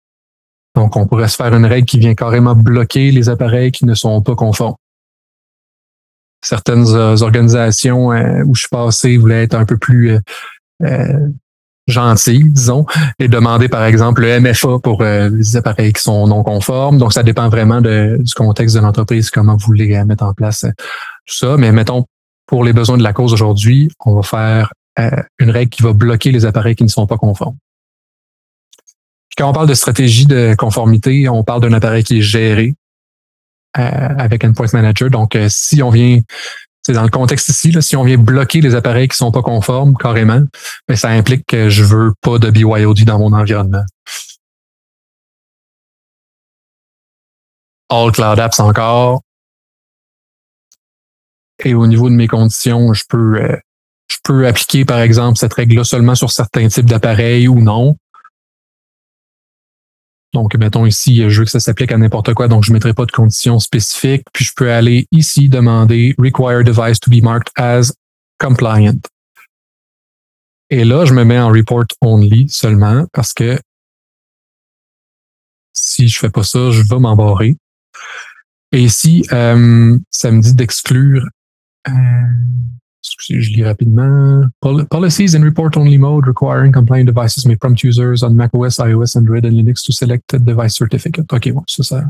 Donc, 0.75 0.95
on 0.97 1.07
pourrait 1.07 1.27
se 1.27 1.37
faire 1.37 1.53
une 1.53 1.65
règle 1.65 1.85
qui 1.85 1.99
vient 1.99 2.15
carrément 2.15 2.55
bloquer 2.55 3.11
les 3.11 3.29
appareils 3.29 3.71
qui 3.71 3.85
ne 3.85 3.93
sont 3.93 4.21
pas 4.21 4.35
conformes. 4.35 4.75
Certaines 6.43 6.87
euh, 6.87 7.21
organisations 7.21 8.07
où 8.07 8.55
je 8.55 8.59
suis 8.59 8.69
passé 8.69 9.17
voulaient 9.17 9.43
être 9.43 9.55
un 9.55 9.65
peu 9.65 9.77
plus 9.77 10.19
gentil, 11.87 12.43
disons, 12.43 12.85
et 13.19 13.27
demander 13.27 13.69
par 13.69 13.85
exemple 13.85 14.21
le 14.21 14.39
MFA 14.39 14.79
pour 14.81 15.01
euh, 15.01 15.29
les 15.29 15.55
appareils 15.55 15.93
qui 15.93 16.01
sont 16.01 16.27
non 16.27 16.43
conformes. 16.43 16.97
Donc, 16.97 17.13
ça 17.13 17.23
dépend 17.23 17.49
vraiment 17.49 17.81
de, 17.81 18.17
du 18.19 18.33
contexte 18.33 18.75
de 18.75 18.81
l'entreprise, 18.81 19.29
comment 19.29 19.55
vous 19.55 19.65
voulez 19.65 19.95
euh, 19.95 20.05
mettre 20.05 20.23
en 20.23 20.33
place 20.33 20.63
euh, 20.63 20.71
tout 21.25 21.35
ça. 21.35 21.57
Mais 21.57 21.71
mettons, 21.71 22.05
pour 22.47 22.63
les 22.63 22.73
besoins 22.73 22.97
de 22.97 23.03
la 23.03 23.13
cause 23.13 23.33
aujourd'hui, 23.33 23.91
on 24.05 24.15
va 24.15 24.23
faire 24.23 24.71
une 25.39 25.49
règle 25.49 25.69
qui 25.69 25.83
va 25.83 25.91
bloquer 25.91 26.31
les 26.31 26.45
appareils 26.45 26.75
qui 26.75 26.83
ne 26.83 26.89
sont 26.89 27.05
pas 27.05 27.17
conformes. 27.17 27.57
Quand 29.37 29.49
on 29.49 29.53
parle 29.53 29.67
de 29.67 29.73
stratégie 29.73 30.25
de 30.25 30.55
conformité, 30.57 31.27
on 31.29 31.43
parle 31.43 31.61
d'un 31.61 31.73
appareil 31.73 32.03
qui 32.03 32.19
est 32.19 32.21
géré 32.21 32.75
avec 33.73 34.45
Endpoint 34.45 34.67
Manager. 34.71 35.09
Donc, 35.09 35.37
si 35.49 35.83
on 35.83 35.89
vient 35.89 36.21
c'est 36.85 36.93
dans 36.93 37.03
le 37.03 37.09
contexte 37.09 37.49
ici, 37.49 37.71
là, 37.71 37.81
si 37.81 37.95
on 37.95 38.03
vient 38.03 38.17
bloquer 38.17 38.61
les 38.61 38.75
appareils 38.75 39.07
qui 39.07 39.17
sont 39.17 39.31
pas 39.31 39.41
conformes 39.41 39.97
carrément, 39.97 40.41
ben, 40.87 40.95
ça 40.95 41.09
implique 41.09 41.43
que 41.47 41.67
je 41.67 41.83
veux 41.83 42.13
pas 42.21 42.37
de 42.37 42.51
BYOD 42.51 43.05
dans 43.05 43.17
mon 43.17 43.33
environnement. 43.33 43.83
All 47.89 48.11
Cloud 48.11 48.39
Apps 48.39 48.59
encore. 48.59 49.21
Et 51.63 51.73
au 51.73 51.87
niveau 51.87 52.07
de 52.09 52.15
mes 52.15 52.27
conditions, 52.27 52.93
je 52.93 53.03
peux, 53.09 53.41
euh, 53.41 53.57
je 54.11 54.17
peux 54.23 54.45
appliquer, 54.45 54.85
par 54.85 54.99
exemple, 54.99 55.39
cette 55.39 55.53
règle-là 55.53 55.83
seulement 55.83 56.13
sur 56.13 56.29
certains 56.29 56.67
types 56.67 56.85
d'appareils 56.85 57.47
ou 57.47 57.61
non. 57.61 57.97
Donc, 60.35 60.53
mettons 60.55 60.85
ici, 60.85 61.29
je 61.29 61.39
veux 61.39 61.45
que 61.45 61.51
ça 61.51 61.61
s'applique 61.61 61.93
à 61.93 61.97
n'importe 61.97 62.33
quoi, 62.33 62.49
donc 62.49 62.65
je 62.65 62.71
ne 62.71 62.73
mettrai 62.73 62.93
pas 62.93 63.05
de 63.05 63.11
conditions 63.11 63.57
spécifiques. 63.57 64.25
Puis 64.33 64.43
je 64.43 64.51
peux 64.53 64.69
aller 64.69 65.07
ici 65.11 65.47
demander 65.47 66.13
Require 66.19 66.61
device 66.61 66.99
to 66.99 67.09
be 67.09 67.23
marked 67.23 67.53
as 67.55 67.93
compliant. 68.37 68.99
Et 70.69 70.83
là, 70.83 71.05
je 71.05 71.13
me 71.13 71.23
mets 71.23 71.39
en 71.39 71.49
report 71.49 71.85
only 72.01 72.49
seulement 72.49 73.05
parce 73.13 73.33
que 73.33 73.57
Si 75.71 76.07
je 76.07 76.19
fais 76.19 76.29
pas 76.29 76.43
ça, 76.43 76.71
je 76.71 76.81
vais 76.81 76.99
m'embarrer. 76.99 77.55
Et 78.71 78.83
ici, 78.83 79.23
ça 79.29 79.55
me 79.55 80.41
dit 80.41 80.53
d'exclure 80.53 81.25
excusez, 83.13 83.41
je 83.41 83.51
lis 83.53 83.63
rapidement. 83.63 84.45
Policies 84.89 85.35
in 85.35 85.43
report-only 85.43 85.97
mode 85.97 86.25
requiring 86.27 86.71
compliant 86.71 87.05
devices 87.05 87.45
may 87.45 87.55
prompt 87.55 87.83
users 87.83 88.23
on 88.23 88.31
macOS, 88.35 88.79
iOS, 88.79 89.15
Android, 89.15 89.45
and 89.45 89.53
Linux 89.53 89.83
to 89.83 89.91
select 89.91 90.33
a 90.33 90.39
device 90.39 90.75
certificate. 90.75 91.31
OK, 91.31 91.51
bon, 91.51 91.63
ça, 91.67 91.83
ça 91.83 92.03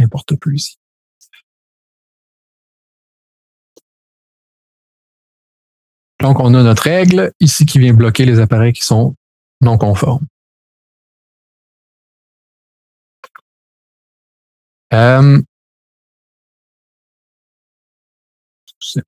importe 0.00 0.36
plus 0.36 0.56
ici. 0.56 0.76
Donc, 6.20 6.40
on 6.40 6.54
a 6.54 6.62
notre 6.62 6.84
règle 6.84 7.32
ici 7.38 7.66
qui 7.66 7.78
vient 7.78 7.92
bloquer 7.92 8.24
les 8.24 8.40
appareils 8.40 8.72
qui 8.72 8.82
sont 8.82 9.14
non 9.60 9.76
conformes. 9.76 10.26
Euh, 14.92 15.42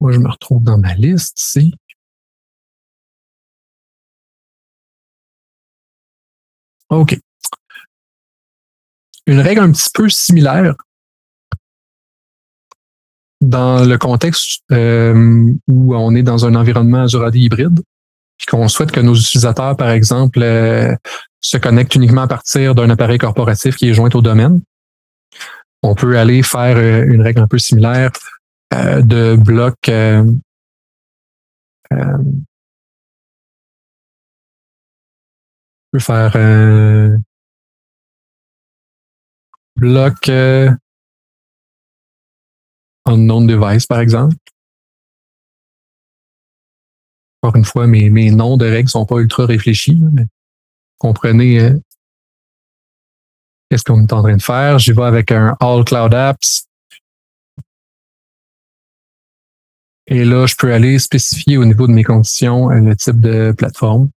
moi, 0.01 0.13
je 0.13 0.19
me 0.19 0.29
retrouve 0.31 0.63
dans 0.63 0.79
ma 0.79 0.95
liste 0.95 1.41
ici. 1.41 1.75
OK. 6.91 7.19
Une 9.27 9.41
règle 9.41 9.61
un 9.61 9.73
petit 9.73 9.91
peu 9.93 10.09
similaire 10.09 10.75
dans 13.41 13.85
le 13.85 13.99
contexte 13.99 14.63
euh, 14.73 15.53
où 15.69 15.95
on 15.95 16.15
est 16.15 16.23
dans 16.23 16.47
un 16.47 16.55
environnement 16.55 17.03
Azure 17.03 17.25
AD 17.25 17.37
hybride, 17.37 17.81
puis 18.39 18.47
qu'on 18.47 18.69
souhaite 18.69 18.93
que 18.93 19.01
nos 19.01 19.15
utilisateurs, 19.15 19.77
par 19.77 19.91
exemple, 19.91 20.41
euh, 20.43 20.95
se 21.41 21.57
connectent 21.57 21.95
uniquement 21.95 22.23
à 22.23 22.29
partir 22.29 22.75
d'un 22.75 22.91
appareil 22.91 23.19
corporatif 23.19 23.77
qui 23.77 23.89
est 23.89 23.95
joint 23.95 24.11
au 24.15 24.23
domaine. 24.23 24.61
On 25.83 25.95
peut 25.95 26.19
aller 26.19 26.43
faire 26.43 26.77
euh, 26.77 27.05
une 27.07 27.23
règle 27.23 27.41
un 27.41 27.49
peu 27.49 27.59
similaire 27.59 28.11
euh, 28.75 29.01
de 29.01 29.37
bloc 29.37 29.77
euh, 29.89 30.25
euh, 31.93 32.19
je 35.85 35.91
peux 35.93 35.99
faire 36.01 36.35
un 36.35 37.19
bloc 39.77 40.29
unknown 43.05 43.47
device, 43.47 43.87
par 43.87 44.01
exemple. 44.01 44.35
Encore 47.43 47.57
une 47.57 47.65
fois, 47.65 47.87
mes, 47.87 48.11
mes 48.11 48.33
noms 48.33 48.57
de 48.57 48.67
règles 48.67 48.89
sont 48.89 49.07
pas 49.07 49.19
ultra 49.19 49.47
réfléchis, 49.47 50.01
mais 50.13 50.27
comprenez 50.99 51.73
qu'est-ce 53.71 53.85
qu'on 53.85 54.01
est 54.01 54.13
en 54.13 54.23
train 54.23 54.37
de 54.37 54.43
faire. 54.43 54.81
J'y 54.81 54.93
vais 54.93 55.05
avec 55.05 55.31
un 55.31 55.57
All 55.61 55.85
Cloud 55.85 56.15
Apps. 56.15 56.67
Et 60.09 60.25
là, 60.25 60.47
je 60.47 60.55
peux 60.57 60.73
aller 60.73 60.99
spécifier 60.99 61.57
au 61.57 61.65
niveau 61.65 61.87
de 61.87 61.93
mes 61.93 62.05
conditions 62.05 62.71
euh, 62.71 62.81
le 62.81 62.97
type 62.97 63.21
de 63.21 63.53
plateforme. 63.57 64.11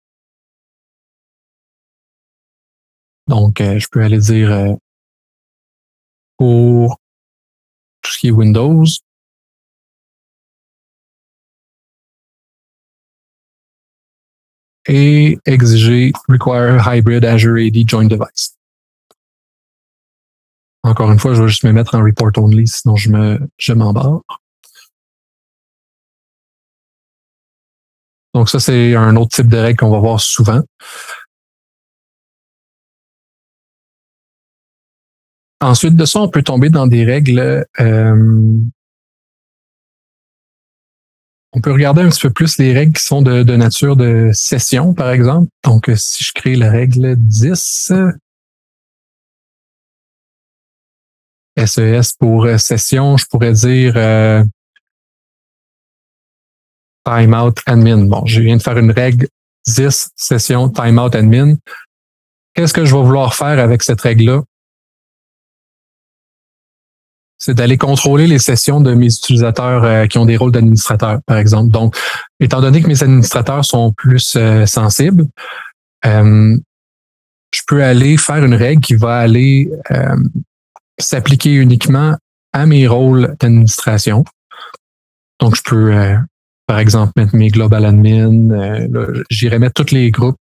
Donc, 3.28 3.62
euh, 3.62 3.80
je 3.80 3.88
peux 3.90 4.04
aller 4.04 4.20
dire 4.20 4.52
euh, 4.52 4.74
pour 6.38 7.00
tout 8.02 8.12
ce 8.12 8.18
qui 8.20 8.28
est 8.28 8.32
Windows. 8.32 8.86
Et 14.90 15.38
exiger 15.46 16.14
require 16.30 16.82
hybrid 16.94 17.26
Azure 17.26 17.58
AD 17.58 17.90
joint 17.90 18.06
device. 18.08 18.58
Encore 20.84 21.12
une 21.12 21.20
fois, 21.20 21.34
je 21.34 21.42
vais 21.42 21.50
juste 21.50 21.66
me 21.66 21.74
mettre 21.74 21.96
en 21.96 22.04
report 22.04 22.32
only, 22.38 22.68
sinon 22.68 22.96
je 22.96 23.10
me 23.10 23.40
je 23.58 23.74
m'embarre. 23.74 24.22
Donc 28.38 28.50
ça, 28.50 28.60
c'est 28.60 28.94
un 28.94 29.16
autre 29.16 29.36
type 29.36 29.48
de 29.48 29.58
règle 29.58 29.80
qu'on 29.80 29.90
va 29.90 29.98
voir 29.98 30.22
souvent. 30.22 30.62
Ensuite 35.60 35.96
de 35.96 36.06
ça, 36.06 36.20
on 36.20 36.30
peut 36.30 36.44
tomber 36.44 36.70
dans 36.70 36.86
des 36.86 37.04
règles. 37.04 37.66
Euh, 37.80 38.60
on 41.52 41.62
peut 41.62 41.72
regarder 41.72 42.04
un 42.04 42.10
petit 42.10 42.22
peu 42.22 42.30
plus 42.30 42.60
les 42.60 42.74
règles 42.74 42.94
qui 42.94 43.04
sont 43.04 43.24
de, 43.24 43.42
nature 43.56 43.96
de 43.96 44.30
session, 44.34 44.94
par 44.94 45.10
exemple. 45.10 45.50
Donc, 45.64 45.90
si 45.96 46.24
je 46.24 46.32
crée 46.32 46.56
la 46.56 46.70
règle 46.70 47.16
10, 47.16 47.92
SES 51.66 52.14
pour 52.20 52.48
session, 52.60 53.18
je 53.18 53.26
pourrais 53.26 53.54
dire 53.54 53.94
euh, 53.96 54.44
timeout 57.08 57.54
admin. 57.66 58.06
Bon, 58.06 58.26
je 58.26 58.42
viens 58.42 58.58
de 58.58 58.62
faire 58.62 58.78
une 58.78 58.92
règle 58.92 59.28
10 59.66 60.12
session 60.16 60.70
timeout 60.70 61.16
admin. 61.16 61.56
Qu'est-ce 62.54 62.74
que 62.74 62.86
je 62.86 62.96
vais 62.96 63.02
vouloir 63.02 63.34
faire 63.34 63.60
avec 63.60 63.84
cette 63.84 64.02
règle-là? 64.02 64.42
C'est 67.38 67.54
d'aller 67.54 67.78
contrôler 67.78 68.28
les 68.28 68.40
sessions 68.40 68.82
de 68.82 68.94
mes 68.94 69.06
utilisateurs 69.06 69.84
euh, 69.84 70.06
qui 70.08 70.18
ont 70.18 70.26
des 70.26 70.38
rôles 70.38 70.52
d'administrateurs, 70.52 71.20
par 71.28 71.38
exemple. 71.38 71.70
Donc, 71.70 71.96
étant 72.40 72.62
donné 72.62 72.82
que 72.82 72.88
mes 72.88 73.04
administrateurs 73.04 73.64
sont 73.64 73.94
plus 73.94 74.36
euh, 74.36 74.66
sensibles, 74.66 75.28
euh, 76.06 76.58
je 77.54 77.62
peux 77.68 77.84
aller 77.84 78.18
faire 78.18 78.44
une 78.44 78.56
règle 78.56 78.82
qui 78.82 78.96
va 78.96 79.18
aller 79.20 79.70
s'appliquer 81.00 81.54
uniquement 81.54 82.18
à 82.52 82.66
mes 82.66 82.88
rôles 82.88 83.36
d'administration. 83.40 84.26
Donc, 85.40 85.56
je 85.56 85.62
peux 85.64 86.18
par 86.68 86.80
exemple, 86.80 87.14
mettre 87.16 87.36
mes 87.36 87.48
global 87.48 87.86
admin. 87.86 88.52
Euh, 88.52 89.24
J'irai 89.30 89.58
mettre 89.58 89.84
tous 89.84 89.94
les 89.94 90.12
groupes, 90.12 90.38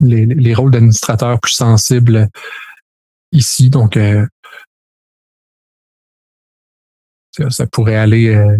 les, 0.00 0.26
les 0.26 0.54
rôles 0.54 0.72
d'administrateurs 0.72 1.40
plus 1.40 1.52
sensibles 1.52 2.28
ici. 3.30 3.70
Donc, 3.70 3.96
euh, 3.96 4.26
ça, 7.48 7.66
pourrait 7.66 7.96
aller. 7.96 8.34
Euh, 8.34 8.58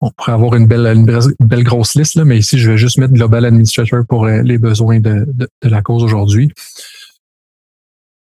on 0.00 0.10
pourrait 0.10 0.32
avoir 0.32 0.54
une 0.56 0.66
belle, 0.66 0.86
une 0.86 1.06
belle, 1.40 1.64
grosse 1.64 1.94
liste, 1.94 2.16
là, 2.16 2.24
mais 2.24 2.38
ici, 2.38 2.58
je 2.58 2.70
vais 2.70 2.78
juste 2.78 2.98
mettre 2.98 3.14
Global 3.14 3.44
Administrator 3.44 4.04
pour 4.06 4.26
euh, 4.26 4.42
les 4.42 4.58
besoins 4.58 5.00
de, 5.00 5.24
de, 5.26 5.48
de 5.62 5.68
la 5.68 5.82
cause 5.82 6.02
aujourd'hui. 6.02 6.52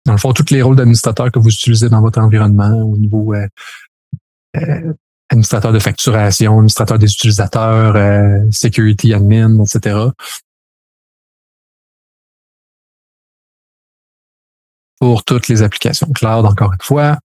Dans 0.06 0.14
le 0.14 0.18
fond, 0.18 0.34
tous 0.34 0.50
les 0.52 0.62
rôles 0.62 0.76
d'administrateur 0.76 1.32
que 1.32 1.40
vous 1.40 1.50
utilisez 1.50 1.90
dans 1.90 2.02
votre 2.02 2.20
environnement 2.20 2.82
au 2.82 2.98
niveau 2.98 3.34
euh, 3.34 3.48
administrateur 5.32 5.72
de 5.72 5.80
facturation, 5.80 6.58
administrateur 6.58 7.00
des 7.00 7.12
utilisateurs, 7.12 7.96
euh, 7.96 8.40
security 8.52 9.14
admin, 9.14 9.64
etc. 9.64 9.98
Pour 15.00 15.24
toutes 15.24 15.48
les 15.48 15.64
applications 15.64 16.12
cloud, 16.12 16.46
encore 16.46 16.74
une 16.74 16.82
fois. 16.82 17.18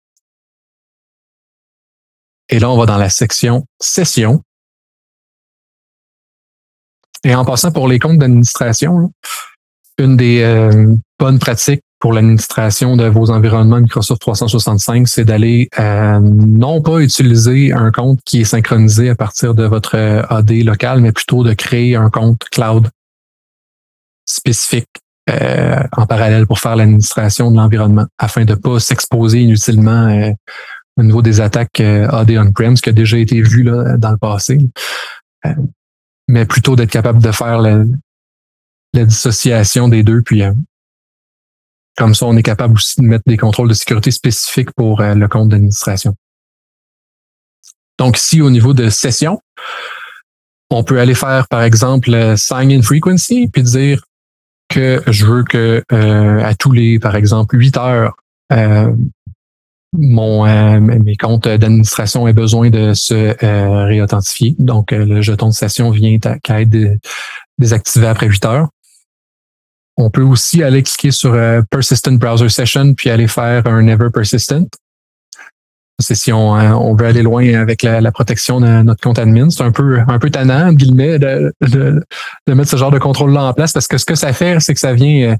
Et 2.48 2.60
là, 2.60 2.70
on 2.70 2.78
va 2.78 2.86
dans 2.86 2.96
la 2.96 3.10
section 3.10 3.66
session. 3.80 4.42
Et 7.24 7.34
en 7.34 7.44
passant 7.44 7.72
pour 7.72 7.88
les 7.88 7.98
comptes 7.98 8.18
d'administration, 8.18 9.12
une 9.98 10.16
des 10.16 10.42
euh, 10.42 10.94
bonnes 11.18 11.40
pratiques 11.40 11.82
pour 11.98 12.12
l'administration 12.12 12.96
de 12.96 13.06
vos 13.06 13.30
environnements 13.30 13.80
Microsoft 13.80 14.20
365, 14.20 15.08
c'est 15.08 15.24
d'aller 15.24 15.68
euh, 15.78 16.20
non 16.20 16.82
pas 16.82 16.98
utiliser 17.00 17.72
un 17.72 17.90
compte 17.90 18.20
qui 18.24 18.42
est 18.42 18.44
synchronisé 18.44 19.08
à 19.08 19.14
partir 19.14 19.54
de 19.54 19.64
votre 19.64 19.96
euh, 19.96 20.22
AD 20.28 20.50
local, 20.62 21.00
mais 21.00 21.12
plutôt 21.12 21.42
de 21.42 21.54
créer 21.54 21.96
un 21.96 22.10
compte 22.10 22.44
cloud 22.50 22.88
spécifique 24.26 24.88
euh, 25.30 25.82
en 25.96 26.06
parallèle 26.06 26.46
pour 26.46 26.60
faire 26.60 26.76
l'administration 26.76 27.50
de 27.50 27.56
l'environnement, 27.56 28.06
afin 28.18 28.44
de 28.44 28.52
ne 28.52 28.58
pas 28.58 28.78
s'exposer 28.78 29.40
inutilement 29.40 30.32
au 30.98 31.02
niveau 31.02 31.22
des 31.22 31.40
attaques 31.40 31.80
AD 31.80 32.30
on-prem, 32.32 32.76
ce 32.76 32.82
qui 32.82 32.90
a 32.90 32.92
déjà 32.92 33.18
été 33.18 33.40
vu 33.40 33.62
là, 33.62 33.96
dans 33.96 34.10
le 34.10 34.16
passé, 34.18 34.58
mais 36.28 36.44
plutôt 36.44 36.76
d'être 36.76 36.90
capable 36.90 37.22
de 37.22 37.32
faire 37.32 37.58
la, 37.58 37.84
la 38.94 39.04
dissociation 39.04 39.88
des 39.88 40.02
deux, 40.02 40.22
puis 40.22 40.42
comme 41.96 42.14
ça, 42.14 42.26
on 42.26 42.36
est 42.36 42.42
capable 42.42 42.74
aussi 42.74 43.00
de 43.00 43.06
mettre 43.06 43.24
des 43.26 43.36
contrôles 43.36 43.68
de 43.68 43.74
sécurité 43.74 44.10
spécifiques 44.10 44.70
pour 44.76 45.00
euh, 45.00 45.14
le 45.14 45.28
compte 45.28 45.48
d'administration. 45.48 46.14
Donc, 47.98 48.18
ici, 48.18 48.42
au 48.42 48.50
niveau 48.50 48.74
de 48.74 48.90
session, 48.90 49.40
on 50.70 50.84
peut 50.84 51.00
aller 51.00 51.14
faire, 51.14 51.48
par 51.48 51.62
exemple, 51.62 52.34
sign-in 52.36 52.82
frequency, 52.82 53.48
puis 53.48 53.62
dire 53.62 54.04
que 54.68 55.02
je 55.06 55.24
veux 55.24 55.44
que 55.44 55.82
euh, 55.92 56.44
à 56.44 56.54
tous 56.54 56.72
les, 56.72 56.98
par 56.98 57.16
exemple, 57.16 57.56
8 57.56 57.76
heures, 57.78 58.16
euh, 58.52 58.92
mon 59.96 60.44
mes 60.82 61.16
comptes 61.16 61.48
d'administration 61.48 62.28
aient 62.28 62.34
besoin 62.34 62.68
de 62.68 62.92
se 62.92 63.34
réauthentifier. 63.86 64.54
Donc, 64.58 64.90
le 64.90 65.22
jeton 65.22 65.48
de 65.48 65.54
session 65.54 65.90
vient 65.90 66.18
qu'à 66.18 66.60
être 66.60 66.98
désactivé 67.58 68.06
après 68.06 68.26
8 68.26 68.44
heures. 68.44 68.68
On 69.96 70.10
peut 70.10 70.22
aussi 70.22 70.62
aller 70.62 70.82
cliquer 70.82 71.10
sur 71.10 71.32
Persistent 71.70 72.18
Browser 72.18 72.48
Session 72.48 72.94
puis 72.94 73.10
aller 73.10 73.28
faire 73.28 73.66
un 73.66 73.82
Never 73.82 74.10
Persistent. 74.12 74.68
C'est 75.98 76.14
si 76.14 76.30
on, 76.30 76.50
on, 76.50 76.94
veut 76.94 77.06
aller 77.06 77.22
loin 77.22 77.54
avec 77.54 77.82
la, 77.82 78.12
protection 78.12 78.60
de 78.60 78.82
notre 78.82 79.00
compte 79.00 79.18
admin. 79.18 79.48
C'est 79.48 79.62
un 79.62 79.72
peu, 79.72 80.00
un 80.06 80.18
peu 80.18 80.28
tannant, 80.28 80.74
guillemets, 80.74 81.18
de, 81.18 81.50
de, 81.62 82.04
de, 82.46 82.54
mettre 82.54 82.70
ce 82.70 82.76
genre 82.76 82.90
de 82.90 82.98
contrôle-là 82.98 83.44
en 83.44 83.54
place 83.54 83.72
parce 83.72 83.88
que 83.88 83.96
ce 83.96 84.04
que 84.04 84.14
ça 84.14 84.34
fait, 84.34 84.60
c'est 84.60 84.74
que 84.74 84.80
ça 84.80 84.92
vient 84.92 85.36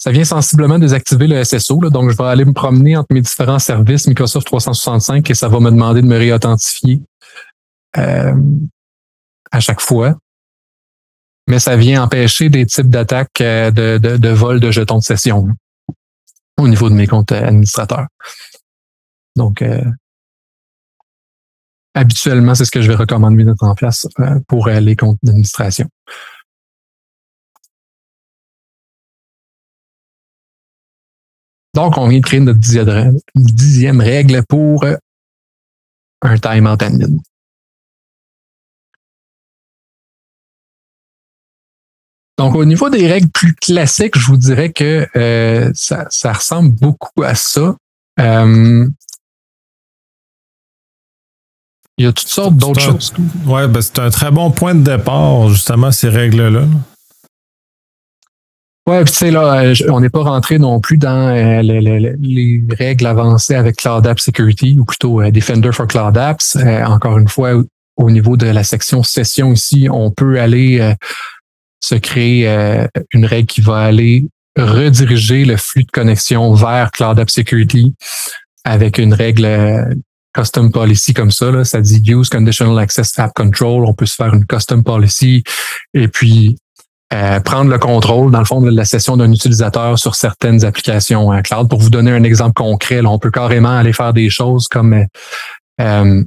ça 0.00 0.10
vient 0.10 0.24
sensiblement 0.24 0.78
désactiver 0.78 1.26
le 1.26 1.44
SSO. 1.44 1.78
donc, 1.90 2.10
je 2.10 2.16
vais 2.16 2.24
aller 2.24 2.46
me 2.46 2.54
promener 2.54 2.96
entre 2.96 3.08
mes 3.12 3.20
différents 3.20 3.58
services 3.58 4.08
Microsoft 4.08 4.46
365 4.46 5.28
et 5.30 5.34
ça 5.34 5.46
va 5.48 5.60
me 5.60 5.70
demander 5.70 6.00
de 6.00 6.06
me 6.06 6.16
réauthentifier 6.16 7.02
euh, 7.98 8.34
à 9.52 9.60
chaque 9.60 9.82
fois. 9.82 10.16
Mais 11.50 11.58
ça 11.58 11.76
vient 11.76 12.04
empêcher 12.04 12.48
des 12.48 12.64
types 12.64 12.88
d'attaques 12.88 13.40
euh, 13.40 13.72
de, 13.72 13.98
de, 13.98 14.28
vol 14.28 14.60
de 14.60 14.70
jetons 14.70 14.98
de 14.98 15.02
session 15.02 15.48
au 16.56 16.68
niveau 16.68 16.88
de 16.88 16.94
mes 16.94 17.08
comptes 17.08 17.32
administrateurs. 17.32 18.06
Donc, 19.34 19.60
euh, 19.60 19.82
habituellement, 21.94 22.54
c'est 22.54 22.64
ce 22.64 22.70
que 22.70 22.80
je 22.80 22.86
vais 22.86 22.94
recommander 22.94 23.42
de 23.42 23.50
mettre 23.50 23.64
en 23.64 23.74
place 23.74 24.06
pour 24.46 24.68
les 24.68 24.94
comptes 24.94 25.18
d'administration. 25.24 25.88
Donc, 31.74 31.98
on 31.98 32.06
vient 32.06 32.20
de 32.20 32.24
créer 32.24 32.38
notre 32.38 32.60
dixième 33.34 34.00
règle 34.00 34.44
pour 34.48 34.84
un 36.22 36.38
timeout 36.38 36.80
admin. 36.80 37.18
Donc, 42.40 42.54
au 42.54 42.64
niveau 42.64 42.88
des 42.88 43.06
règles 43.06 43.28
plus 43.28 43.54
classiques, 43.54 44.18
je 44.18 44.24
vous 44.24 44.38
dirais 44.38 44.72
que 44.72 45.06
euh, 45.14 45.70
ça, 45.74 46.32
ressemble 46.32 46.70
beaucoup 46.70 47.22
à 47.22 47.34
ça. 47.34 47.76
Euh, 48.18 48.88
il 51.98 52.04
y 52.06 52.08
a 52.08 52.12
toutes 52.14 52.28
sortes 52.28 52.56
d'autres 52.56 52.80
choses. 52.80 53.12
Oui, 53.44 53.68
ben 53.68 53.82
c'est 53.82 53.98
un 53.98 54.08
très 54.08 54.30
bon 54.30 54.50
point 54.52 54.74
de 54.74 54.82
départ, 54.82 55.50
justement, 55.50 55.92
ces 55.92 56.08
règles-là. 56.08 56.62
Ouais, 58.88 59.04
puis 59.04 59.12
tu 59.12 59.18
sais, 59.18 59.30
là, 59.30 59.62
euh, 59.62 59.74
on 59.90 60.00
n'est 60.00 60.08
pas 60.08 60.22
rentré 60.22 60.58
non 60.58 60.80
plus 60.80 60.96
dans 60.96 61.28
euh, 61.28 61.60
les, 61.60 62.64
règles 62.70 63.06
avancées 63.06 63.54
avec 63.54 63.76
Cloud 63.76 64.06
App 64.06 64.18
Security, 64.18 64.78
ou 64.80 64.86
plutôt 64.86 65.20
euh, 65.20 65.30
Defender 65.30 65.72
for 65.72 65.86
Cloud 65.86 66.16
Apps. 66.16 66.56
encore 66.86 67.18
une 67.18 67.28
fois, 67.28 67.50
au 67.98 68.10
niveau 68.10 68.38
de 68.38 68.46
la 68.46 68.64
section 68.64 69.02
session 69.02 69.52
ici, 69.52 69.88
on 69.92 70.10
peut 70.10 70.40
aller 70.40 70.94
se 71.80 71.94
créer 71.94 72.46
une 73.12 73.24
règle 73.24 73.46
qui 73.46 73.60
va 73.60 73.78
aller 73.78 74.26
rediriger 74.56 75.44
le 75.44 75.56
flux 75.56 75.84
de 75.84 75.90
connexion 75.90 76.52
vers 76.54 76.90
Cloud 76.90 77.18
App 77.18 77.30
Security 77.30 77.94
avec 78.64 78.98
une 78.98 79.14
règle 79.14 79.96
custom 80.34 80.70
policy 80.70 81.14
comme 81.14 81.30
ça. 81.30 81.50
Là. 81.50 81.64
Ça 81.64 81.80
dit 81.80 82.02
Use 82.06 82.28
Conditional 82.28 82.78
Access 82.78 83.18
App 83.18 83.32
Control. 83.34 83.84
On 83.84 83.94
peut 83.94 84.06
se 84.06 84.14
faire 84.14 84.34
une 84.34 84.46
custom 84.46 84.82
policy 84.84 85.42
et 85.94 86.08
puis 86.08 86.56
euh, 87.12 87.40
prendre 87.40 87.70
le 87.70 87.78
contrôle, 87.78 88.30
dans 88.30 88.38
le 88.38 88.44
fond, 88.44 88.60
de 88.60 88.70
la 88.70 88.84
session 88.84 89.16
d'un 89.16 89.32
utilisateur 89.32 89.98
sur 89.98 90.14
certaines 90.14 90.64
applications 90.64 91.32
euh, 91.32 91.40
cloud. 91.40 91.68
Pour 91.68 91.80
vous 91.80 91.90
donner 91.90 92.12
un 92.12 92.22
exemple 92.22 92.54
concret, 92.54 93.00
on 93.04 93.18
peut 93.18 93.32
carrément 93.32 93.76
aller 93.76 93.92
faire 93.92 94.12
des 94.12 94.30
choses 94.30 94.68
comme 94.68 95.06
euh, 95.80 96.24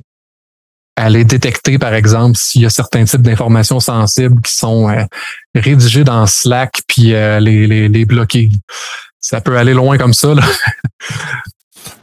euh 0.99 1.03
aller 1.05 1.25
détecter, 1.25 1.79
par 1.79 1.93
exemple, 1.93 2.37
s'il 2.37 2.61
y 2.61 2.65
a 2.65 2.69
certains 2.69 3.03
types 3.05 3.21
d'informations 3.21 3.79
sensibles 3.79 4.41
qui 4.41 4.55
sont 4.55 4.87
rédigées 5.55 6.03
dans 6.03 6.27
Slack, 6.27 6.81
puis 6.87 7.13
les, 7.13 7.39
les, 7.39 7.89
les 7.89 8.05
bloquer. 8.05 8.51
Ça 9.19 9.41
peut 9.41 9.57
aller 9.57 9.73
loin 9.73 9.97
comme 9.97 10.13
ça. 10.13 10.35
Là. 10.35 10.43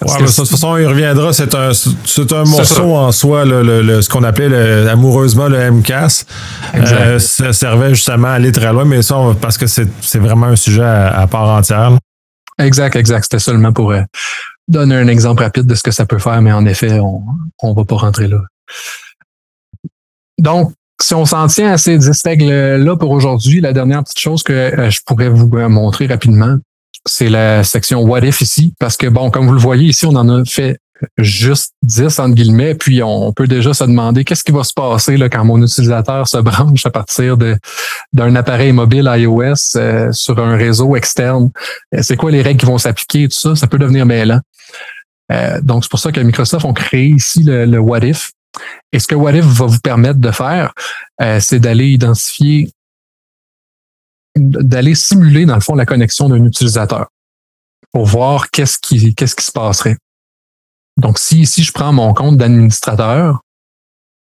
Ouais, 0.02 0.22
de 0.22 0.26
toute 0.26 0.48
façon, 0.48 0.76
il 0.78 0.86
reviendra. 0.86 1.32
C'est 1.32 1.54
un, 1.54 1.72
c'est 1.72 2.32
un 2.32 2.44
morceau 2.44 2.96
en 2.96 3.12
soi, 3.12 3.44
le, 3.44 4.00
ce 4.00 4.08
qu'on 4.08 4.24
appelait 4.24 4.88
amoureusement 4.88 5.48
le 5.48 5.70
MCAS. 5.70 6.24
Euh, 6.74 7.18
ça 7.18 7.52
servait 7.52 7.90
justement 7.90 8.28
à 8.28 8.32
aller 8.32 8.52
très 8.52 8.72
loin, 8.72 8.84
mais 8.84 9.02
ça, 9.02 9.16
parce 9.40 9.58
que 9.58 9.66
c'est, 9.66 9.88
c'est 10.00 10.18
vraiment 10.18 10.46
un 10.46 10.56
sujet 10.56 10.84
à, 10.84 11.26
part 11.26 11.48
entière. 11.48 11.92
Exact, 12.58 12.96
exact. 12.96 13.24
C'était 13.24 13.38
seulement 13.38 13.72
pour 13.72 13.92
euh, 13.92 14.02
donner 14.68 14.96
un 14.96 15.08
exemple 15.08 15.42
rapide 15.42 15.66
de 15.66 15.74
ce 15.74 15.82
que 15.82 15.90
ça 15.90 16.06
peut 16.06 16.18
faire, 16.18 16.40
mais 16.40 16.52
en 16.52 16.64
effet, 16.64 16.98
on 17.00 17.22
ne 17.62 17.74
va 17.74 17.84
pas 17.84 17.96
rentrer 17.96 18.28
là. 18.28 18.38
Donc, 20.38 20.72
si 21.00 21.14
on 21.14 21.24
s'en 21.24 21.46
tient 21.46 21.72
à 21.72 21.78
ces 21.78 21.96
10 21.96 22.22
règles-là 22.24 22.96
pour 22.96 23.10
aujourd'hui, 23.10 23.60
la 23.60 23.72
dernière 23.72 24.02
petite 24.04 24.18
chose 24.18 24.42
que 24.42 24.52
euh, 24.52 24.90
je 24.90 25.00
pourrais 25.04 25.28
vous 25.28 25.48
montrer 25.68 26.06
rapidement, 26.06 26.58
c'est 27.06 27.28
la 27.28 27.64
section 27.64 28.02
What 28.02 28.20
If 28.20 28.40
ici, 28.40 28.74
parce 28.78 28.96
que 28.96 29.06
bon, 29.06 29.30
comme 29.30 29.46
vous 29.46 29.54
le 29.54 29.60
voyez 29.60 29.88
ici, 29.88 30.06
on 30.06 30.14
en 30.16 30.28
a 30.28 30.44
fait 30.44 30.78
juste 31.18 31.72
10 31.82 32.18
entre 32.18 32.34
guillemets, 32.34 32.74
puis 32.74 33.02
on 33.02 33.32
peut 33.32 33.46
déjà 33.46 33.72
se 33.74 33.84
demander 33.84 34.24
qu'est-ce 34.24 34.44
qui 34.44 34.52
va 34.52 34.64
se 34.64 34.72
passer 34.72 35.16
là, 35.16 35.28
quand 35.28 35.44
mon 35.44 35.62
utilisateur 35.62 36.28
se 36.28 36.38
branche 36.38 36.84
à 36.86 36.90
partir 36.90 37.36
d'un 38.12 38.36
appareil 38.36 38.72
mobile 38.72 39.10
iOS 39.12 39.76
euh, 39.76 40.12
sur 40.12 40.38
un 40.38 40.56
réseau 40.56 40.96
externe. 40.96 41.50
Euh, 41.94 42.00
c'est 42.02 42.16
quoi 42.16 42.30
les 42.30 42.42
règles 42.42 42.60
qui 42.60 42.66
vont 42.66 42.78
s'appliquer, 42.78 43.28
tout 43.28 43.38
ça, 43.38 43.56
ça 43.56 43.66
peut 43.66 43.78
devenir 43.78 44.06
mêlant. 44.06 44.40
Euh, 45.32 45.60
donc, 45.62 45.84
c'est 45.84 45.90
pour 45.90 46.00
ça 46.00 46.12
que 46.12 46.20
Microsoft 46.20 46.64
ont 46.64 46.72
créé 46.72 47.06
ici 47.06 47.44
le, 47.44 47.64
le 47.64 47.78
What 47.78 48.00
If. 48.00 48.32
Et 48.92 48.98
ce 48.98 49.06
que 49.06 49.14
What 49.14 49.32
If 49.32 49.44
va 49.44 49.66
vous 49.66 49.78
permettre 49.78 50.18
de 50.18 50.30
faire, 50.30 50.72
c'est 51.38 51.60
d'aller 51.60 51.88
identifier 51.88 52.72
d'aller 54.36 54.94
simuler, 54.94 55.46
dans 55.46 55.56
le 55.56 55.60
fond, 55.60 55.74
la 55.74 55.86
connexion 55.86 56.28
d'un 56.28 56.44
utilisateur 56.44 57.08
pour 57.92 58.06
voir 58.06 58.50
qu'est-ce 58.50 58.78
qui, 58.78 59.14
qu'est-ce 59.14 59.34
qui 59.34 59.44
se 59.44 59.52
passerait. 59.52 59.96
Donc, 60.96 61.18
si 61.18 61.40
ici, 61.40 61.62
je 61.62 61.72
prends 61.72 61.92
mon 61.92 62.14
compte 62.14 62.36
d'administrateur, 62.36 63.40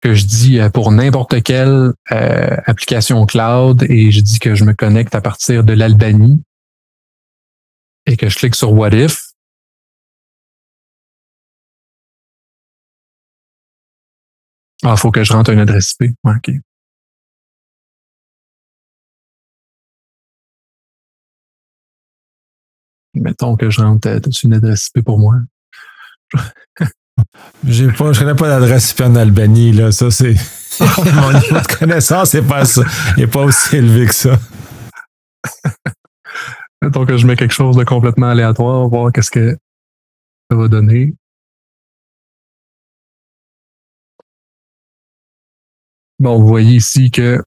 que 0.01 0.14
je 0.14 0.25
dis 0.25 0.59
euh, 0.59 0.68
pour 0.68 0.91
n'importe 0.91 1.43
quelle 1.43 1.93
euh, 2.11 2.57
application 2.66 3.25
cloud 3.25 3.85
et 3.89 4.11
je 4.11 4.20
dis 4.20 4.41
que 4.41 4.55
je 4.55 4.64
me 4.64 4.75
connecte 4.75 5.14
à 5.14 5.20
partir 5.20 5.62
de 5.62 5.73
l'Albanie 5.73 6.43
et 8.07 8.16
que 8.16 8.29
je 8.29 8.37
clique 8.37 8.57
sur 8.57 8.72
What 8.72 8.91
If, 8.91 9.32
ah, 14.84 14.95
il 14.96 14.99
faut 14.99 15.11
que 15.11 15.22
je 15.22 15.33
rentre 15.33 15.50
une 15.50 15.61
adresse 15.61 15.95
IP. 16.00 16.14
OK. 16.25 16.50
Mettons 23.14 23.57
que 23.57 23.71
je 23.71 23.80
rentre 23.80 24.09
euh, 24.09 24.21
une 24.42 24.54
adresse 24.54 24.91
IP 24.95 25.04
pour 25.04 25.18
moi? 25.18 25.37
J'ai 27.64 27.92
pas, 27.92 28.13
je 28.13 28.21
connais 28.21 28.34
pas 28.34 28.49
d'adresse 28.49 28.92
IP 28.92 29.03
en 29.03 29.14
Albanie, 29.14 29.72
là. 29.72 29.92
Ça, 29.92 30.11
c'est. 30.11 30.34
Mon 30.80 31.33
niveau 31.33 31.61
de 31.61 31.79
connaissance 31.79 32.34
n'est 32.34 32.42
pas 32.42 32.64
pas 32.64 33.42
aussi 33.42 33.76
élevé 33.76 34.07
que 34.07 34.14
ça. 34.14 34.38
Mettons 36.80 37.07
que 37.07 37.17
je 37.17 37.26
mets 37.26 37.37
quelque 37.37 37.54
chose 37.54 37.76
de 37.76 37.84
complètement 37.84 38.30
aléatoire, 38.30 38.88
voir 38.88 39.13
qu'est-ce 39.13 39.30
que 39.30 39.57
ça 40.50 40.57
va 40.57 40.68
donner. 40.68 41.14
Bon, 46.22 46.38
vous 46.38 46.46
voyez 46.46 46.76
ici 46.76 47.11
que 47.11 47.42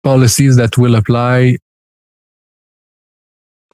policies 0.00 0.54
that 0.54 0.78
will 0.78 0.94
apply 0.94 1.58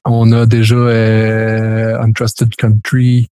on 0.05 0.31
a 0.31 0.47
déjà 0.47 0.75
euh, 0.75 2.01
Untrusted 2.01 2.55
Country. 2.55 3.27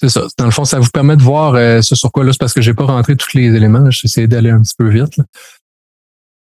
C'est 0.00 0.10
ça. 0.10 0.28
Dans 0.38 0.44
le 0.44 0.52
fond, 0.52 0.64
ça 0.64 0.78
vous 0.78 0.90
permet 0.90 1.16
de 1.16 1.22
voir 1.22 1.54
euh, 1.56 1.82
ce 1.82 1.96
sur 1.96 2.12
quoi 2.12 2.22
là, 2.22 2.30
c'est 2.30 2.38
parce 2.38 2.52
que 2.52 2.60
j'ai 2.60 2.74
pas 2.74 2.84
rentré 2.84 3.16
tous 3.16 3.34
les 3.34 3.56
éléments. 3.56 3.90
J'ai 3.90 4.04
essayé 4.04 4.28
d'aller 4.28 4.50
un 4.50 4.62
petit 4.62 4.76
peu 4.78 4.88
vite. 4.88 5.20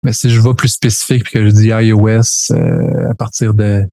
Mais 0.02 0.12
si 0.12 0.32
je 0.32 0.42
vais 0.42 0.56
plus 0.56 0.70
spécifique 0.70 1.28
et 1.28 1.32
que 1.34 1.46
je 1.46 1.52
dis 1.52 1.68
iOS 1.68 2.52
euh, 2.52 3.12
à 3.12 3.14
partir 3.14 3.54
de 3.54 3.88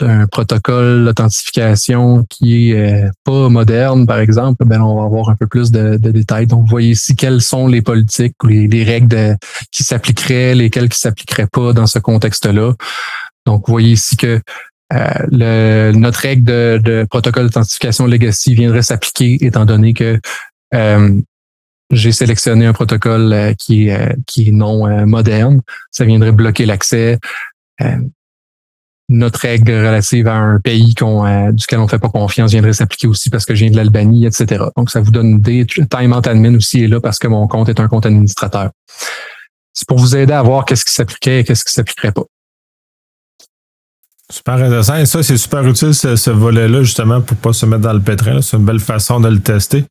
un 0.00 0.26
protocole 0.26 1.04
d'authentification 1.04 2.24
qui 2.28 2.72
est 2.72 3.04
euh, 3.06 3.10
pas 3.24 3.48
moderne, 3.48 4.06
par 4.06 4.18
exemple, 4.18 4.64
ben 4.64 4.80
on 4.80 4.96
va 4.96 5.04
avoir 5.04 5.28
un 5.28 5.36
peu 5.36 5.46
plus 5.46 5.70
de, 5.70 5.96
détails. 5.96 6.46
Donc, 6.46 6.60
vous 6.62 6.70
voyez 6.70 6.90
ici 6.90 7.16
quelles 7.16 7.40
sont 7.40 7.66
les 7.66 7.82
politiques 7.82 8.34
ou 8.42 8.48
les, 8.48 8.84
règles 8.84 9.36
qui 9.70 9.82
s'appliqueraient, 9.82 10.54
lesquelles 10.54 10.88
qui 10.88 10.98
s'appliqueraient 10.98 11.46
pas 11.46 11.72
dans 11.72 11.86
ce 11.86 11.98
contexte-là. 11.98 12.72
Donc, 13.46 13.66
vous 13.66 13.72
voyez 13.72 13.92
ici 13.92 14.16
que 14.16 14.40
euh, 14.92 15.10
le, 15.30 15.92
notre 15.92 16.20
règle 16.20 16.44
de, 16.82 17.06
protocole 17.08 17.44
d'authentification 17.44 18.06
legacy 18.06 18.54
viendrait 18.54 18.82
s'appliquer 18.82 19.38
étant 19.40 19.64
donné 19.64 19.92
que 19.92 20.18
euh, 20.74 21.20
j'ai 21.92 22.12
sélectionné 22.12 22.66
un 22.66 22.72
protocole 22.72 23.54
qui 23.58 23.88
est, 23.88 24.16
qui 24.26 24.48
est 24.48 24.52
non 24.52 25.06
moderne. 25.06 25.60
Ça 25.90 26.04
viendrait 26.04 26.32
bloquer 26.32 26.64
l'accès 26.64 27.18
notre 29.10 29.40
règle 29.40 29.72
relative 29.72 30.28
à 30.28 30.36
un 30.36 30.60
pays 30.60 30.94
qu'on, 30.94 31.50
duquel 31.50 31.80
on 31.80 31.84
ne 31.84 31.88
fait 31.88 31.98
pas 31.98 32.08
confiance 32.08 32.52
viendrait 32.52 32.72
s'appliquer 32.72 33.08
aussi 33.08 33.28
parce 33.28 33.44
que 33.44 33.54
je 33.56 33.64
viens 33.64 33.72
de 33.72 33.76
l'Albanie, 33.76 34.24
etc. 34.24 34.64
Donc, 34.76 34.88
ça 34.88 35.00
vous 35.00 35.10
donne 35.10 35.30
une 35.30 35.38
idée. 35.38 35.66
Time 35.66 36.12
Admin 36.12 36.54
aussi 36.54 36.84
est 36.84 36.88
là 36.88 37.00
parce 37.00 37.18
que 37.18 37.26
mon 37.26 37.46
compte 37.48 37.68
est 37.68 37.80
un 37.80 37.88
compte 37.88 38.06
administrateur. 38.06 38.70
C'est 39.72 39.86
pour 39.86 39.98
vous 39.98 40.14
aider 40.14 40.32
à 40.32 40.42
voir 40.42 40.64
qu'est-ce 40.64 40.84
qui 40.84 40.92
s'appliquait 40.92 41.40
et 41.40 41.44
qu'est-ce 41.44 41.64
qui 41.64 41.72
s'appliquerait 41.72 42.12
pas. 42.12 42.24
Super 44.30 44.54
intéressant. 44.54 44.96
Et 44.96 45.06
ça, 45.06 45.22
c'est 45.24 45.36
super 45.36 45.66
utile, 45.66 45.92
ce, 45.92 46.30
volet-là, 46.30 46.82
justement, 46.82 47.20
pour 47.20 47.36
pas 47.36 47.52
se 47.52 47.66
mettre 47.66 47.82
dans 47.82 47.92
le 47.92 48.00
pétrin. 48.00 48.40
C'est 48.42 48.56
une 48.56 48.64
belle 48.64 48.78
façon 48.78 49.18
de 49.18 49.28
le 49.28 49.40
tester. 49.40 49.84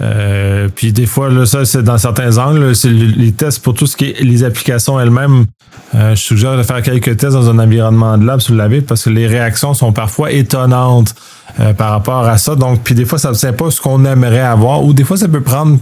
Euh, 0.00 0.68
puis 0.74 0.92
des 0.92 1.06
fois, 1.06 1.28
là, 1.28 1.44
ça, 1.44 1.64
c'est 1.64 1.82
dans 1.82 1.98
certains 1.98 2.38
angles, 2.38 2.74
c'est 2.76 2.90
les 2.90 3.32
tests 3.32 3.62
pour 3.62 3.74
tout 3.74 3.86
ce 3.86 3.96
qui 3.96 4.10
est 4.10 4.20
les 4.20 4.44
applications 4.44 5.00
elles-mêmes. 5.00 5.46
Euh, 5.94 6.14
je 6.14 6.22
suggère 6.22 6.56
de 6.56 6.62
faire 6.62 6.82
quelques 6.82 7.16
tests 7.16 7.32
dans 7.32 7.48
un 7.48 7.58
environnement 7.58 8.16
de 8.16 8.24
lab 8.24 8.40
si 8.40 8.52
vous 8.52 8.58
l'avez, 8.58 8.80
parce 8.80 9.04
que 9.04 9.10
les 9.10 9.26
réactions 9.26 9.74
sont 9.74 9.92
parfois 9.92 10.30
étonnantes 10.30 11.14
euh, 11.58 11.72
par 11.72 11.90
rapport 11.90 12.24
à 12.26 12.38
ça. 12.38 12.54
Donc, 12.54 12.82
puis 12.84 12.94
des 12.94 13.04
fois, 13.04 13.18
ça 13.18 13.30
ne 13.30 13.34
sait 13.34 13.52
pas 13.52 13.70
ce 13.70 13.80
qu'on 13.80 14.04
aimerait 14.04 14.40
avoir, 14.40 14.84
ou 14.84 14.92
des 14.92 15.04
fois, 15.04 15.16
ça 15.16 15.28
peut 15.28 15.40
prendre 15.40 15.78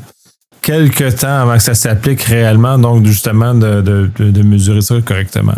quelques 0.62 1.16
temps 1.16 1.42
avant 1.42 1.56
que 1.56 1.62
ça 1.62 1.74
s'applique 1.74 2.22
réellement, 2.22 2.78
donc 2.78 3.04
justement 3.04 3.54
de, 3.54 3.82
de, 3.82 4.10
de 4.18 4.42
mesurer 4.42 4.80
ça 4.80 4.94
correctement. 5.04 5.54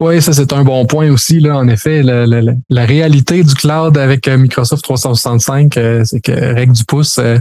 Oui, 0.00 0.22
ça 0.22 0.32
c'est 0.32 0.52
un 0.52 0.62
bon 0.62 0.86
point 0.86 1.10
aussi. 1.10 1.40
Là, 1.40 1.56
en 1.56 1.66
effet, 1.68 2.02
la, 2.02 2.84
réalité 2.84 3.42
du 3.42 3.54
cloud 3.54 3.98
avec 3.98 4.28
euh, 4.28 4.36
Microsoft 4.36 4.82
365, 4.82 5.76
euh, 5.76 6.04
c'est 6.04 6.20
que 6.20 6.32
règle 6.32 6.72
du 6.72 6.84
pouce, 6.84 7.18
euh, 7.18 7.38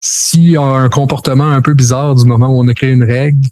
s'il 0.00 0.50
y 0.50 0.56
a 0.56 0.62
un 0.62 0.88
comportement 0.88 1.50
un 1.50 1.62
peu 1.62 1.74
bizarre 1.74 2.14
du 2.14 2.24
moment 2.24 2.48
où 2.48 2.60
on 2.60 2.68
a 2.68 2.74
créé 2.74 2.92
une 2.92 3.04
règle, 3.04 3.48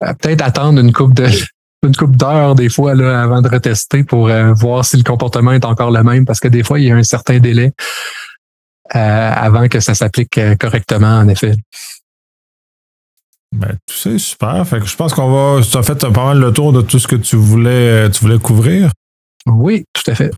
peut-être 0.00 0.42
attendre 0.42 0.80
une 0.80 0.92
coupe 0.92 1.14
de 1.14 1.26
une 1.82 1.92
d'heures 2.16 2.54
des 2.54 2.68
fois 2.68 2.94
là, 2.94 3.22
avant 3.22 3.42
de 3.42 3.48
retester 3.48 4.02
pour 4.02 4.30
voir 4.54 4.84
si 4.84 4.96
le 4.96 5.04
comportement 5.04 5.52
est 5.52 5.64
encore 5.64 5.90
le 5.90 6.02
même, 6.02 6.24
parce 6.24 6.40
que 6.40 6.48
des 6.48 6.64
fois, 6.64 6.80
il 6.80 6.86
y 6.86 6.90
a 6.90 6.96
un 6.96 7.02
certain 7.02 7.38
délai 7.38 7.72
avant 8.90 9.68
que 9.68 9.80
ça 9.80 9.94
s'applique 9.94 10.40
correctement, 10.58 11.18
en 11.18 11.28
effet. 11.28 11.54
Ben, 13.56 13.76
c'est 13.90 14.18
super. 14.18 14.66
Fait 14.66 14.80
que 14.80 14.86
je 14.86 14.96
pense 14.96 15.14
qu'on 15.14 15.30
va. 15.30 15.62
Tu 15.62 15.76
as 15.76 15.82
fait 15.82 15.98
pas 15.98 16.24
mal 16.24 16.38
le 16.38 16.52
tour 16.52 16.72
de 16.72 16.82
tout 16.82 16.98
ce 16.98 17.08
que 17.08 17.16
tu 17.16 17.36
voulais, 17.36 18.10
tu 18.10 18.20
voulais 18.20 18.38
couvrir. 18.38 18.90
Oui, 19.46 19.84
tout 19.92 20.10
à 20.10 20.14
fait. 20.14 20.30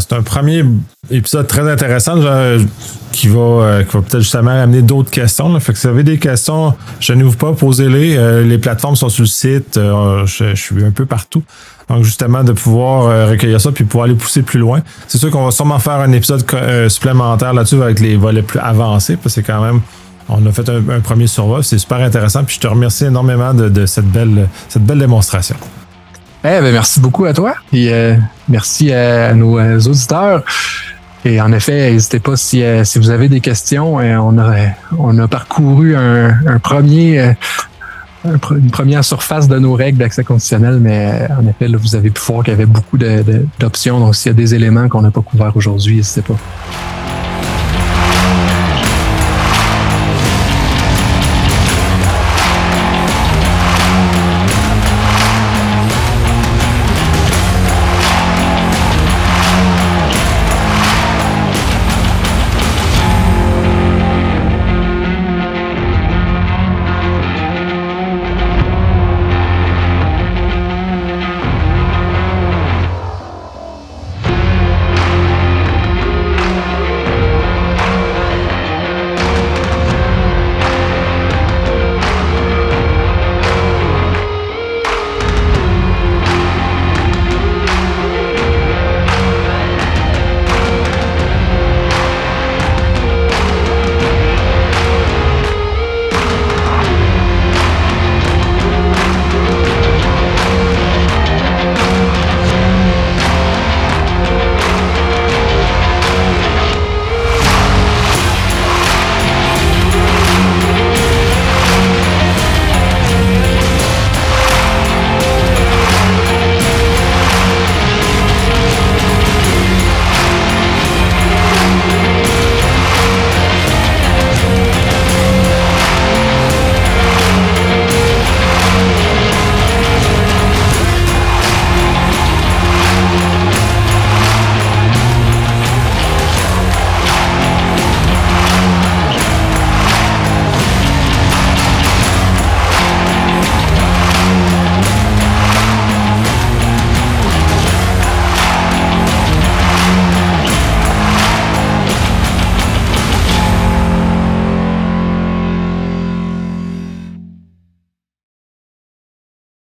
c'est 0.00 0.12
un 0.12 0.22
premier 0.22 0.64
épisode 1.10 1.46
très 1.46 1.70
intéressant 1.70 2.16
qui 3.12 3.28
va, 3.28 3.40
euh, 3.40 3.84
va 3.92 4.00
peut-être 4.00 4.20
justement 4.20 4.50
amener 4.50 4.82
d'autres 4.82 5.10
questions. 5.10 5.58
Fait 5.60 5.72
que 5.72 5.78
si 5.78 5.86
vous 5.86 5.92
avez 5.92 6.02
des 6.02 6.18
questions, 6.18 6.74
je 6.98 7.12
ne 7.12 7.22
vous 7.22 7.36
pas, 7.36 7.52
posez-les. 7.52 8.16
Euh, 8.16 8.42
les 8.42 8.58
plateformes 8.58 8.96
sont 8.96 9.10
sur 9.10 9.22
le 9.22 9.28
site. 9.28 9.76
Euh, 9.76 10.26
je, 10.26 10.54
suis 10.54 10.82
un 10.82 10.90
peu 10.90 11.06
partout. 11.06 11.42
Donc, 11.88 12.04
justement, 12.04 12.42
de 12.42 12.52
pouvoir 12.52 13.28
recueillir 13.28 13.60
ça 13.60 13.70
puis 13.70 13.84
pouvoir 13.84 14.06
aller 14.06 14.14
pousser 14.14 14.42
plus 14.42 14.58
loin. 14.58 14.80
C'est 15.08 15.18
sûr 15.18 15.30
qu'on 15.30 15.44
va 15.44 15.50
sûrement 15.50 15.78
faire 15.78 16.00
un 16.00 16.12
épisode 16.12 16.44
supplémentaire 16.88 17.52
là-dessus 17.52 17.82
avec 17.82 18.00
les 18.00 18.16
volets 18.16 18.42
plus 18.42 18.60
avancés, 18.60 19.16
parce 19.16 19.34
que 19.34 19.42
c'est 19.42 19.42
quand 19.42 19.62
même 19.62 19.80
on 20.28 20.46
a 20.46 20.52
fait 20.52 20.68
un, 20.68 21.00
premier 21.00 21.26
survol, 21.26 21.64
c'est 21.64 21.78
super 21.78 21.98
intéressant. 21.98 22.44
Puis 22.44 22.56
je 22.56 22.60
te 22.60 22.66
remercie 22.66 23.04
énormément 23.04 23.54
de, 23.54 23.86
cette, 23.86 24.06
belle, 24.06 24.48
démonstration. 24.76 25.56
Eh 26.44 26.60
ben, 26.60 26.72
merci 26.72 26.98
beaucoup 27.00 27.24
à 27.24 27.32
toi 27.32 27.54
et 27.72 27.92
euh, 27.92 28.16
merci 28.48 28.92
à, 28.92 29.32
nos 29.34 29.58
euh, 29.58 29.78
auditeurs. 29.78 30.42
Et 31.24 31.40
en 31.40 31.52
effet, 31.52 31.92
n'hésitez 31.92 32.18
pas 32.18 32.36
si, 32.36 32.64
euh, 32.64 32.82
vous 32.96 33.10
avez 33.10 33.28
des 33.28 33.40
questions. 33.40 33.94
on, 33.96 34.38
a, 34.38 34.54
on 34.98 35.16
a 35.18 35.28
parcouru 35.28 35.94
une 35.94 37.38
première 38.72 39.04
surface 39.04 39.46
de 39.46 39.58
nos 39.60 39.74
règles 39.74 39.98
d'accès 39.98 40.24
conditionnel, 40.24 40.78
mais 40.80 41.28
en 41.30 41.46
effet, 41.46 41.68
vous 41.76 41.94
avez 41.94 42.10
pu 42.10 42.20
voir 42.26 42.42
qu'il 42.42 42.52
y 42.52 42.54
avait 42.54 42.66
beaucoup 42.66 42.98
d'options. 42.98 44.00
Donc, 44.00 44.16
s'il 44.16 44.30
y 44.30 44.34
a 44.34 44.36
des 44.36 44.56
éléments 44.56 44.88
qu'on 44.88 45.02
n'a 45.02 45.12
pas 45.12 45.22
couverts 45.22 45.56
aujourd'hui, 45.56 45.96
n'hésitez 45.96 46.22
pas. 46.22 46.36